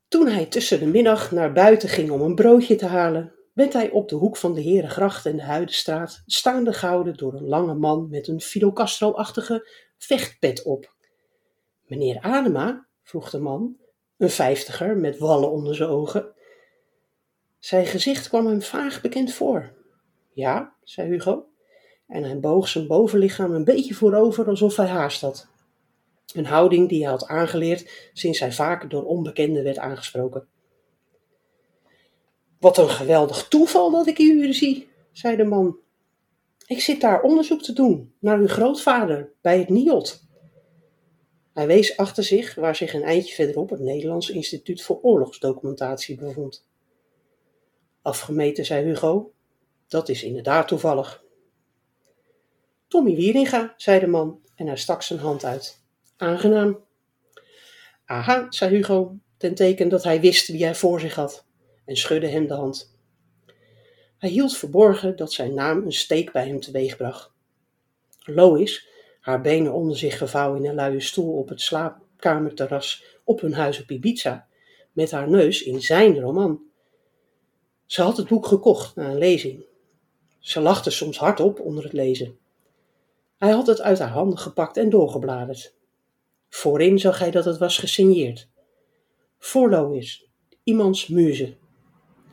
Toen 0.08 0.28
hij 0.28 0.46
tussen 0.46 0.78
de 0.78 0.86
middag 0.86 1.32
naar 1.32 1.52
buiten 1.52 1.88
ging 1.88 2.10
om 2.10 2.20
een 2.20 2.34
broodje 2.34 2.76
te 2.76 2.86
halen, 2.86 3.32
werd 3.52 3.72
hij 3.72 3.90
op 3.90 4.08
de 4.08 4.14
hoek 4.14 4.36
van 4.36 4.54
de 4.54 4.60
Herengracht 4.60 5.26
en 5.26 5.36
de 5.36 5.42
Huidenstraat 5.42 6.22
staande 6.26 6.72
gehouden 6.72 7.16
door 7.16 7.34
een 7.34 7.48
lange 7.48 7.74
man 7.74 8.08
met 8.10 8.28
een 8.28 8.40
Fidel 8.40 8.72
Castro-achtige 8.72 9.68
vechtpet 9.98 10.62
op. 10.62 10.94
Meneer 11.86 12.20
Adema, 12.20 12.86
vroeg 13.02 13.30
de 13.30 13.38
man, 13.38 13.76
een 14.16 14.30
vijftiger 14.30 14.96
met 14.96 15.18
wallen 15.18 15.50
onder 15.50 15.74
zijn 15.74 15.88
ogen. 15.88 16.32
Zijn 17.58 17.86
gezicht 17.86 18.28
kwam 18.28 18.46
hem 18.46 18.62
vaag 18.62 19.00
bekend 19.00 19.32
voor. 19.32 19.72
Ja, 20.34 20.74
zei 20.84 21.08
Hugo, 21.08 21.46
en 22.06 22.24
hij 22.24 22.40
boog 22.40 22.68
zijn 22.68 22.86
bovenlichaam 22.86 23.52
een 23.54 23.64
beetje 23.64 23.94
voorover 23.94 24.48
alsof 24.48 24.76
hij 24.76 24.86
haast 24.86 25.20
had. 25.20 25.48
Een 26.34 26.46
houding 26.46 26.88
die 26.88 27.02
hij 27.02 27.10
had 27.10 27.26
aangeleerd 27.26 28.10
sinds 28.12 28.38
hij 28.38 28.52
vaak 28.52 28.90
door 28.90 29.04
onbekenden 29.04 29.64
werd 29.64 29.78
aangesproken. 29.78 30.46
Wat 32.58 32.78
een 32.78 32.88
geweldig 32.88 33.48
toeval 33.48 33.90
dat 33.90 34.06
ik 34.06 34.18
u 34.18 34.42
hier 34.42 34.54
zie, 34.54 34.88
zei 35.12 35.36
de 35.36 35.44
man. 35.44 35.78
Ik 36.66 36.80
zit 36.80 37.00
daar 37.00 37.22
onderzoek 37.22 37.62
te 37.62 37.72
doen 37.72 38.14
naar 38.18 38.38
uw 38.38 38.48
grootvader 38.48 39.32
bij 39.40 39.58
het 39.58 39.68
NIOT. 39.68 40.22
Hij 41.52 41.66
wees 41.66 41.96
achter 41.96 42.24
zich 42.24 42.54
waar 42.54 42.76
zich 42.76 42.94
een 42.94 43.02
eindje 43.02 43.34
verderop 43.34 43.70
het 43.70 43.80
Nederlands 43.80 44.30
Instituut 44.30 44.82
voor 44.82 45.00
Oorlogsdocumentatie 45.02 46.16
bevond. 46.16 46.66
Afgemeten, 48.02 48.64
zei 48.64 48.84
Hugo, 48.84 49.33
dat 49.88 50.08
is 50.08 50.22
inderdaad 50.22 50.68
toevallig. 50.68 51.22
Tommy 52.88 53.14
Wieringa, 53.14 53.74
zei 53.76 54.00
de 54.00 54.06
man 54.06 54.40
en 54.54 54.66
hij 54.66 54.76
stak 54.76 55.02
zijn 55.02 55.18
hand 55.18 55.44
uit. 55.44 55.82
Aangenaam. 56.16 56.84
Aha, 58.04 58.46
zei 58.48 58.74
Hugo, 58.74 59.16
ten 59.36 59.54
teken 59.54 59.88
dat 59.88 60.04
hij 60.04 60.20
wist 60.20 60.48
wie 60.48 60.64
hij 60.64 60.74
voor 60.74 61.00
zich 61.00 61.14
had 61.14 61.44
en 61.84 61.96
schudde 61.96 62.28
hem 62.28 62.46
de 62.46 62.54
hand. 62.54 62.96
Hij 64.18 64.30
hield 64.30 64.56
verborgen 64.56 65.16
dat 65.16 65.32
zijn 65.32 65.54
naam 65.54 65.84
een 65.84 65.92
steek 65.92 66.32
bij 66.32 66.46
hem 66.46 66.60
teweegbracht. 66.60 67.32
Lois, 68.18 68.88
haar 69.20 69.40
benen 69.40 69.72
onder 69.72 69.98
zich 69.98 70.18
gevouwen 70.18 70.64
in 70.64 70.68
een 70.68 70.74
luie 70.74 71.00
stoel 71.00 71.38
op 71.38 71.48
het 71.48 71.60
slaapkamerterras 71.60 73.04
op 73.24 73.40
hun 73.40 73.54
huis 73.54 73.80
op 73.80 73.90
Ibiza, 73.90 74.46
met 74.92 75.10
haar 75.10 75.30
neus 75.30 75.62
in 75.62 75.82
zijn 75.82 76.20
roman. 76.20 76.62
Ze 77.86 78.02
had 78.02 78.16
het 78.16 78.28
boek 78.28 78.46
gekocht 78.46 78.96
na 78.96 79.08
een 79.10 79.18
lezing. 79.18 79.64
Ze 80.44 80.60
lachte 80.60 80.90
soms 80.90 81.18
hardop 81.18 81.60
onder 81.60 81.84
het 81.84 81.92
lezen. 81.92 82.38
Hij 83.38 83.50
had 83.50 83.66
het 83.66 83.80
uit 83.80 83.98
haar 83.98 84.08
handen 84.08 84.38
gepakt 84.38 84.76
en 84.76 84.90
doorgebladerd. 84.90 85.74
Voorin 86.48 86.98
zag 86.98 87.18
hij 87.18 87.30
dat 87.30 87.44
het 87.44 87.58
was 87.58 87.78
gesigneerd. 87.78 88.48
Voor 89.38 89.70
Lois, 89.70 90.28
iemands 90.62 91.06
muze 91.06 91.56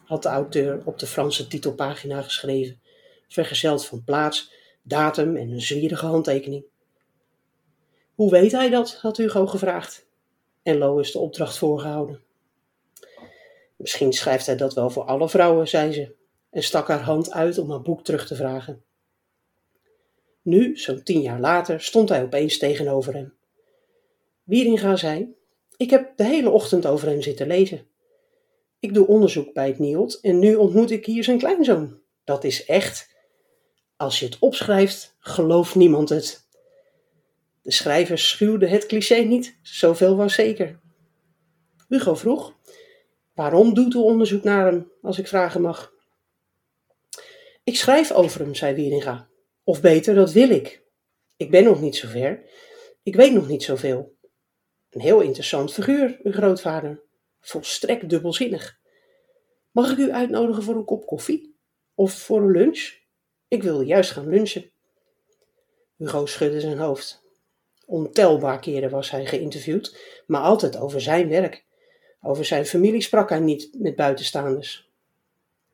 had 0.06 0.24
de 0.24 0.30
auteur 0.30 0.82
op 0.86 1.00
de 1.00 1.08
Franse 1.08 1.47
titelpagina 1.47 2.21
geschreven, 2.21 2.82
vergezeld 3.28 3.86
van 3.86 4.04
plaats, 4.04 4.54
datum 4.82 5.36
en 5.36 5.52
een 5.52 5.62
zwierige 5.62 6.06
handtekening. 6.06 6.65
Hoe 8.15 8.32
weet 8.32 8.52
hij 8.52 8.69
dat? 8.69 8.95
had 8.95 9.17
Hugo 9.17 9.47
gevraagd. 9.47 10.06
En 10.63 10.78
Lois 10.78 11.12
de 11.12 11.19
opdracht 11.19 11.58
voorgehouden. 11.58 12.21
Misschien 13.76 14.13
schrijft 14.13 14.45
hij 14.45 14.58
dat 14.58 14.74
wel 14.74 14.89
voor 14.89 15.04
alle 15.04 15.30
vrouwen, 15.30 15.67
zei 15.67 15.91
ze. 15.91 16.19
En 16.52 16.64
stak 16.64 16.88
haar 16.88 17.02
hand 17.02 17.32
uit 17.32 17.58
om 17.58 17.70
haar 17.70 17.82
boek 17.82 18.04
terug 18.04 18.28
te 18.28 18.36
vragen. 18.36 18.84
Nu, 20.42 20.78
zo'n 20.78 21.04
tien 21.04 21.22
jaar 21.22 21.40
later, 21.40 21.82
stond 21.82 22.10
hij 22.10 22.24
opeens 22.24 22.58
tegenover 22.58 23.14
hem. 23.14 23.34
Wieringa 24.44 24.96
zei: 24.96 25.36
Ik 25.78 25.90
heb 25.90 26.18
de 26.18 26.24
hele 26.24 26.50
ochtend 26.50 26.86
over 26.86 27.08
hem 27.08 27.22
zitten 27.22 27.48
lezen. 27.48 27.88
Ik 28.80 28.94
doe 28.94 29.08
onderzoek 29.08 29.54
bij 29.54 29.68
het 29.68 29.80
NIOD 29.80 30.20
en 30.22 30.40
nu 30.40 30.56
ontmoet 30.56 30.92
ik 30.92 31.06
hier 31.06 31.24
zijn 31.24 31.38
kleinzoon. 31.38 32.00
Dat 32.24 32.44
is 32.44 32.66
echt. 32.66 33.16
Als 33.96 34.20
je 34.20 34.26
het 34.26 34.40
opschrijft, 34.40 35.16
gelooft 35.20 35.76
niemand 35.76 36.10
het. 36.10 36.48
De 37.62 37.72
schrijver 37.72 38.18
schuwde 38.18 38.68
het 38.68 38.86
cliché 38.86 39.16
niet, 39.16 39.58
zoveel 39.62 40.16
was 40.16 40.34
zeker. 40.34 40.80
Hugo 41.88 42.16
vroeg: 42.16 42.54
Waarom 43.34 43.74
doet 43.74 43.94
u 43.94 43.98
onderzoek 43.98 44.44
naar 44.44 44.66
hem, 44.66 44.92
als 45.02 45.20
ik 45.20 45.28
vragen 45.28 45.62
mag? 45.62 45.94
Ik 47.72 47.78
schrijf 47.78 48.12
over 48.12 48.40
hem, 48.40 48.56
zei 48.56 48.76
Wieringa. 48.76 49.30
Of 49.64 49.82
beter, 49.82 50.16
dat 50.16 50.32
wil 50.32 50.50
ik. 50.50 50.84
Ik 51.38 51.52
ben 51.52 51.64
nog 51.64 51.82
niet 51.82 51.96
zo 51.96 52.08
ver. 52.08 52.44
Ik 53.04 53.16
weet 53.16 53.34
nog 53.34 53.48
niet 53.48 53.64
zoveel. 53.64 54.16
Een 54.90 55.02
heel 55.02 55.22
interessant 55.22 55.74
figuur, 55.74 56.20
uw 56.24 56.32
grootvader. 56.32 57.04
Volstrekt 57.40 58.10
dubbelzinnig. 58.10 58.80
Mag 59.72 59.92
ik 59.92 59.98
u 59.98 60.12
uitnodigen 60.12 60.64
voor 60.64 60.76
een 60.76 60.86
kop 60.86 61.06
koffie? 61.06 61.56
Of 61.94 62.14
voor 62.14 62.42
een 62.42 62.52
lunch? 62.52 62.94
Ik 63.48 63.64
wilde 63.64 63.86
juist 63.86 64.12
gaan 64.12 64.30
lunchen. 64.30 64.72
Hugo 65.98 66.26
schudde 66.26 66.60
zijn 66.60 66.78
hoofd. 66.78 67.24
Ontelbaar 67.86 68.60
keren 68.60 68.90
was 68.90 69.12
hij 69.12 69.26
geïnterviewd, 69.26 69.98
maar 70.26 70.42
altijd 70.42 70.78
over 70.78 71.02
zijn 71.02 71.30
werk. 71.30 71.66
Over 72.22 72.46
zijn 72.46 72.66
familie 72.66 73.02
sprak 73.02 73.30
hij 73.30 73.40
niet 73.40 73.70
met 73.80 73.96
buitenstaanders. 73.96 74.90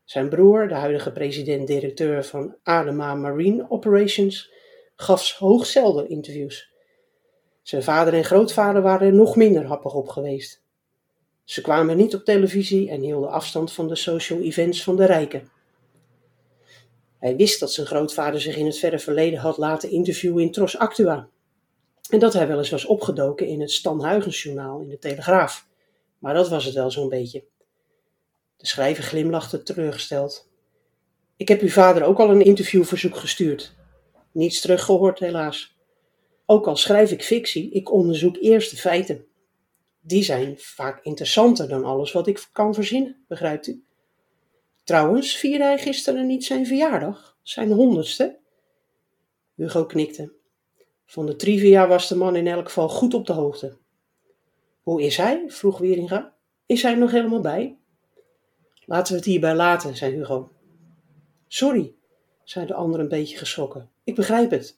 Zijn 0.08 0.30
broer, 0.30 0.68
de 0.68 0.74
huidige 0.74 1.12
president-directeur 1.12 2.24
van 2.24 2.56
Adema 2.64 3.16
Marine 3.16 3.66
Operations, 3.70 4.52
gaf 4.96 5.32
hoog 5.32 5.66
zelden 5.66 6.10
interviews. 6.10 6.72
Zijn 7.62 7.84
vader 7.84 8.14
en 8.14 8.24
grootvader 8.24 8.82
waren 8.82 9.08
er 9.08 9.14
nog 9.14 9.36
minder 9.36 9.66
happig 9.66 9.94
op 9.94 10.08
geweest. 10.10 10.64
Ze 11.44 11.62
kwamen 11.62 11.98
niet 11.98 12.16
op 12.16 12.24
televisie 12.24 12.90
en 12.90 13.02
hielden 13.02 13.30
afstand 13.30 13.72
van 13.72 13.88
de 13.88 13.96
social 13.96 14.40
events 14.40 14.84
van 14.84 14.96
de 14.96 15.06
rijken. 15.06 15.52
Hij 17.20 17.36
wist 17.36 17.60
dat 17.60 17.72
zijn 17.72 17.88
grootvader 17.88 18.42
zich 18.42 18.58
in 18.58 18.66
het 18.66 18.78
verre 18.78 19.00
verleden 19.00 19.40
had 19.40 19.58
laten 19.58 19.92
interviewen 19.92 20.44
in 20.44 20.52
Tros 20.52 20.78
Actua. 20.78 21.30
En 22.10 22.20
dat 22.20 22.34
hij 22.34 22.48
wel 22.48 22.58
eens 22.58 22.70
was 22.70 22.86
opgedoken 22.86 23.48
in 23.48 23.62
het 23.62 23.72
Stan 23.72 24.06
Huygensjournaal 24.06 24.80
in 24.80 24.90
de 24.90 25.00
Telegraaf. 25.00 25.68
Maar 26.20 26.34
dat 26.34 26.50
was 26.50 26.66
het 26.66 26.74
wel 26.74 26.92
zo'n 26.92 27.10
beetje. 27.10 27.44
De 28.58 28.68
schrijver 28.68 29.04
glimlachte 29.04 29.64
teleurgesteld. 29.64 30.50
Ik 31.36 31.48
heb 31.48 31.62
uw 31.62 31.70
vader 31.70 32.04
ook 32.04 32.20
al 32.20 32.30
een 32.30 32.42
interviewverzoek 32.42 33.16
gestuurd. 33.16 33.76
Niets 34.32 34.62
teruggehoord, 34.62 35.20
helaas. 35.20 35.76
Ook 36.46 36.68
al 36.68 36.76
schrijf 36.76 37.12
ik 37.12 37.24
fictie, 37.24 37.72
ik 37.72 37.92
onderzoek 37.92 38.38
eerst 38.38 38.72
de 38.72 38.78
feiten. 38.78 39.26
Die 40.00 40.24
zijn 40.24 40.58
vaak 40.58 41.04
interessanter 41.04 41.68
dan 41.68 41.84
alles 41.84 42.12
wat 42.12 42.28
ik 42.28 42.50
kan 42.52 42.74
verzinnen, 42.74 43.24
begrijpt 43.28 43.68
u? 43.68 43.84
Trouwens, 44.84 45.36
vierde 45.36 45.64
hij 45.64 45.78
gisteren 45.78 46.28
niet 46.28 46.46
zijn 46.46 46.66
verjaardag, 46.66 47.38
zijn 47.42 47.72
honderdste? 47.72 48.38
Hugo 49.56 49.86
knikte. 49.86 50.34
Van 51.06 51.26
de 51.26 51.36
trivia 51.36 51.88
was 51.88 52.08
de 52.08 52.16
man 52.16 52.36
in 52.36 52.48
elk 52.48 52.66
geval 52.66 52.90
goed 52.90 53.14
op 53.14 53.26
de 53.26 53.34
hoogte. 53.34 53.78
Hoe 54.82 55.02
is 55.02 55.18
hij? 55.18 55.44
vroeg 55.48 55.78
Wieringa. 55.78 56.34
Is 56.66 56.82
hij 56.82 56.96
nog 56.96 57.12
helemaal 57.12 57.42
bij? 57.42 57.78
Laten 58.90 59.12
we 59.14 59.20
het 59.20 59.28
hierbij 59.28 59.56
laten, 59.56 59.96
zei 59.96 60.16
Hugo. 60.16 60.52
Sorry, 61.48 61.94
zei 62.44 62.66
de 62.66 62.74
ander 62.74 63.00
een 63.00 63.08
beetje 63.08 63.38
geschrokken. 63.38 63.90
Ik 64.04 64.16
begrijp 64.16 64.52
het. 64.52 64.78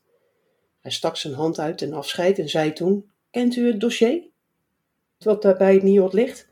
Hij 0.79 0.91
stak 0.91 1.17
zijn 1.17 1.33
hand 1.33 1.59
uit 1.59 1.77
ten 1.77 1.93
afscheid 1.93 2.39
en 2.39 2.49
zei 2.49 2.73
toen: 2.73 3.11
Kent 3.31 3.55
u 3.55 3.67
het 3.67 3.79
dossier? 3.79 4.23
Wat 5.17 5.41
daar 5.41 5.57
bij 5.57 5.73
het 5.73 5.83
NIOD 5.83 6.13
ligt? 6.13 6.47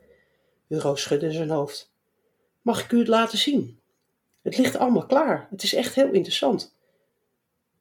Hugo 0.67 0.96
schudde 0.96 1.32
zijn 1.32 1.50
hoofd. 1.50 1.91
Mag 2.62 2.84
ik 2.84 2.91
u 2.91 2.98
het 2.98 3.08
laten 3.08 3.38
zien? 3.38 3.80
Het 4.41 4.58
ligt 4.58 4.76
allemaal 4.76 5.06
klaar. 5.06 5.48
Het 5.50 5.63
is 5.63 5.74
echt 5.74 5.96
heel 5.96 6.12
interessant. 6.12 6.76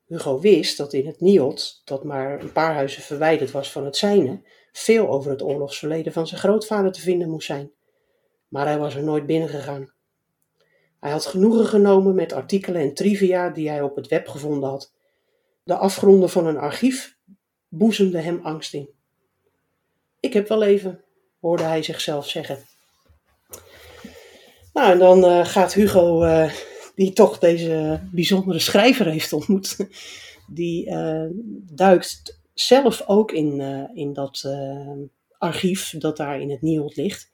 Hugo 0.06 0.40
wist 0.40 0.76
dat 0.76 0.92
in 0.92 1.06
het 1.06 1.20
NIOD, 1.20 1.82
dat 1.84 2.04
maar 2.04 2.40
een 2.40 2.52
paar 2.52 2.74
huizen 2.74 3.02
verwijderd 3.02 3.50
was 3.50 3.72
van 3.72 3.84
het 3.84 3.96
zijne, 3.96 4.40
veel 4.72 5.08
over 5.08 5.30
het 5.30 5.42
oorlogsverleden 5.42 6.12
van 6.12 6.26
zijn 6.26 6.40
grootvader 6.40 6.92
te 6.92 7.00
vinden 7.00 7.30
moest 7.30 7.46
zijn. 7.46 7.70
Maar 8.48 8.66
hij 8.66 8.78
was 8.78 8.94
er 8.94 9.02
nooit 9.02 9.26
binnengegaan. 9.26 9.92
Hij 11.00 11.10
had 11.10 11.26
genoegen 11.26 11.66
genomen 11.66 12.14
met 12.14 12.32
artikelen 12.32 12.80
en 12.80 12.94
trivia 12.94 13.50
die 13.50 13.68
hij 13.68 13.82
op 13.82 13.96
het 13.96 14.08
web 14.08 14.28
gevonden 14.28 14.68
had. 14.68 14.92
De 15.62 15.74
afgronden 15.76 16.30
van 16.30 16.46
een 16.46 16.58
archief 16.58 17.16
boezemden 17.68 18.24
hem 18.24 18.40
angst 18.42 18.74
in. 18.74 18.88
Ik 20.20 20.32
heb 20.32 20.48
wel 20.48 20.62
even, 20.62 21.04
hoorde 21.40 21.62
hij 21.62 21.82
zichzelf 21.82 22.28
zeggen. 22.28 22.58
Nou, 24.72 24.92
en 24.92 24.98
dan 24.98 25.24
uh, 25.24 25.44
gaat 25.44 25.74
Hugo, 25.74 26.24
uh, 26.24 26.52
die 26.94 27.12
toch 27.12 27.38
deze 27.38 28.00
bijzondere 28.12 28.58
schrijver 28.58 29.06
heeft 29.06 29.32
ontmoet, 29.32 29.76
die 30.46 30.86
uh, 30.86 31.26
duikt 31.72 32.40
zelf 32.54 33.02
ook 33.06 33.32
in, 33.32 33.60
in 33.94 34.12
dat 34.12 34.48
archief 35.38 35.94
dat 35.98 36.16
daar 36.16 36.40
in 36.40 36.50
het 36.50 36.62
NIOD 36.62 36.96
ligt. 36.96 37.30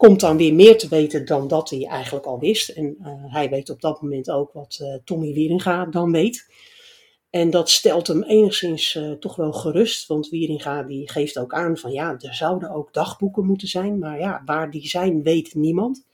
Komt 0.00 0.20
dan 0.20 0.36
weer 0.36 0.54
meer 0.54 0.78
te 0.78 0.88
weten 0.88 1.26
dan 1.26 1.48
dat 1.48 1.70
hij 1.70 1.86
eigenlijk 1.86 2.26
al 2.26 2.38
wist. 2.38 2.68
En 2.68 2.96
hij 3.26 3.50
weet 3.50 3.70
op 3.70 3.80
dat 3.80 4.02
moment 4.02 4.30
ook 4.30 4.52
wat 4.52 5.00
Tommy 5.04 5.32
Wieringa 5.32 5.84
dan 5.84 6.12
weet. 6.12 6.46
En 7.30 7.50
dat 7.50 7.70
stelt 7.70 8.06
hem 8.06 8.22
enigszins 8.22 8.94
uh, 8.94 9.12
toch 9.12 9.36
wel 9.36 9.52
gerust, 9.52 10.06
want 10.06 10.28
Wieringa 10.28 10.82
die 10.82 11.10
geeft 11.10 11.38
ook 11.38 11.54
aan 11.54 11.76
van 11.76 11.92
ja, 11.92 12.16
er 12.18 12.34
zouden 12.34 12.70
ook 12.70 12.92
dagboeken 12.92 13.46
moeten 13.46 13.68
zijn, 13.68 13.98
maar 13.98 14.18
ja, 14.18 14.42
waar 14.44 14.70
die 14.70 14.88
zijn 14.88 15.22
weet 15.22 15.54
niemand. 15.54 16.06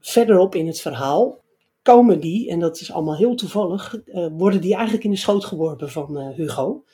Verderop 0.00 0.54
in 0.54 0.66
het 0.66 0.80
verhaal 0.80 1.38
komen 1.82 2.20
die, 2.20 2.50
en 2.50 2.58
dat 2.58 2.80
is 2.80 2.92
allemaal 2.92 3.16
heel 3.16 3.34
toevallig, 3.34 3.96
worden 4.32 4.60
die 4.60 4.74
eigenlijk 4.74 5.04
in 5.04 5.10
de 5.10 5.16
schoot 5.16 5.44
geworpen 5.44 5.90
van 5.90 6.32
Hugo. 6.32 6.84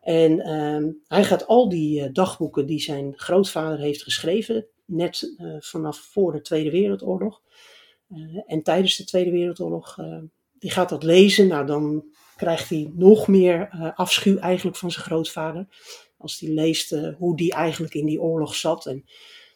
En 0.00 0.40
ehm, 0.40 0.90
hij 1.08 1.24
gaat 1.24 1.46
al 1.46 1.68
die 1.68 2.12
dagboeken 2.12 2.66
die 2.66 2.80
zijn 2.80 3.12
grootvader 3.16 3.78
heeft 3.78 4.02
geschreven, 4.02 4.66
net 4.86 5.34
vanaf 5.58 5.98
voor 5.98 6.32
de 6.32 6.40
Tweede 6.40 6.70
Wereldoorlog 6.70 7.42
en 8.46 8.62
tijdens 8.62 8.96
de 8.96 9.04
Tweede 9.04 9.30
Wereldoorlog, 9.30 9.96
die 10.58 10.70
gaat 10.70 10.88
dat 10.88 11.02
lezen. 11.02 11.46
Nou, 11.46 11.66
dan 11.66 12.04
krijgt 12.36 12.68
hij 12.68 12.90
nog 12.94 13.28
meer 13.28 13.68
afschuw 13.94 14.38
eigenlijk 14.38 14.76
van 14.76 14.90
zijn 14.90 15.04
grootvader. 15.04 15.66
Als 16.18 16.40
hij 16.40 16.50
leest 16.50 16.96
hoe 17.18 17.36
die 17.36 17.52
eigenlijk 17.52 17.94
in 17.94 18.06
die 18.06 18.20
oorlog 18.20 18.54
zat 18.54 18.86
en 18.86 19.04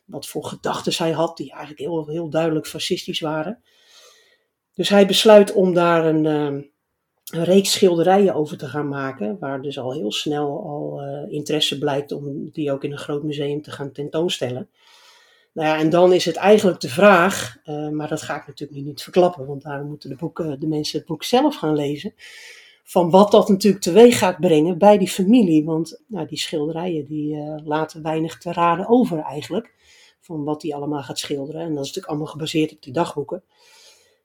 wat 0.04 0.26
voor 0.26 0.44
gedachten 0.44 0.92
hij 0.96 1.12
had, 1.12 1.36
die 1.36 1.50
eigenlijk 1.50 1.80
heel, 1.80 2.08
heel 2.08 2.30
duidelijk 2.30 2.66
fascistisch 2.66 3.20
waren. 3.20 3.62
Dus 4.74 4.88
hij 4.88 5.06
besluit 5.06 5.52
om 5.52 5.74
daar 5.74 6.06
een, 6.06 6.24
een 6.24 7.44
reeks 7.44 7.72
schilderijen 7.72 8.34
over 8.34 8.58
te 8.58 8.66
gaan 8.66 8.88
maken, 8.88 9.38
waar 9.38 9.62
dus 9.62 9.78
al 9.78 9.92
heel 9.92 10.12
snel 10.12 10.62
al 10.62 11.02
interesse 11.28 11.78
blijkt 11.78 12.12
om 12.12 12.50
die 12.50 12.72
ook 12.72 12.84
in 12.84 12.92
een 12.92 12.98
groot 12.98 13.22
museum 13.22 13.62
te 13.62 13.70
gaan 13.70 13.92
tentoonstellen. 13.92 14.70
Nou 15.52 15.68
ja, 15.68 15.78
en 15.78 15.90
dan 15.90 16.12
is 16.12 16.24
het 16.24 16.36
eigenlijk 16.36 16.80
de 16.80 16.88
vraag, 16.88 17.56
maar 17.90 18.08
dat 18.08 18.22
ga 18.22 18.36
ik 18.36 18.46
natuurlijk 18.46 18.80
nu 18.80 18.86
niet 18.86 19.02
verklappen, 19.02 19.46
want 19.46 19.62
daarom 19.62 19.88
moeten 19.88 20.08
de, 20.08 20.16
boeken, 20.16 20.60
de 20.60 20.66
mensen 20.66 20.98
het 20.98 21.06
boek 21.06 21.24
zelf 21.24 21.56
gaan 21.56 21.76
lezen 21.76 22.14
van 22.90 23.10
wat 23.10 23.30
dat 23.30 23.48
natuurlijk 23.48 23.82
teweeg 23.82 24.18
gaat 24.18 24.40
brengen 24.40 24.78
bij 24.78 24.98
die 24.98 25.08
familie. 25.08 25.64
Want 25.64 26.02
nou, 26.06 26.26
die 26.26 26.38
schilderijen 26.38 27.06
die 27.06 27.34
uh, 27.34 27.56
laten 27.64 28.02
weinig 28.02 28.38
te 28.38 28.52
raden 28.52 28.88
over 28.88 29.18
eigenlijk. 29.18 29.74
Van 30.20 30.44
wat 30.44 30.62
hij 30.62 30.74
allemaal 30.74 31.02
gaat 31.02 31.18
schilderen. 31.18 31.60
En 31.60 31.68
dat 31.68 31.78
is 31.78 31.78
natuurlijk 31.78 32.06
allemaal 32.06 32.26
gebaseerd 32.26 32.72
op 32.72 32.82
die 32.82 32.92
dagboeken. 32.92 33.42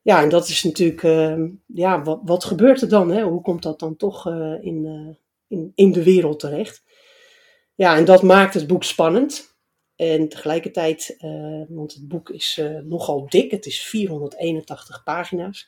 Ja, 0.02 0.22
en 0.22 0.30
dat 0.30 0.48
is 0.48 0.64
natuurlijk, 0.64 1.04
uh, 1.04 1.44
ja, 1.66 2.02
wat, 2.04 2.20
wat 2.24 2.44
gebeurt 2.44 2.82
er 2.82 2.90
dan? 2.90 3.12
Hè? 3.12 3.24
Hoe 3.24 3.42
komt 3.42 3.64
dat 3.64 3.80
dan 3.80 3.96
toch 3.96 4.28
uh, 4.28 4.64
in, 4.64 5.18
in, 5.48 5.72
in 5.76 5.92
de 5.92 6.04
wereld 6.04 6.40
terecht? 6.40 6.84
Ja, 7.76 7.96
en 7.96 8.06
dat 8.06 8.24
maakt 8.24 8.54
het 8.54 8.68
boek 8.68 8.84
spannend. 8.84 9.55
En 9.96 10.30
tegelijkertijd, 10.30 11.18
want 11.70 11.94
het 11.94 12.08
boek 12.08 12.30
is 12.30 12.62
nogal 12.84 13.26
dik, 13.30 13.52
het 13.52 13.66
is 13.66 13.82
481 13.84 15.04
pagina's 15.04 15.68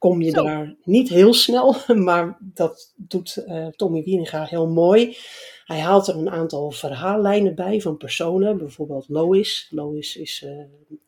kom 0.00 0.22
je 0.22 0.32
daar 0.32 0.76
niet 0.84 1.08
heel 1.08 1.34
snel, 1.34 1.76
maar 2.08 2.38
dat 2.40 2.92
doet 2.96 3.44
uh, 3.46 3.66
Tommy 3.66 4.02
Wieringa 4.02 4.44
heel 4.44 4.68
mooi. 4.68 5.16
Hij 5.64 5.78
haalt 5.78 6.06
er 6.06 6.16
een 6.16 6.30
aantal 6.30 6.70
verhaallijnen 6.70 7.54
bij 7.54 7.80
van 7.80 7.96
personen, 7.96 8.58
bijvoorbeeld 8.58 9.08
Lois. 9.08 9.66
Lois 9.70 10.16
is 10.16 10.46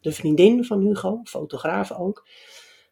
de 0.01 0.13
vriendin 0.13 0.65
van 0.65 0.81
Hugo, 0.87 1.21
fotograaf 1.25 1.93
ook. 1.93 2.27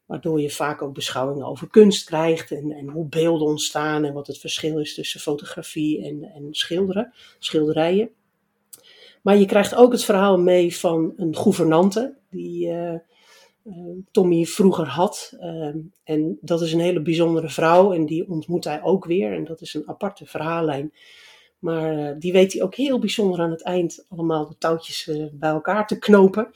Waardoor 0.06 0.40
je 0.40 0.50
vaak 0.50 0.82
ook 0.82 0.94
beschouwingen 0.94 1.46
over 1.46 1.70
kunst 1.70 2.04
krijgt 2.04 2.50
en, 2.50 2.70
en 2.70 2.88
hoe 2.88 3.08
beelden 3.08 3.46
ontstaan 3.46 4.04
en 4.04 4.12
wat 4.12 4.26
het 4.26 4.38
verschil 4.38 4.78
is 4.78 4.94
tussen 4.94 5.20
fotografie 5.20 6.04
en, 6.04 6.22
en 6.34 6.46
schilderen, 6.50 7.12
schilderijen. 7.38 8.10
Maar 9.22 9.36
je 9.36 9.46
krijgt 9.46 9.74
ook 9.74 9.92
het 9.92 10.04
verhaal 10.04 10.38
mee 10.38 10.76
van 10.76 11.12
een 11.16 11.36
gouvernante 11.36 12.14
die... 12.30 12.66
Uh, 12.66 12.94
Tommy 14.10 14.44
vroeger 14.44 14.86
had. 14.86 15.36
Ehm, 15.40 15.78
en 16.04 16.38
dat 16.40 16.60
is 16.60 16.72
een 16.72 16.80
hele 16.80 17.00
bijzondere 17.02 17.48
vrouw 17.48 17.92
en 17.92 18.06
die 18.06 18.28
ontmoet 18.28 18.64
hij 18.64 18.82
ook 18.82 19.04
weer. 19.04 19.32
En 19.32 19.44
dat 19.44 19.60
is 19.60 19.74
een 19.74 19.88
aparte 19.88 20.26
verhaallijn. 20.26 20.92
Maar 21.58 21.98
eh, 21.98 22.14
die 22.18 22.32
weet 22.32 22.52
hij 22.52 22.62
ook 22.62 22.74
heel 22.74 22.98
bijzonder 22.98 23.40
aan 23.40 23.50
het 23.50 23.62
eind 23.62 24.04
allemaal 24.08 24.48
de 24.48 24.58
touwtjes 24.58 25.08
eh, 25.08 25.24
bij 25.32 25.50
elkaar 25.50 25.86
te 25.86 25.98
knopen. 25.98 26.52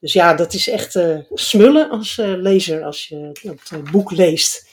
Dus 0.00 0.12
ja, 0.12 0.34
dat 0.34 0.52
is 0.52 0.68
echt 0.68 0.98
smullen 1.32 1.90
als 1.90 2.16
lezer 2.16 2.84
als 2.84 3.08
je 3.08 3.30
het 3.68 3.90
boek 3.90 4.10
leest. 4.10 4.68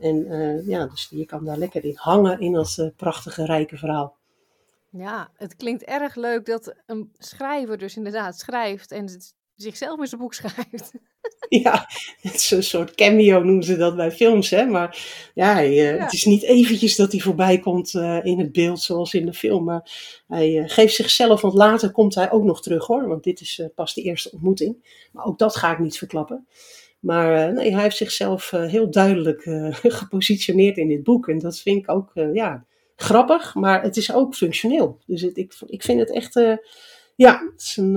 En 0.00 0.26
ja, 0.66 0.86
dus 0.86 1.08
je 1.10 1.26
kan 1.26 1.44
daar 1.44 1.56
lekker 1.56 1.84
in 1.84 1.96
hangen 1.96 2.40
in 2.40 2.52
dat 2.52 2.90
prachtige, 2.96 3.44
rijke 3.44 3.76
verhaal. 3.76 4.16
Ja, 4.96 5.30
het 5.34 5.56
klinkt 5.56 5.82
erg 5.82 6.14
leuk 6.14 6.46
dat 6.46 6.74
een 6.86 7.12
schrijver 7.18 7.78
dus 7.78 7.96
inderdaad 7.96 8.38
schrijft 8.38 8.90
en 8.90 9.08
zichzelf 9.56 10.00
in 10.00 10.06
zijn 10.06 10.20
boek 10.20 10.34
schrijft. 10.44 10.92
Ja, 11.48 11.88
het 12.20 12.34
is 12.34 12.50
een 12.50 12.62
soort 12.62 12.94
cameo 12.94 13.42
noemen 13.42 13.64
ze 13.64 13.76
dat 13.76 13.96
bij 13.96 14.12
films, 14.12 14.50
hè. 14.50 14.64
Maar 14.64 14.98
ja, 15.34 15.52
hij, 15.52 15.94
eh, 15.94 16.02
het 16.02 16.12
is 16.12 16.24
niet 16.24 16.42
eventjes 16.42 16.96
dat 16.96 17.12
hij 17.12 17.20
voorbij 17.20 17.58
komt 17.58 17.94
uh, 17.94 18.24
in 18.24 18.38
het 18.38 18.52
beeld 18.52 18.80
zoals 18.80 19.14
in 19.14 19.26
de 19.26 19.32
film. 19.32 19.64
Maar 19.64 19.90
hij 20.26 20.52
uh, 20.52 20.68
geeft 20.68 20.94
zichzelf, 20.94 21.40
want 21.40 21.54
later 21.54 21.90
komt 21.90 22.14
hij 22.14 22.30
ook 22.30 22.44
nog 22.44 22.62
terug 22.62 22.86
hoor. 22.86 23.08
Want 23.08 23.24
dit 23.24 23.40
is 23.40 23.62
pas 23.74 23.94
de 23.94 24.02
eerste 24.02 24.30
ontmoeting. 24.32 25.06
Maar 25.12 25.24
ook 25.24 25.38
dat 25.38 25.56
ga 25.56 25.72
ik 25.72 25.78
niet 25.78 25.98
verklappen. 25.98 26.46
Maar 27.00 27.52
nee, 27.52 27.72
hij 27.72 27.82
heeft 27.82 27.96
zichzelf 27.96 28.50
heel 28.50 28.90
duidelijk 28.90 29.42
gepositioneerd 30.00 30.76
in 30.76 30.88
dit 30.88 31.02
boek. 31.02 31.28
En 31.28 31.38
dat 31.38 31.60
vind 31.60 31.78
ik 31.78 31.90
ook, 31.90 32.10
ja, 32.32 32.66
grappig, 32.96 33.54
maar 33.54 33.82
het 33.82 33.96
is 33.96 34.12
ook 34.12 34.34
functioneel. 34.34 35.00
Dus 35.06 35.22
het, 35.22 35.36
ik, 35.36 35.54
ik 35.66 35.82
vind 35.82 36.00
het 36.00 36.10
echt, 36.10 36.36
uh, 36.36 36.56
ja, 37.14 37.50
het 37.52 37.60
is 37.60 37.76
een, 37.76 37.94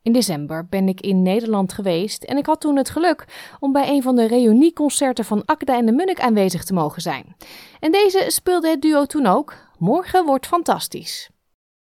In 0.03 0.13
december 0.13 0.67
ben 0.67 0.89
ik 0.89 1.01
in 1.01 1.23
Nederland 1.23 1.73
geweest 1.73 2.25
en 2.25 2.37
ik 2.37 2.47
had 2.47 2.61
toen 2.61 2.77
het 2.77 2.91
geluk 2.91 3.25
om 3.61 3.73
bij 3.73 3.89
een 3.89 4.03
van 4.03 4.17
de 4.17 4.27
reunieconcerten 4.27 5.25
van 5.25 5.45
Akda 5.45 5.77
en 5.77 5.87
de 5.87 5.93
Munnik 5.93 6.21
aanwezig 6.21 6.65
te 6.65 6.75
mogen 6.75 7.03
zijn. 7.03 7.37
En 7.81 7.93
deze 7.93 8.25
speelde 8.29 8.69
het 8.69 8.83
duo 8.83 9.05
toen 9.05 9.27
ook. 9.27 9.66
Morgen 9.79 10.25
wordt 10.25 10.47
fantastisch. 10.47 11.31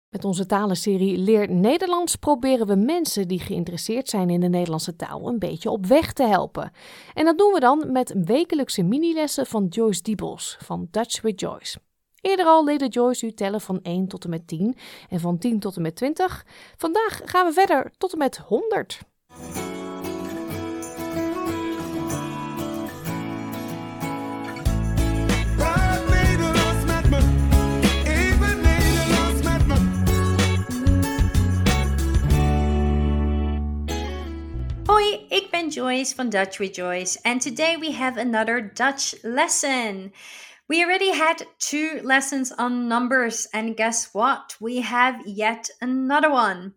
Met 0.10 0.26
onze 0.26 0.46
talenserie 0.46 1.18
Leer 1.18 1.52
Nederlands 1.52 2.16
proberen 2.16 2.68
we 2.68 2.76
mensen 2.76 3.28
die 3.28 3.40
geïnteresseerd 3.40 4.10
zijn 4.10 4.30
in 4.30 4.40
de 4.40 4.48
Nederlandse 4.48 4.96
taal 4.96 5.28
een 5.28 5.40
beetje 5.40 5.70
op 5.70 5.86
weg 5.86 6.14
te 6.14 6.24
helpen. 6.24 6.72
En 7.14 7.26
dat 7.26 7.38
doen 7.38 7.54
we 7.54 7.60
dan 7.60 7.92
met 7.92 8.14
wekelijkse 8.26 8.84
minilessen 8.84 9.46
van 9.46 9.66
Joyce 9.66 10.02
Diebels 10.02 10.58
van 10.60 10.88
Dutch 10.92 11.22
with 11.22 11.40
Joyce. 11.40 11.80
Eerder 12.22 12.46
al 12.46 12.64
leerde 12.64 12.88
Joyce 12.88 13.26
u 13.26 13.34
tellen 13.34 13.62
van 13.62 13.80
1 13.82 14.08
tot 14.08 14.24
en 14.24 14.30
met 14.30 14.48
10 14.48 14.76
en 15.10 15.20
van 15.20 15.38
10 15.38 15.60
tot 15.60 15.76
en 15.76 15.82
met 15.82 15.96
20. 15.96 16.46
Vandaag 16.78 17.22
gaan 17.26 17.46
we 17.46 17.54
verder 17.54 17.92
tot 17.98 18.12
en 18.12 18.18
met 18.18 18.38
100. 18.38 19.00
Hoi, 34.94 35.26
ik 35.30 35.50
ben 35.52 35.70
Joyce 35.70 36.16
van 36.16 36.30
Dutch 36.30 36.60
with 36.60 36.76
Joyce 36.76 37.18
and 37.24 37.42
today 37.42 37.78
we 37.78 37.92
have 37.92 38.16
another 38.16 38.62
Dutch 38.62 39.16
lesson. 39.24 40.12
We 40.68 40.84
already 40.84 41.12
had 41.12 41.48
two 41.58 42.00
lessons 42.04 42.52
on 42.52 42.88
numbers, 42.88 43.48
and 43.54 43.76
guess 43.76 44.14
what? 44.14 44.56
We 44.60 44.82
have 44.82 45.20
yet 45.26 45.68
another 45.82 46.30
one. 46.30 46.76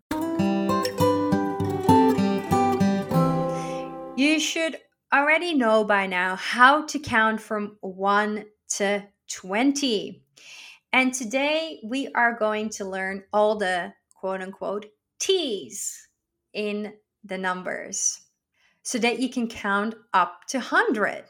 You 4.15 4.39
should 4.39 4.77
already 5.13 5.53
know 5.53 5.83
by 5.83 6.07
now 6.07 6.35
how 6.37 6.85
to 6.87 6.99
count 6.99 7.39
from 7.39 7.77
1 7.81 8.45
to 8.77 9.03
20. 9.29 10.23
And 10.91 11.13
today 11.13 11.81
we 11.83 12.07
are 12.15 12.33
going 12.33 12.69
to 12.77 12.85
learn 12.85 13.25
all 13.31 13.57
the 13.59 13.93
quote 14.15 14.41
unquote 14.41 14.87
T's 15.19 16.07
in 16.53 16.93
the 17.27 17.37
numbers 17.37 18.21
so 18.83 18.97
that 18.99 19.19
you 19.19 19.29
can 19.29 19.47
count 19.47 19.95
up 20.13 20.45
to 20.47 20.57
100. 20.57 21.25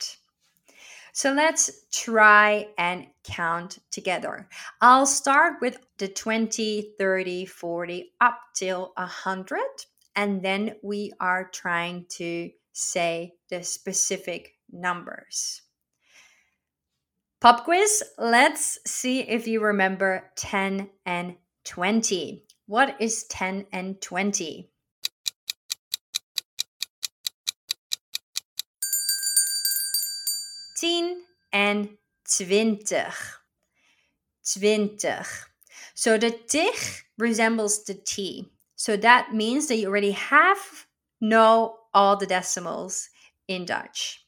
So 1.11 1.33
let's 1.33 1.71
try 1.91 2.67
and 2.77 3.07
count 3.23 3.79
together. 3.89 4.47
I'll 4.81 5.07
start 5.07 5.55
with 5.61 5.79
the 5.97 6.07
20, 6.07 6.93
30, 6.99 7.45
40 7.45 8.13
up 8.21 8.39
till 8.53 8.91
100. 8.97 9.59
And 10.15 10.43
then 10.43 10.75
we 10.83 11.11
are 11.19 11.49
trying 11.51 12.05
to 12.09 12.51
say 12.73 13.33
the 13.49 13.63
specific 13.63 14.53
numbers. 14.71 15.63
Pop 17.39 17.65
quiz, 17.65 18.03
let's 18.19 18.77
see 18.85 19.21
if 19.21 19.47
you 19.47 19.61
remember 19.61 20.31
10 20.35 20.89
and 21.05 21.35
20. 21.65 22.43
What 22.67 22.95
is 22.99 23.23
10 23.25 23.65
and 23.71 23.99
20? 24.01 24.69
Tien 30.78 31.23
en 31.51 31.97
twintig. 32.25 33.15
Twintig. 34.43 35.28
So 35.93 36.17
the 36.17 36.32
tig 36.32 36.75
resembles 37.17 37.84
the 37.86 37.95
T. 37.95 38.51
So 38.75 38.95
that 38.97 39.34
means 39.34 39.67
that 39.67 39.78
you 39.78 39.88
already 39.88 40.11
have 40.11 40.57
know 41.19 41.78
all 41.93 42.15
the 42.15 42.28
decimals 42.28 43.09
in 43.47 43.65
Dutch. 43.65 44.23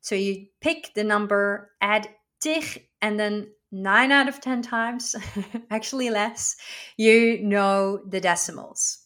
So 0.00 0.14
you 0.14 0.46
pick 0.60 0.94
the 0.94 1.02
number, 1.02 1.72
add 1.80 2.08
tig, 2.40 2.86
and 3.02 3.18
then 3.18 3.48
nine 3.72 4.12
out 4.12 4.28
of 4.28 4.40
10 4.40 4.62
times, 4.62 5.16
actually 5.70 6.10
less, 6.10 6.56
you 6.96 7.42
know 7.42 8.00
the 8.08 8.20
decimals. 8.20 8.98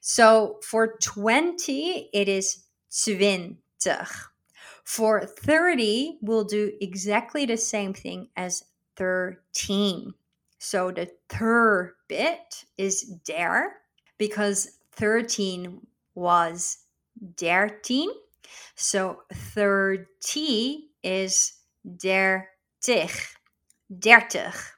So 0.00 0.58
for 0.62 0.96
20, 1.02 2.08
it 2.14 2.28
is 2.28 2.64
twintig. 2.90 4.29
For 4.90 5.24
30, 5.24 6.18
we'll 6.20 6.42
do 6.42 6.72
exactly 6.80 7.46
the 7.46 7.56
same 7.56 7.94
thing 7.94 8.26
as 8.36 8.64
13. 8.96 10.14
So 10.58 10.90
the 10.90 11.08
third 11.28 11.94
bit 12.08 12.64
is 12.76 13.04
der 13.24 13.70
because 14.18 14.78
13 14.96 15.86
was 16.16 16.78
dertien. 17.36 18.08
So 18.74 19.20
30 19.32 20.88
is 21.04 21.52
dertig. 21.86 23.36
Dertig. 23.96 24.72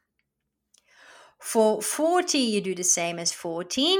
For 1.38 1.80
40, 1.80 2.38
you 2.38 2.60
do 2.60 2.74
the 2.74 2.84
same 2.84 3.18
as 3.18 3.32
14. 3.32 3.98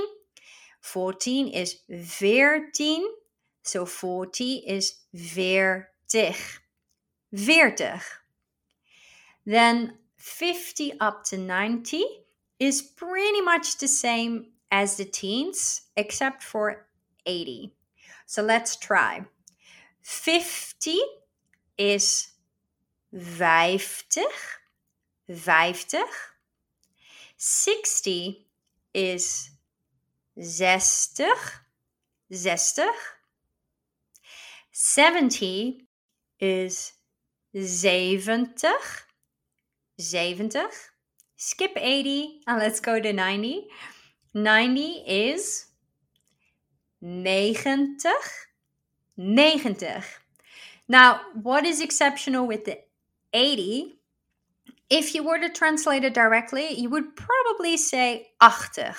14 0.83 1.49
is 1.49 1.77
veertien. 1.91 3.03
So 3.63 3.87
40 3.87 4.65
is 4.67 4.99
veertien. 5.17 5.87
40. 6.13 8.01
Then 9.45 9.99
50 10.17 11.01
up 11.01 11.25
to 11.25 11.39
90 11.39 12.05
is 12.59 12.83
pretty 12.83 13.41
much 13.41 13.79
the 13.79 13.89
same 13.89 14.53
as 14.71 14.97
the 14.97 15.05
teens, 15.05 15.83
except 15.97 16.43
for 16.43 16.87
80. 17.27 17.75
So 18.27 18.43
let's 18.43 18.77
try. 18.77 19.25
50 20.03 20.99
is 21.77 22.29
50, 23.13 24.23
50. 25.29 25.99
60 27.37 28.47
is 28.95 29.51
60, 30.39 31.25
60. 32.31 32.83
70 34.71 35.87
is 36.43 36.93
70. 37.55 38.69
70. 39.99 40.59
Skip 41.37 41.73
80 41.77 42.41
and 42.47 42.59
let's 42.59 42.81
go 42.81 43.01
to 43.01 43.13
90. 43.13 43.69
90 44.35 44.83
is 45.07 45.67
90. 47.01 48.09
90. 49.17 49.87
Now, 50.89 51.21
what 51.41 51.65
is 51.65 51.81
exceptional 51.81 52.47
with 52.47 52.65
the 52.65 52.79
80? 53.33 53.95
If 54.91 55.15
you 55.15 55.23
were 55.23 55.39
to 55.39 55.49
translate 55.49 56.05
it 56.05 56.13
directly, 56.13 56.73
you 56.73 56.91
would 56.91 57.17
probably 57.17 57.77
say 57.77 58.33
80. 58.43 58.91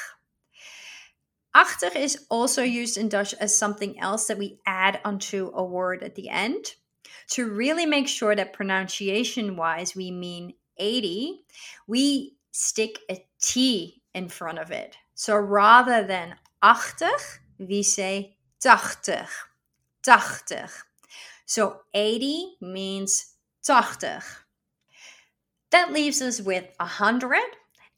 80 1.55 1.99
is 1.99 2.25
also 2.29 2.63
used 2.63 2.97
in 2.97 3.09
Dutch 3.09 3.33
as 3.35 3.55
something 3.55 3.99
else 3.99 4.27
that 4.27 4.37
we 4.37 4.59
add 4.65 5.01
onto 5.03 5.51
a 5.53 5.63
word 5.63 6.03
at 6.03 6.15
the 6.15 6.29
end. 6.29 6.75
To 7.31 7.49
really 7.49 7.85
make 7.85 8.07
sure 8.07 8.35
that 8.35 8.53
pronunciation 8.53 9.55
wise 9.55 9.95
we 9.95 10.11
mean 10.11 10.53
80, 10.77 11.41
we 11.87 12.37
stick 12.51 12.99
a 13.09 13.25
T 13.41 14.01
in 14.13 14.29
front 14.29 14.59
of 14.59 14.71
it. 14.71 14.97
So 15.15 15.35
rather 15.37 16.03
than 16.03 16.35
80, 16.63 17.05
we 17.59 17.83
say 17.83 18.37
80. 18.65 19.23
80. 20.07 20.61
So 21.45 21.81
80 21.93 22.57
means 22.61 23.35
80. 23.69 24.17
That 25.71 25.91
leaves 25.91 26.21
us 26.21 26.39
with 26.41 26.65
100, 26.77 27.39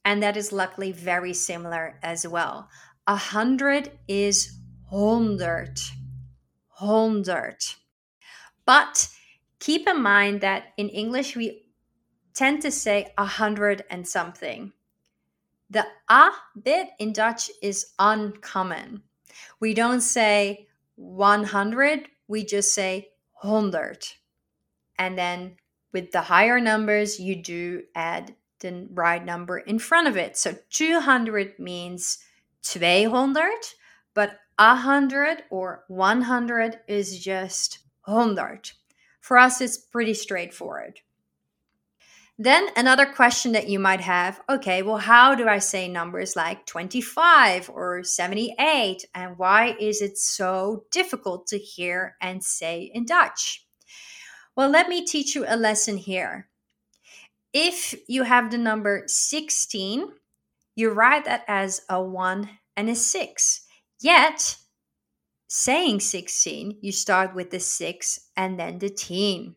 and 0.05 0.23
that 0.23 0.38
is 0.38 0.51
luckily 0.51 0.91
very 0.91 1.34
similar 1.34 1.99
as 2.01 2.28
well. 2.28 2.69
100 3.07 3.91
is 4.07 4.57
100. 4.89 5.80
100. 6.78 7.55
But 8.65 9.09
keep 9.66 9.88
in 9.88 9.99
mind 9.99 10.41
that 10.41 10.74
in 10.78 10.89
English 10.89 11.36
we 11.36 11.63
tend 12.36 12.61
to 12.61 12.70
say 12.70 13.11
a 13.18 13.24
100 13.24 13.84
and 13.89 14.07
something. 14.07 14.72
The 15.72 15.88
a 16.07 16.30
bit 16.61 16.89
in 16.99 17.13
Dutch 17.13 17.49
is 17.63 17.93
uncommon. 17.97 19.01
We 19.59 19.74
don't 19.74 20.01
say 20.01 20.68
100, 20.97 22.07
we 22.28 22.45
just 22.45 22.76
say 22.76 23.09
100. 23.41 24.05
And 24.99 25.18
then 25.18 25.55
with 25.91 26.11
the 26.11 26.22
higher 26.22 26.59
numbers, 26.59 27.20
you 27.20 27.36
do 27.41 27.82
add 27.95 28.36
the 28.59 28.88
right 28.93 29.26
number 29.26 29.57
in 29.57 29.80
front 29.80 30.07
of 30.07 30.16
it. 30.16 30.38
So 30.38 30.55
200 30.70 31.57
means 31.57 32.20
200, 32.61 33.49
but 34.13 34.38
100 34.59 35.43
or 35.49 35.86
100 35.88 36.82
is 36.88 37.20
just 37.20 37.80
100. 38.03 38.72
For 39.26 39.39
us, 39.39 39.59
it's 39.59 39.76
pretty 39.76 40.13
straightforward. 40.13 40.99
Then 42.38 42.67
another 42.76 43.07
question 43.07 43.53
that 43.53 43.67
you 43.67 43.80
might 43.80 44.01
have 44.01 44.39
okay, 44.47 44.84
well, 44.84 44.99
how 44.99 45.34
do 45.34 45.47
I 45.47 45.57
say 45.57 45.88
numbers 45.88 46.36
like 46.36 46.67
25 46.67 47.71
or 47.71 48.03
78? 48.03 49.03
And 49.15 49.36
why 49.39 49.78
is 49.80 49.99
it 50.03 50.19
so 50.19 50.84
difficult 50.91 51.47
to 51.47 51.57
hear 51.57 52.17
and 52.21 52.43
say 52.43 52.91
in 52.93 53.07
Dutch? 53.07 53.65
Well, 54.55 54.69
let 54.69 54.89
me 54.89 55.03
teach 55.03 55.34
you 55.34 55.43
a 55.47 55.57
lesson 55.57 55.97
here. 55.97 56.47
If 57.51 57.95
you 58.07 58.26
have 58.26 58.51
the 58.51 58.59
number 58.59 59.05
16, 59.07 60.05
you 60.76 60.91
write 60.91 61.26
that 61.26 61.45
as 61.47 61.82
a 61.89 61.99
1 61.99 62.47
and 62.78 62.89
a 62.89 62.95
6. 62.95 63.61
Yet, 63.99 64.57
saying 65.47 65.99
16, 65.99 66.79
you 66.81 66.91
start 66.91 67.35
with 67.35 67.51
the 67.51 67.59
6 67.59 68.19
and 68.35 68.59
then 68.59 68.79
the 68.79 68.89
teen. 68.89 69.55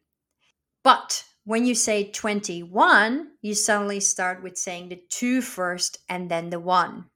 But 0.83 1.25
when 1.45 1.65
you 1.65 1.75
say 1.75 2.11
21, 2.11 3.31
you 3.41 3.55
suddenly 3.55 4.01
start 4.01 4.43
with 4.43 4.59
saying 4.59 4.91
the 4.91 5.03
two 5.09 5.41
first 5.41 5.99
and 6.09 6.31
then 6.31 6.51
the 6.51 6.61
one. 6.61 7.07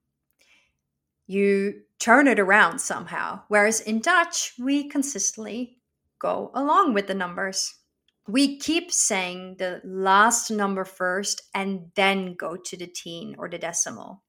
You 1.27 1.83
turn 1.99 2.27
it 2.27 2.41
around 2.41 2.79
somehow. 2.79 3.43
Whereas 3.49 3.81
in 3.81 4.01
Dutch, 4.01 4.55
we 4.59 4.89
consistently 4.89 5.79
go 6.19 6.51
along 6.55 6.95
with 6.95 7.07
the 7.07 7.15
numbers. 7.15 7.75
We 8.27 8.59
keep 8.59 8.91
saying 8.91 9.57
the 9.59 9.81
last 9.85 10.51
number 10.51 10.85
first 10.85 11.43
and 11.55 11.91
then 11.95 12.35
go 12.35 12.57
to 12.57 12.77
the 12.77 12.87
teen 12.87 13.35
or 13.39 13.49
the 13.49 13.59
decimal. 13.59 14.23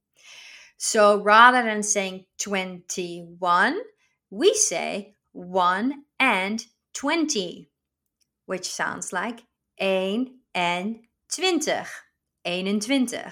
So 0.77 1.21
rather 1.21 1.63
than 1.63 1.81
saying 1.81 2.25
21, 2.39 3.79
we 4.33 4.51
say 4.55 5.13
1 5.33 5.93
and 6.19 6.65
20, 6.93 7.69
which 8.47 8.65
sounds 8.65 9.13
like 9.13 9.43
1 9.79 10.27
en 10.55 11.01
20. 11.31 11.71
21. 12.43 13.31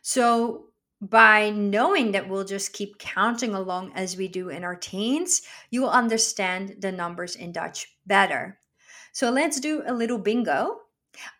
So 0.00 0.64
by 1.00 1.50
knowing 1.50 2.12
that 2.12 2.26
we'll 2.26 2.44
just 2.44 2.72
keep 2.72 2.98
counting 2.98 3.54
along 3.54 3.92
as 3.94 4.16
we 4.16 4.28
do 4.28 4.48
in 4.48 4.64
our 4.64 4.74
teens, 4.74 5.42
you 5.70 5.82
will 5.82 5.90
understand 5.90 6.76
the 6.80 6.90
numbers 6.90 7.36
in 7.36 7.52
Dutch 7.52 7.86
better. 8.06 8.58
So 9.12 9.30
let's 9.30 9.60
do 9.60 9.82
a 9.86 9.92
little 9.92 10.18
bingo. 10.18 10.78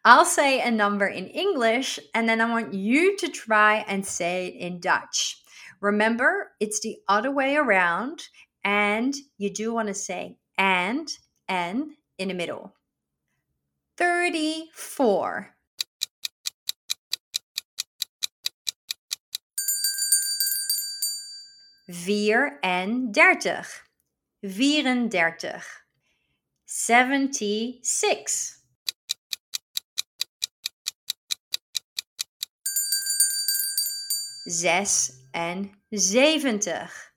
I'll 0.04 0.26
say 0.26 0.60
a 0.60 0.70
number 0.70 1.06
in 1.06 1.26
English 1.28 1.98
and 2.14 2.28
then 2.28 2.42
I 2.42 2.50
want 2.50 2.74
you 2.74 3.16
to 3.16 3.28
try 3.28 3.84
and 3.88 4.04
say 4.04 4.48
it 4.48 4.54
in 4.56 4.78
Dutch. 4.78 5.42
Remember, 5.80 6.52
it's 6.60 6.80
the 6.80 6.98
other 7.08 7.30
way 7.30 7.56
around, 7.56 8.28
and 8.68 9.14
you 9.38 9.48
do 9.48 9.72
want 9.72 9.88
to 9.88 9.94
say 9.94 10.36
and 10.58 11.08
and 11.48 11.92
in 12.18 12.28
the 12.28 12.34
middle. 12.34 12.74
34 13.96 15.56
vier 21.86 22.58
en 22.60 23.10
dertig 23.12 23.86
vieren 24.40 25.08
dertig 25.08 25.64
76 26.64 28.62
zes 34.44 35.12
en 35.30 35.70
zeventig. 35.88 37.16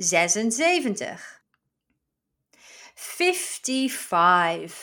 zesenzeventig. 0.00 1.42
Fifty-five. 2.94 4.74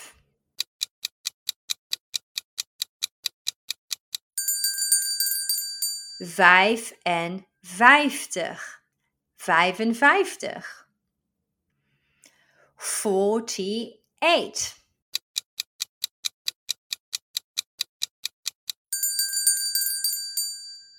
Vijfenvijftig. 6.17 8.81
Vijfenvijftig. 9.35 10.87
Forty-eight. 12.75 14.75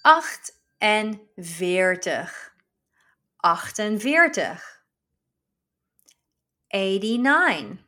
Achtenveertig. 0.03 2.48
Achtenveertig. 3.45 4.61
Eighty-nine. 6.73 7.79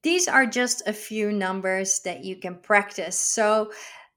These 0.03 0.27
are 0.27 0.45
just 0.45 0.87
a 0.87 0.93
few 0.93 1.31
numbers 1.31 1.99
that 2.01 2.23
you 2.23 2.35
can 2.35 2.55
practice. 2.55 3.19
So 3.19 3.71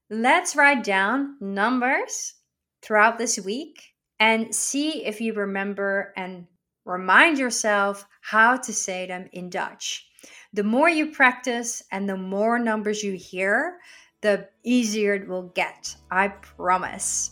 let's 0.09 0.55
write 0.55 0.83
down 0.83 1.37
numbers 1.39 2.33
throughout 2.81 3.17
this 3.17 3.39
week 3.39 3.81
and 4.19 4.53
see 4.53 5.05
if 5.05 5.19
you 5.21 5.33
remember 5.33 6.13
and 6.15 6.47
remind 6.85 7.37
yourself 7.37 8.05
how 8.21 8.57
to 8.57 8.73
say 8.73 9.07
them 9.07 9.29
in 9.33 9.49
Dutch. 9.49 10.07
The 10.53 10.63
more 10.63 10.89
you 10.89 11.11
practice 11.11 11.81
and 11.91 12.07
the 12.07 12.17
more 12.17 12.59
numbers 12.59 13.03
you 13.03 13.13
hear, 13.13 13.79
the 14.21 14.47
easier 14.63 15.15
it 15.15 15.27
will 15.27 15.49
get. 15.55 15.95
I 16.11 16.29
promise. 16.29 17.31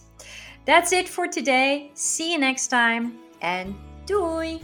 That's 0.66 0.93
it 0.93 1.08
for 1.10 1.28
today. 1.28 1.91
See 1.93 2.32
you 2.34 2.39
next 2.39 2.68
time 2.68 3.20
and 3.41 3.76
doei! 4.06 4.62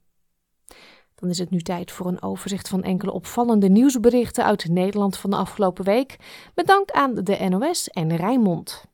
Dan 1.14 1.28
is 1.28 1.38
het 1.38 1.50
nu 1.50 1.60
tijd 1.60 1.90
voor 1.90 2.06
een 2.06 2.22
overzicht 2.22 2.68
van 2.68 2.82
enkele 2.82 3.12
opvallende 3.12 3.68
nieuwsberichten 3.68 4.44
uit 4.44 4.68
Nederland 4.68 5.16
van 5.16 5.30
de 5.30 5.36
afgelopen 5.36 5.84
week. 5.84 6.16
Met 6.54 6.66
dank 6.66 6.90
aan 6.90 7.14
de 7.14 7.46
NOS 7.48 7.88
en 7.88 8.16
Rijnmond. 8.16 8.89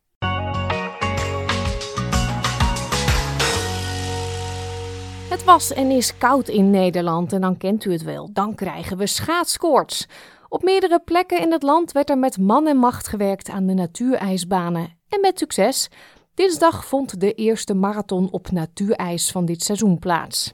Het 5.36 5.44
was 5.44 5.72
en 5.72 5.90
is 5.90 6.18
koud 6.18 6.48
in 6.48 6.70
Nederland 6.70 7.32
en 7.32 7.40
dan 7.40 7.56
kent 7.56 7.84
u 7.84 7.92
het 7.92 8.02
wel. 8.02 8.32
Dan 8.32 8.54
krijgen 8.54 8.96
we 8.96 9.06
schaatskoorts. 9.06 10.06
Op 10.48 10.62
meerdere 10.62 11.00
plekken 11.00 11.40
in 11.40 11.52
het 11.52 11.62
land 11.62 11.92
werd 11.92 12.10
er 12.10 12.18
met 12.18 12.38
man 12.38 12.66
en 12.66 12.76
macht 12.76 13.08
gewerkt 13.08 13.48
aan 13.48 13.66
de 13.66 13.74
natuurijsbanen. 13.74 14.98
En 15.08 15.20
met 15.20 15.38
succes. 15.38 15.88
Dinsdag 16.34 16.84
vond 16.84 17.20
de 17.20 17.32
eerste 17.32 17.74
marathon 17.74 18.28
op 18.30 18.50
natuurijs 18.50 19.30
van 19.30 19.44
dit 19.44 19.62
seizoen 19.62 19.98
plaats. 19.98 20.52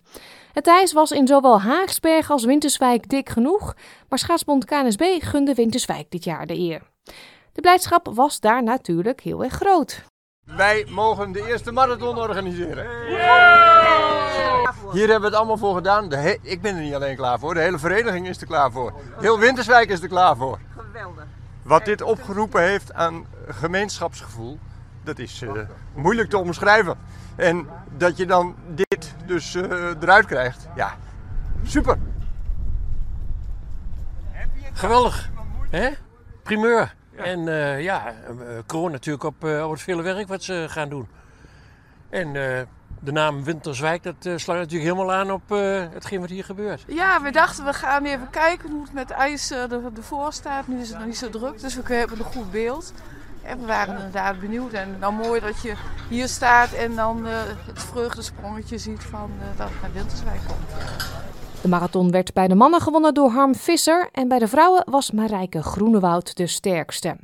Het 0.53 0.67
ijs 0.67 0.93
was 0.93 1.11
in 1.11 1.27
zowel 1.27 1.61
Haagsberg 1.61 2.31
als 2.31 2.45
Winterswijk 2.45 3.09
dik 3.09 3.29
genoeg, 3.29 3.75
maar 4.09 4.19
schaatsbond 4.19 4.65
KNSB 4.65 5.03
gunde 5.19 5.55
Winterswijk 5.55 6.11
dit 6.11 6.25
jaar 6.25 6.47
de 6.47 6.59
eer. 6.59 6.83
De 7.53 7.61
blijdschap 7.61 8.11
was 8.15 8.41
daar 8.41 8.63
natuurlijk 8.63 9.21
heel 9.21 9.45
erg 9.45 9.55
groot. 9.55 10.05
Wij 10.45 10.87
mogen 10.89 11.33
de 11.33 11.47
eerste 11.49 11.73
marathon 11.73 12.19
organiseren. 12.19 12.87
Hier 14.93 15.09
hebben 15.09 15.21
we 15.21 15.27
het 15.27 15.35
allemaal 15.35 15.57
voor 15.57 15.75
gedaan. 15.75 16.09
De 16.09 16.39
ik 16.43 16.63
ben 16.63 16.77
er 16.77 16.83
niet 16.83 16.95
alleen 16.95 17.17
klaar 17.17 17.39
voor, 17.39 17.55
de 17.55 17.61
hele 17.61 17.79
vereniging 17.79 18.29
is 18.29 18.41
er 18.41 18.47
klaar 18.47 18.71
voor. 18.71 18.93
Heel 19.21 19.39
Winterswijk 19.39 19.89
is 19.89 20.03
er 20.03 20.09
klaar 20.09 20.37
voor. 20.37 20.59
Geweldig. 20.77 21.25
Wat 21.63 21.85
dit 21.85 22.03
opgeroepen 22.03 22.63
heeft 22.63 22.93
aan 22.93 23.27
gemeenschapsgevoel, 23.49 24.59
dat 25.05 25.19
is 25.19 25.43
uh, 25.43 25.53
moeilijk 25.95 26.31
te 26.31 26.39
omschrijven. 26.39 26.99
En 27.37 27.67
dat 27.97 28.17
je 28.17 28.27
dan 28.27 28.55
dit 28.69 29.15
dus 29.27 29.55
uh, 29.55 29.63
eruit 30.01 30.27
krijgt, 30.27 30.69
ja, 30.75 30.97
super. 31.63 31.99
Geweldig, 34.73 35.31
hè? 35.71 35.91
Primeur. 36.43 36.95
En 37.17 37.47
uh, 37.47 37.83
ja, 37.83 38.15
kroon 38.67 38.91
natuurlijk 38.91 39.25
op, 39.25 39.45
op 39.45 39.71
het 39.71 39.83
vele 39.83 40.03
werk 40.03 40.29
wat 40.29 40.43
ze 40.43 40.67
gaan 40.69 40.89
doen. 40.89 41.09
En 42.09 42.37
de 43.05 43.13
naam 43.13 43.45
Winterswijk, 43.45 44.03
dat 44.03 44.15
uh, 44.27 44.37
sluit 44.37 44.61
natuurlijk 44.61 44.93
helemaal 44.93 45.13
aan 45.15 45.31
op 45.31 45.43
uh, 45.49 45.85
hetgeen 45.93 46.21
wat 46.21 46.29
hier 46.29 46.45
gebeurt. 46.45 46.85
Ja, 46.87 47.23
we 47.23 47.31
dachten 47.31 47.65
we 47.65 47.73
gaan 47.73 48.05
even 48.05 48.31
kijken 48.31 48.71
hoe 48.71 48.83
het 48.83 48.93
met 48.93 49.11
ijs 49.11 49.53
uh, 49.53 49.73
ervoor 49.73 50.33
staat. 50.33 50.67
Nu 50.67 50.81
is 50.81 50.89
het 50.89 50.99
nog 50.99 51.07
niet 51.07 51.17
zo 51.17 51.31
druk, 51.31 51.61
dus 51.61 51.75
we 51.75 51.95
hebben 51.95 52.19
een 52.19 52.25
goed 52.25 52.51
beeld. 52.51 52.93
En 53.43 53.61
we 53.61 53.67
waren 53.67 53.95
inderdaad 53.97 54.41
benieuwd. 54.41 54.73
En 54.73 54.97
dan 55.01 55.15
mooi 55.15 55.41
dat 55.41 55.63
je 55.63 55.75
hier 56.09 56.29
staat 56.29 56.73
en 56.73 56.95
dan 56.95 57.25
het 57.25 57.83
vreugdesprongetje 57.83 58.79
ziet 58.79 59.03
van 59.03 59.31
dat 59.57 59.69
het 59.69 59.83
naar 59.83 59.93
Winterswijk 59.93 60.41
komt. 60.47 60.83
De 61.63 61.69
marathon 61.69 62.11
werd 62.11 62.33
bij 62.33 62.49
de 62.49 62.55
mannen 62.55 62.81
gewonnen 62.81 63.15
door 63.15 63.31
Harm 63.31 63.55
Visser 63.55 64.09
en 64.13 64.29
bij 64.29 64.39
de 64.39 64.49
vrouwen 64.49 64.83
was 64.91 65.11
Marijke 65.11 65.63
Groenewoud 65.63 66.37
de 66.37 66.47
sterkste. 66.47 67.17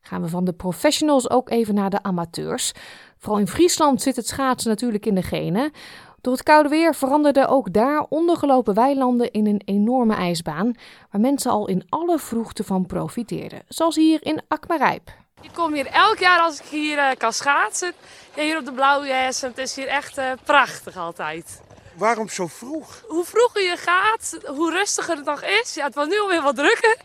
Gaan 0.00 0.22
we 0.22 0.28
van 0.28 0.44
de 0.44 0.52
professionals 0.52 1.30
ook 1.30 1.50
even 1.50 1.74
naar 1.74 1.90
de 1.90 2.02
amateurs. 2.02 2.72
Vooral 3.20 3.40
in 3.40 3.48
Friesland 3.48 4.02
zit 4.02 4.16
het 4.16 4.26
schaatsen 4.26 4.70
natuurlijk 4.70 5.06
in 5.06 5.14
de 5.14 5.22
genen. 5.22 5.72
Door 6.20 6.32
het 6.32 6.42
koude 6.42 6.68
weer 6.68 6.94
veranderden 6.94 7.48
ook 7.48 7.72
daar 7.72 8.06
ondergelopen 8.08 8.74
weilanden 8.74 9.30
in 9.30 9.46
een 9.46 9.62
enorme 9.64 10.14
ijsbaan, 10.14 10.74
waar 11.10 11.20
mensen 11.20 11.50
al 11.50 11.68
in 11.68 11.86
alle 11.88 12.18
vroegte 12.18 12.64
van 12.64 12.86
profiteerden, 12.86 13.62
zoals 13.68 13.96
hier 13.96 14.24
in 14.24 14.42
Akmarijp. 14.48 15.10
Ik 15.40 15.50
kom 15.52 15.72
hier 15.72 15.86
elk 15.86 16.18
jaar 16.18 16.40
als 16.40 16.60
ik 16.60 16.66
hier 16.66 16.96
uh, 16.96 17.08
kan 17.18 17.32
schaatsen. 17.32 17.92
Ja, 18.34 18.42
hier 18.42 18.58
op 18.58 18.64
de 18.64 18.72
Blauwe 18.72 19.06
Jes. 19.06 19.40
Het 19.40 19.58
is 19.58 19.76
hier 19.76 19.86
echt 19.86 20.18
uh, 20.18 20.24
prachtig 20.44 20.96
altijd. 20.96 21.60
Waarom 21.96 22.28
zo 22.28 22.46
vroeg? 22.46 23.04
Hoe 23.08 23.24
vroeger 23.24 23.62
je 23.62 23.76
gaat, 23.76 24.38
hoe 24.46 24.70
rustiger 24.70 25.16
het 25.16 25.24
nog 25.24 25.42
is. 25.42 25.74
Ja, 25.74 25.84
het 25.84 25.94
wordt 25.94 26.10
nu 26.10 26.20
alweer 26.20 26.42
wat 26.42 26.56
drukker. 26.56 26.96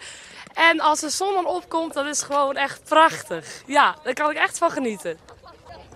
En 0.54 0.80
als 0.80 1.00
de 1.00 1.10
zon 1.10 1.34
dan 1.34 1.46
opkomt, 1.46 1.94
dan 1.94 2.08
is 2.08 2.22
het 2.22 2.32
gewoon 2.32 2.56
echt 2.56 2.84
prachtig. 2.84 3.64
Ja, 3.66 3.96
daar 4.04 4.14
kan 4.14 4.30
ik 4.30 4.38
echt 4.38 4.58
van 4.58 4.72
genieten. 4.72 5.18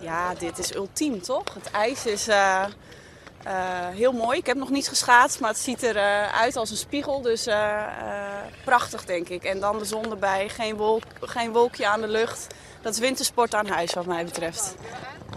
Ja, 0.00 0.34
dit 0.34 0.58
is 0.58 0.74
ultiem 0.74 1.22
toch? 1.22 1.54
Het 1.54 1.70
ijs 1.70 2.06
is 2.06 2.28
uh, 2.28 2.64
uh, 3.46 3.88
heel 3.88 4.12
mooi. 4.12 4.38
Ik 4.38 4.46
heb 4.46 4.56
nog 4.56 4.70
niet 4.70 4.88
geschaatst, 4.88 5.40
maar 5.40 5.50
het 5.50 5.58
ziet 5.58 5.82
eruit 5.82 6.30
uh, 6.30 6.40
uit 6.40 6.56
als 6.56 6.70
een 6.70 6.76
spiegel. 6.76 7.20
Dus 7.20 7.48
prachtig 8.64 9.04
denk 9.04 9.28
ik. 9.28 9.44
En 9.44 9.60
dan 9.60 9.78
de 9.78 9.84
zon 9.84 10.10
erbij, 10.10 10.48
geen, 10.48 10.76
wolk, 10.76 11.02
geen 11.20 11.52
wolkje 11.52 11.86
aan 11.86 12.00
de 12.00 12.08
lucht. 12.08 12.46
Dat 12.82 12.92
is 12.92 12.98
wintersport 12.98 13.54
aan 13.54 13.66
huis 13.66 13.94
wat 13.94 14.06
mij 14.06 14.24
betreft. 14.24 14.74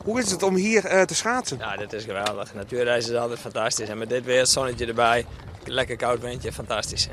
Hoe 0.03 0.19
is 0.19 0.31
het 0.31 0.43
om 0.43 0.55
hier 0.55 1.05
te 1.05 1.15
schaatsen? 1.15 1.57
Nou, 1.57 1.77
dit 1.77 1.93
is 1.93 2.03
geweldig. 2.03 2.53
Natuurreis 2.53 3.09
is 3.09 3.15
altijd 3.15 3.39
fantastisch. 3.39 3.89
En 3.89 3.97
met 3.97 4.09
dit 4.09 4.25
weer 4.25 4.39
het 4.39 4.49
zonnetje 4.49 4.85
erbij, 4.85 5.25
lekker 5.65 5.95
koud 5.95 6.19
windje, 6.19 6.51
fantastisch. 6.51 7.09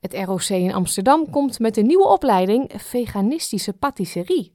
Het 0.00 0.14
ROC 0.14 0.48
in 0.48 0.74
Amsterdam 0.74 1.30
komt 1.30 1.58
met 1.58 1.76
een 1.76 1.86
nieuwe 1.86 2.06
opleiding 2.06 2.72
veganistische 2.76 3.72
patisserie. 3.72 4.54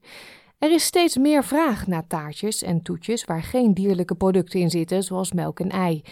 Er 0.63 0.71
is 0.71 0.83
steeds 0.83 1.17
meer 1.17 1.43
vraag 1.43 1.87
naar 1.87 2.07
taartjes 2.07 2.61
en 2.61 2.81
toetjes 2.81 3.25
waar 3.25 3.43
geen 3.43 3.73
dierlijke 3.73 4.15
producten 4.15 4.59
in 4.59 4.69
zitten, 4.69 5.03
zoals 5.03 5.31
melk 5.31 5.59
en 5.59 5.69
ei. 5.69 6.03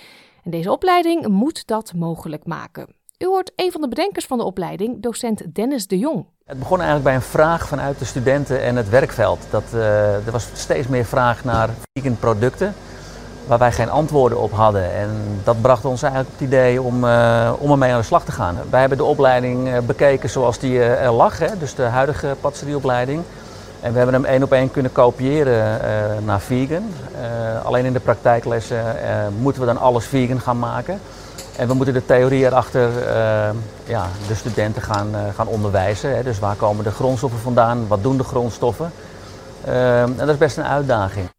En 0.44 0.52
deze 0.52 0.72
opleiding 0.72 1.28
moet 1.28 1.68
dat 1.68 1.94
mogelijk 1.96 2.46
maken. 2.46 2.88
U 3.18 3.26
hoort 3.26 3.52
een 3.56 3.72
van 3.72 3.82
de 3.82 3.88
bedenkers 3.88 4.26
van 4.26 4.38
de 4.38 4.44
opleiding, 4.44 5.02
docent 5.02 5.56
Dennis 5.56 5.88
de 5.88 5.98
Jong. 5.98 6.26
Het 6.46 6.60
begon 6.60 6.78
eigenlijk 6.78 7.08
bij 7.08 7.16
een 7.16 7.22
vraag 7.22 7.68
vanuit 7.68 8.00
de 8.00 8.06
studenten 8.06 8.64
en 8.64 8.76
het 8.76 8.90
werkveld. 8.90 9.48
Dat, 9.50 9.64
uh, 9.74 10.26
er 10.26 10.32
was 10.32 10.48
steeds 10.54 10.88
meer 10.88 11.06
vraag 11.06 11.44
naar 11.44 11.70
vegan 11.94 12.18
producten 12.20 12.74
waar 13.48 13.60
wij 13.60 13.72
geen 13.72 13.90
antwoorden 13.90 14.42
op 14.42 14.52
hadden. 14.52 14.94
En 14.94 15.10
dat 15.44 15.62
bracht 15.62 15.86
ons 15.86 16.02
eigenlijk 16.02 16.34
op 16.34 16.40
het 16.40 16.48
idee 16.48 16.82
om, 16.82 17.04
uh, 17.04 17.54
om 17.60 17.72
ermee 17.72 17.92
aan 17.92 18.00
de 18.00 18.06
slag 18.06 18.26
te 18.26 18.32
gaan. 18.32 18.58
Wij 18.70 18.80
hebben 18.80 18.98
de 18.98 19.04
opleiding 19.04 19.86
bekeken 19.86 20.30
zoals 20.30 20.60
die 20.60 20.80
er 20.84 21.12
lag, 21.12 21.40
hè, 21.40 21.58
dus 21.58 21.76
de 21.76 21.84
huidige 21.84 22.36
patisserieopleiding. 22.42 23.24
En 23.82 23.92
we 23.92 23.98
hebben 23.98 24.14
hem 24.14 24.26
één 24.26 24.44
op 24.44 24.52
één 24.52 24.72
kunnen 24.72 24.92
kopiëren 24.92 25.82
uh, 25.82 26.26
naar 26.26 26.42
vegan. 26.42 26.84
Uh, 27.22 27.66
alleen 27.66 27.86
in 27.86 27.94
de 27.94 28.00
praktijklessen 28.00 28.78
uh, 28.96 29.28
moeten 29.40 29.62
we 29.62 29.68
dan 29.68 29.78
alles 29.78 30.06
vegan 30.06 30.40
gaan 30.40 30.60
maken. 30.60 31.00
En 31.58 31.68
we 31.68 31.74
moeten 31.74 31.94
de 31.94 32.06
theorie 32.06 32.46
erachter 32.46 32.90
ja, 33.86 34.08
de 34.28 34.36
studenten 34.36 34.82
gaan, 34.82 35.14
gaan 35.36 35.48
onderwijzen. 35.48 36.16
Hè. 36.16 36.24
Dus 36.24 36.40
waar 36.40 36.56
komen 36.56 36.84
de 36.84 36.92
grondstoffen 36.92 37.40
vandaan? 37.40 37.88
Wat 37.88 38.04
doen 38.04 38.18
de 38.18 38.24
grondstoffen? 38.24 38.92
en 39.66 40.16
dat 40.18 40.30
is 40.30 40.38
best 40.38 40.58
een 40.58 40.64
uitdaging. 40.64 41.30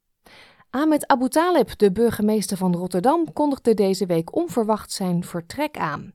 Ahmed 0.71 1.07
Abu 1.07 1.29
Talib, 1.29 1.79
de 1.79 1.93
burgemeester 1.93 2.57
van 2.57 2.77
Rotterdam, 2.77 3.33
kondigde 3.33 3.75
deze 3.75 4.07
week 4.07 4.37
onverwacht 4.37 4.93
zijn 4.93 5.25
vertrek 5.25 5.79
aan. 5.79 6.13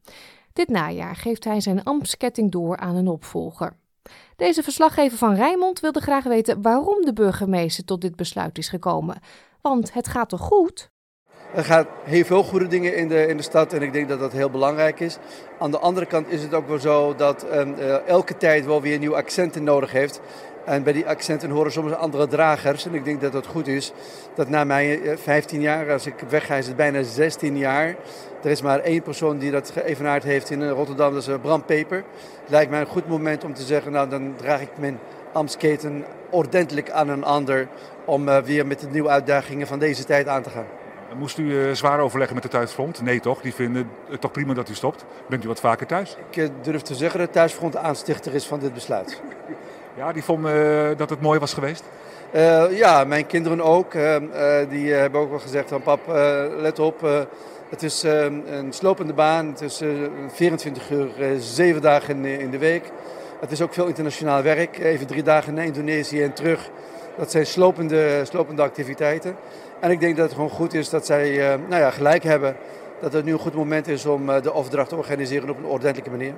Dit 0.53 0.69
najaar 0.69 1.15
geeft 1.15 1.43
hij 1.43 1.61
zijn 1.61 1.83
ambtsketting 1.83 2.51
door 2.51 2.77
aan 2.77 2.95
een 2.95 3.07
opvolger. 3.07 3.73
Deze 4.37 4.63
verslaggever 4.63 5.17
van 5.17 5.35
Rijnmond 5.35 5.79
wilde 5.79 6.01
graag 6.01 6.23
weten 6.23 6.61
waarom 6.61 7.05
de 7.05 7.13
burgemeester 7.13 7.85
tot 7.85 8.01
dit 8.01 8.15
besluit 8.15 8.57
is 8.57 8.69
gekomen. 8.69 9.19
Want 9.61 9.93
het 9.93 10.07
gaat 10.07 10.29
toch 10.29 10.41
goed? 10.41 10.89
Er 11.53 11.63
gaat 11.63 11.87
heel 12.03 12.25
veel 12.25 12.43
goede 12.43 12.67
dingen 12.67 12.95
in 12.95 13.07
de, 13.07 13.27
in 13.27 13.37
de 13.37 13.43
stad 13.43 13.73
en 13.73 13.81
ik 13.81 13.93
denk 13.93 14.09
dat 14.09 14.19
dat 14.19 14.31
heel 14.31 14.49
belangrijk 14.49 14.99
is. 14.99 15.17
Aan 15.59 15.71
de 15.71 15.79
andere 15.79 16.05
kant 16.05 16.27
is 16.27 16.41
het 16.41 16.53
ook 16.53 16.67
wel 16.67 16.79
zo 16.79 17.15
dat 17.15 17.45
uh, 17.45 18.07
elke 18.07 18.37
tijd 18.37 18.65
wel 18.65 18.81
weer 18.81 18.99
nieuwe 18.99 19.15
accenten 19.15 19.63
nodig 19.63 19.91
heeft. 19.91 20.21
En 20.65 20.83
bij 20.83 20.93
die 20.93 21.07
accenten 21.07 21.49
horen 21.49 21.71
soms 21.71 21.93
andere 21.93 22.27
dragers. 22.27 22.85
En 22.85 22.93
ik 22.93 23.05
denk 23.05 23.21
dat 23.21 23.33
het 23.33 23.47
goed 23.47 23.67
is 23.67 23.91
dat 24.35 24.49
na 24.49 24.63
mijn 24.63 25.17
15 25.17 25.61
jaar, 25.61 25.91
als 25.91 26.05
ik 26.05 26.15
wegga 26.29 26.55
is 26.55 26.67
het 26.67 26.75
bijna 26.75 27.03
16 27.03 27.57
jaar. 27.57 27.95
Er 28.43 28.49
is 28.49 28.61
maar 28.61 28.79
één 28.79 29.01
persoon 29.01 29.37
die 29.37 29.51
dat 29.51 29.71
geëvenaard 29.73 30.23
heeft 30.23 30.49
in 30.49 30.69
Rotterdam, 30.69 31.13
dat 31.13 31.27
is 31.27 31.35
Bram 31.41 31.63
Peper. 31.63 31.97
Het 32.41 32.49
lijkt 32.49 32.71
mij 32.71 32.79
een 32.79 32.87
goed 32.87 33.07
moment 33.07 33.43
om 33.43 33.53
te 33.53 33.63
zeggen, 33.63 33.91
nou 33.91 34.09
dan 34.09 34.33
draag 34.35 34.61
ik 34.61 34.69
mijn 34.79 34.99
ambtsketen 35.31 36.05
ordentelijk 36.29 36.89
aan 36.89 37.09
een 37.09 37.23
ander. 37.23 37.67
Om 38.05 38.27
uh, 38.27 38.37
weer 38.37 38.67
met 38.67 38.79
de 38.79 38.87
nieuwe 38.87 39.09
uitdagingen 39.09 39.67
van 39.67 39.79
deze 39.79 40.03
tijd 40.03 40.27
aan 40.27 40.41
te 40.41 40.49
gaan. 40.49 40.65
Moest 41.17 41.37
u 41.37 41.43
uh, 41.43 41.73
zwaar 41.73 41.99
overleggen 41.99 42.35
met 42.35 42.43
de 42.43 42.49
thuisfront? 42.49 43.01
Nee 43.01 43.19
toch? 43.19 43.41
Die 43.41 43.53
vinden 43.53 43.89
het 44.09 44.21
toch 44.21 44.31
prima 44.31 44.53
dat 44.53 44.69
u 44.69 44.73
stopt? 44.73 45.05
Bent 45.29 45.43
u 45.43 45.47
wat 45.47 45.59
vaker 45.59 45.87
thuis? 45.87 46.17
Ik 46.29 46.37
uh, 46.37 46.49
durf 46.61 46.81
te 46.81 46.95
zeggen 46.95 47.19
dat 47.19 47.31
thuisfront 47.31 47.75
aanstichter 47.75 48.33
is 48.33 48.45
van 48.45 48.59
dit 48.59 48.73
besluit. 48.73 49.21
Ja, 49.97 50.13
die 50.13 50.23
vonden 50.23 50.97
dat 50.97 51.09
het 51.09 51.21
mooi 51.21 51.39
was 51.39 51.53
geweest? 51.53 51.83
ja, 52.69 53.03
mijn 53.03 53.25
kinderen 53.25 53.61
ook. 53.61 53.91
die 54.69 54.91
hebben 54.93 55.21
ook 55.21 55.29
wel 55.29 55.39
gezegd 55.39 55.69
van 55.69 55.81
pap, 55.81 55.99
let 56.57 56.79
op 56.79 57.27
het 57.69 57.83
is 57.83 58.03
een 58.03 58.73
slopende 58.73 59.13
baan. 59.13 59.47
Het 59.47 59.61
is 59.61 59.81
24 60.27 60.89
uur, 60.89 61.09
7 61.39 61.81
dagen 61.81 62.25
in 62.25 62.51
de 62.51 62.57
week. 62.57 62.91
Het 63.39 63.51
is 63.51 63.61
ook 63.61 63.73
veel 63.73 63.85
internationaal 63.85 64.41
werk. 64.41 64.77
Even 64.77 65.07
drie 65.07 65.23
dagen 65.23 65.53
naar 65.53 65.65
Indonesië 65.65 66.23
en 66.23 66.33
terug. 66.33 66.69
Dat 67.17 67.31
zijn 67.31 67.45
slopende, 67.45 68.25
slopende 68.25 68.61
activiteiten. 68.61 69.35
En 69.79 69.91
ik 69.91 69.99
denk 69.99 70.15
dat 70.15 70.25
het 70.25 70.35
gewoon 70.35 70.49
goed 70.49 70.73
is 70.73 70.89
dat 70.89 71.05
zij 71.05 71.57
nou 71.69 71.81
ja, 71.81 71.91
gelijk 71.91 72.23
hebben. 72.23 72.55
Dat 73.01 73.13
het 73.13 73.25
nu 73.25 73.31
een 73.31 73.39
goed 73.39 73.53
moment 73.53 73.87
is 73.87 74.05
om 74.05 74.25
de 74.25 74.53
overdracht 74.53 74.89
te 74.89 74.95
organiseren 74.95 75.49
op 75.49 75.57
een 75.57 75.65
ordentelijke 75.65 76.09
manier. 76.09 76.33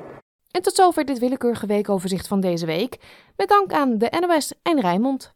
En 0.52 0.62
tot 0.62 0.76
zover 0.76 1.06
dit 1.06 1.20
willekeurige 1.20 1.66
weekoverzicht 1.66 2.28
van 2.28 2.40
deze 2.40 2.66
week. 2.66 2.98
Met 3.36 3.48
dank 3.48 3.74
aan 3.74 3.98
de 3.98 4.26
NOS 4.28 4.54
en 4.64 4.82
Rijnmond. 4.82 5.34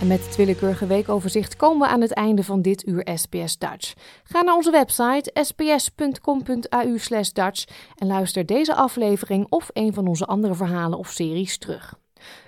En 0.00 0.06
met 0.06 0.26
het 0.26 0.36
willekeurige 0.36 0.86
weekoverzicht 0.86 1.56
komen 1.56 1.88
we 1.88 1.94
aan 1.94 2.00
het 2.00 2.12
einde 2.12 2.44
van 2.44 2.62
dit 2.62 2.86
uur 2.86 3.08
SBS 3.14 3.58
Dutch. 3.58 3.94
Ga 4.22 4.42
naar 4.42 4.54
onze 4.54 4.70
website 4.70 5.30
sbs.com.au 5.34 6.98
Dutch 7.32 7.64
en 7.96 8.06
luister 8.06 8.46
deze 8.46 8.74
aflevering 8.74 9.46
of 9.48 9.70
een 9.72 9.94
van 9.94 10.06
onze 10.06 10.26
andere 10.26 10.54
verhalen 10.54 10.98
of 10.98 11.08
series 11.08 11.58
terug. 11.58 11.94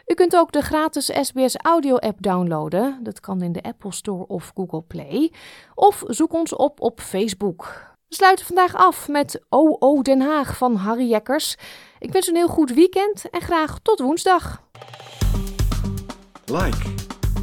U 0.07 0.15
kunt 0.15 0.37
ook 0.37 0.53
de 0.53 0.63
gratis 0.63 1.11
SBS 1.21 1.57
Audio 1.57 1.97
app 1.97 2.23
downloaden. 2.23 2.99
Dat 3.03 3.21
kan 3.21 3.43
in 3.43 3.53
de 3.53 3.63
Apple 3.63 3.93
Store 3.93 4.27
of 4.27 4.53
Google 4.55 4.83
Play. 4.83 5.33
Of 5.75 6.03
zoek 6.07 6.33
ons 6.33 6.55
op 6.55 6.81
op 6.81 7.01
Facebook. 7.01 7.89
We 8.09 8.15
sluiten 8.15 8.47
vandaag 8.47 8.75
af 8.75 9.09
met 9.09 9.41
OO 9.49 10.03
Den 10.03 10.21
Haag 10.21 10.57
van 10.57 10.75
Harry 10.75 11.09
Jekkers. 11.09 11.57
Ik 11.99 12.13
wens 12.13 12.27
een 12.27 12.37
heel 12.37 12.49
goed 12.49 12.75
weekend 12.75 13.31
en 13.31 13.41
graag 13.41 13.79
tot 13.83 14.01
woensdag. 14.01 14.63
Like, 16.45 17.19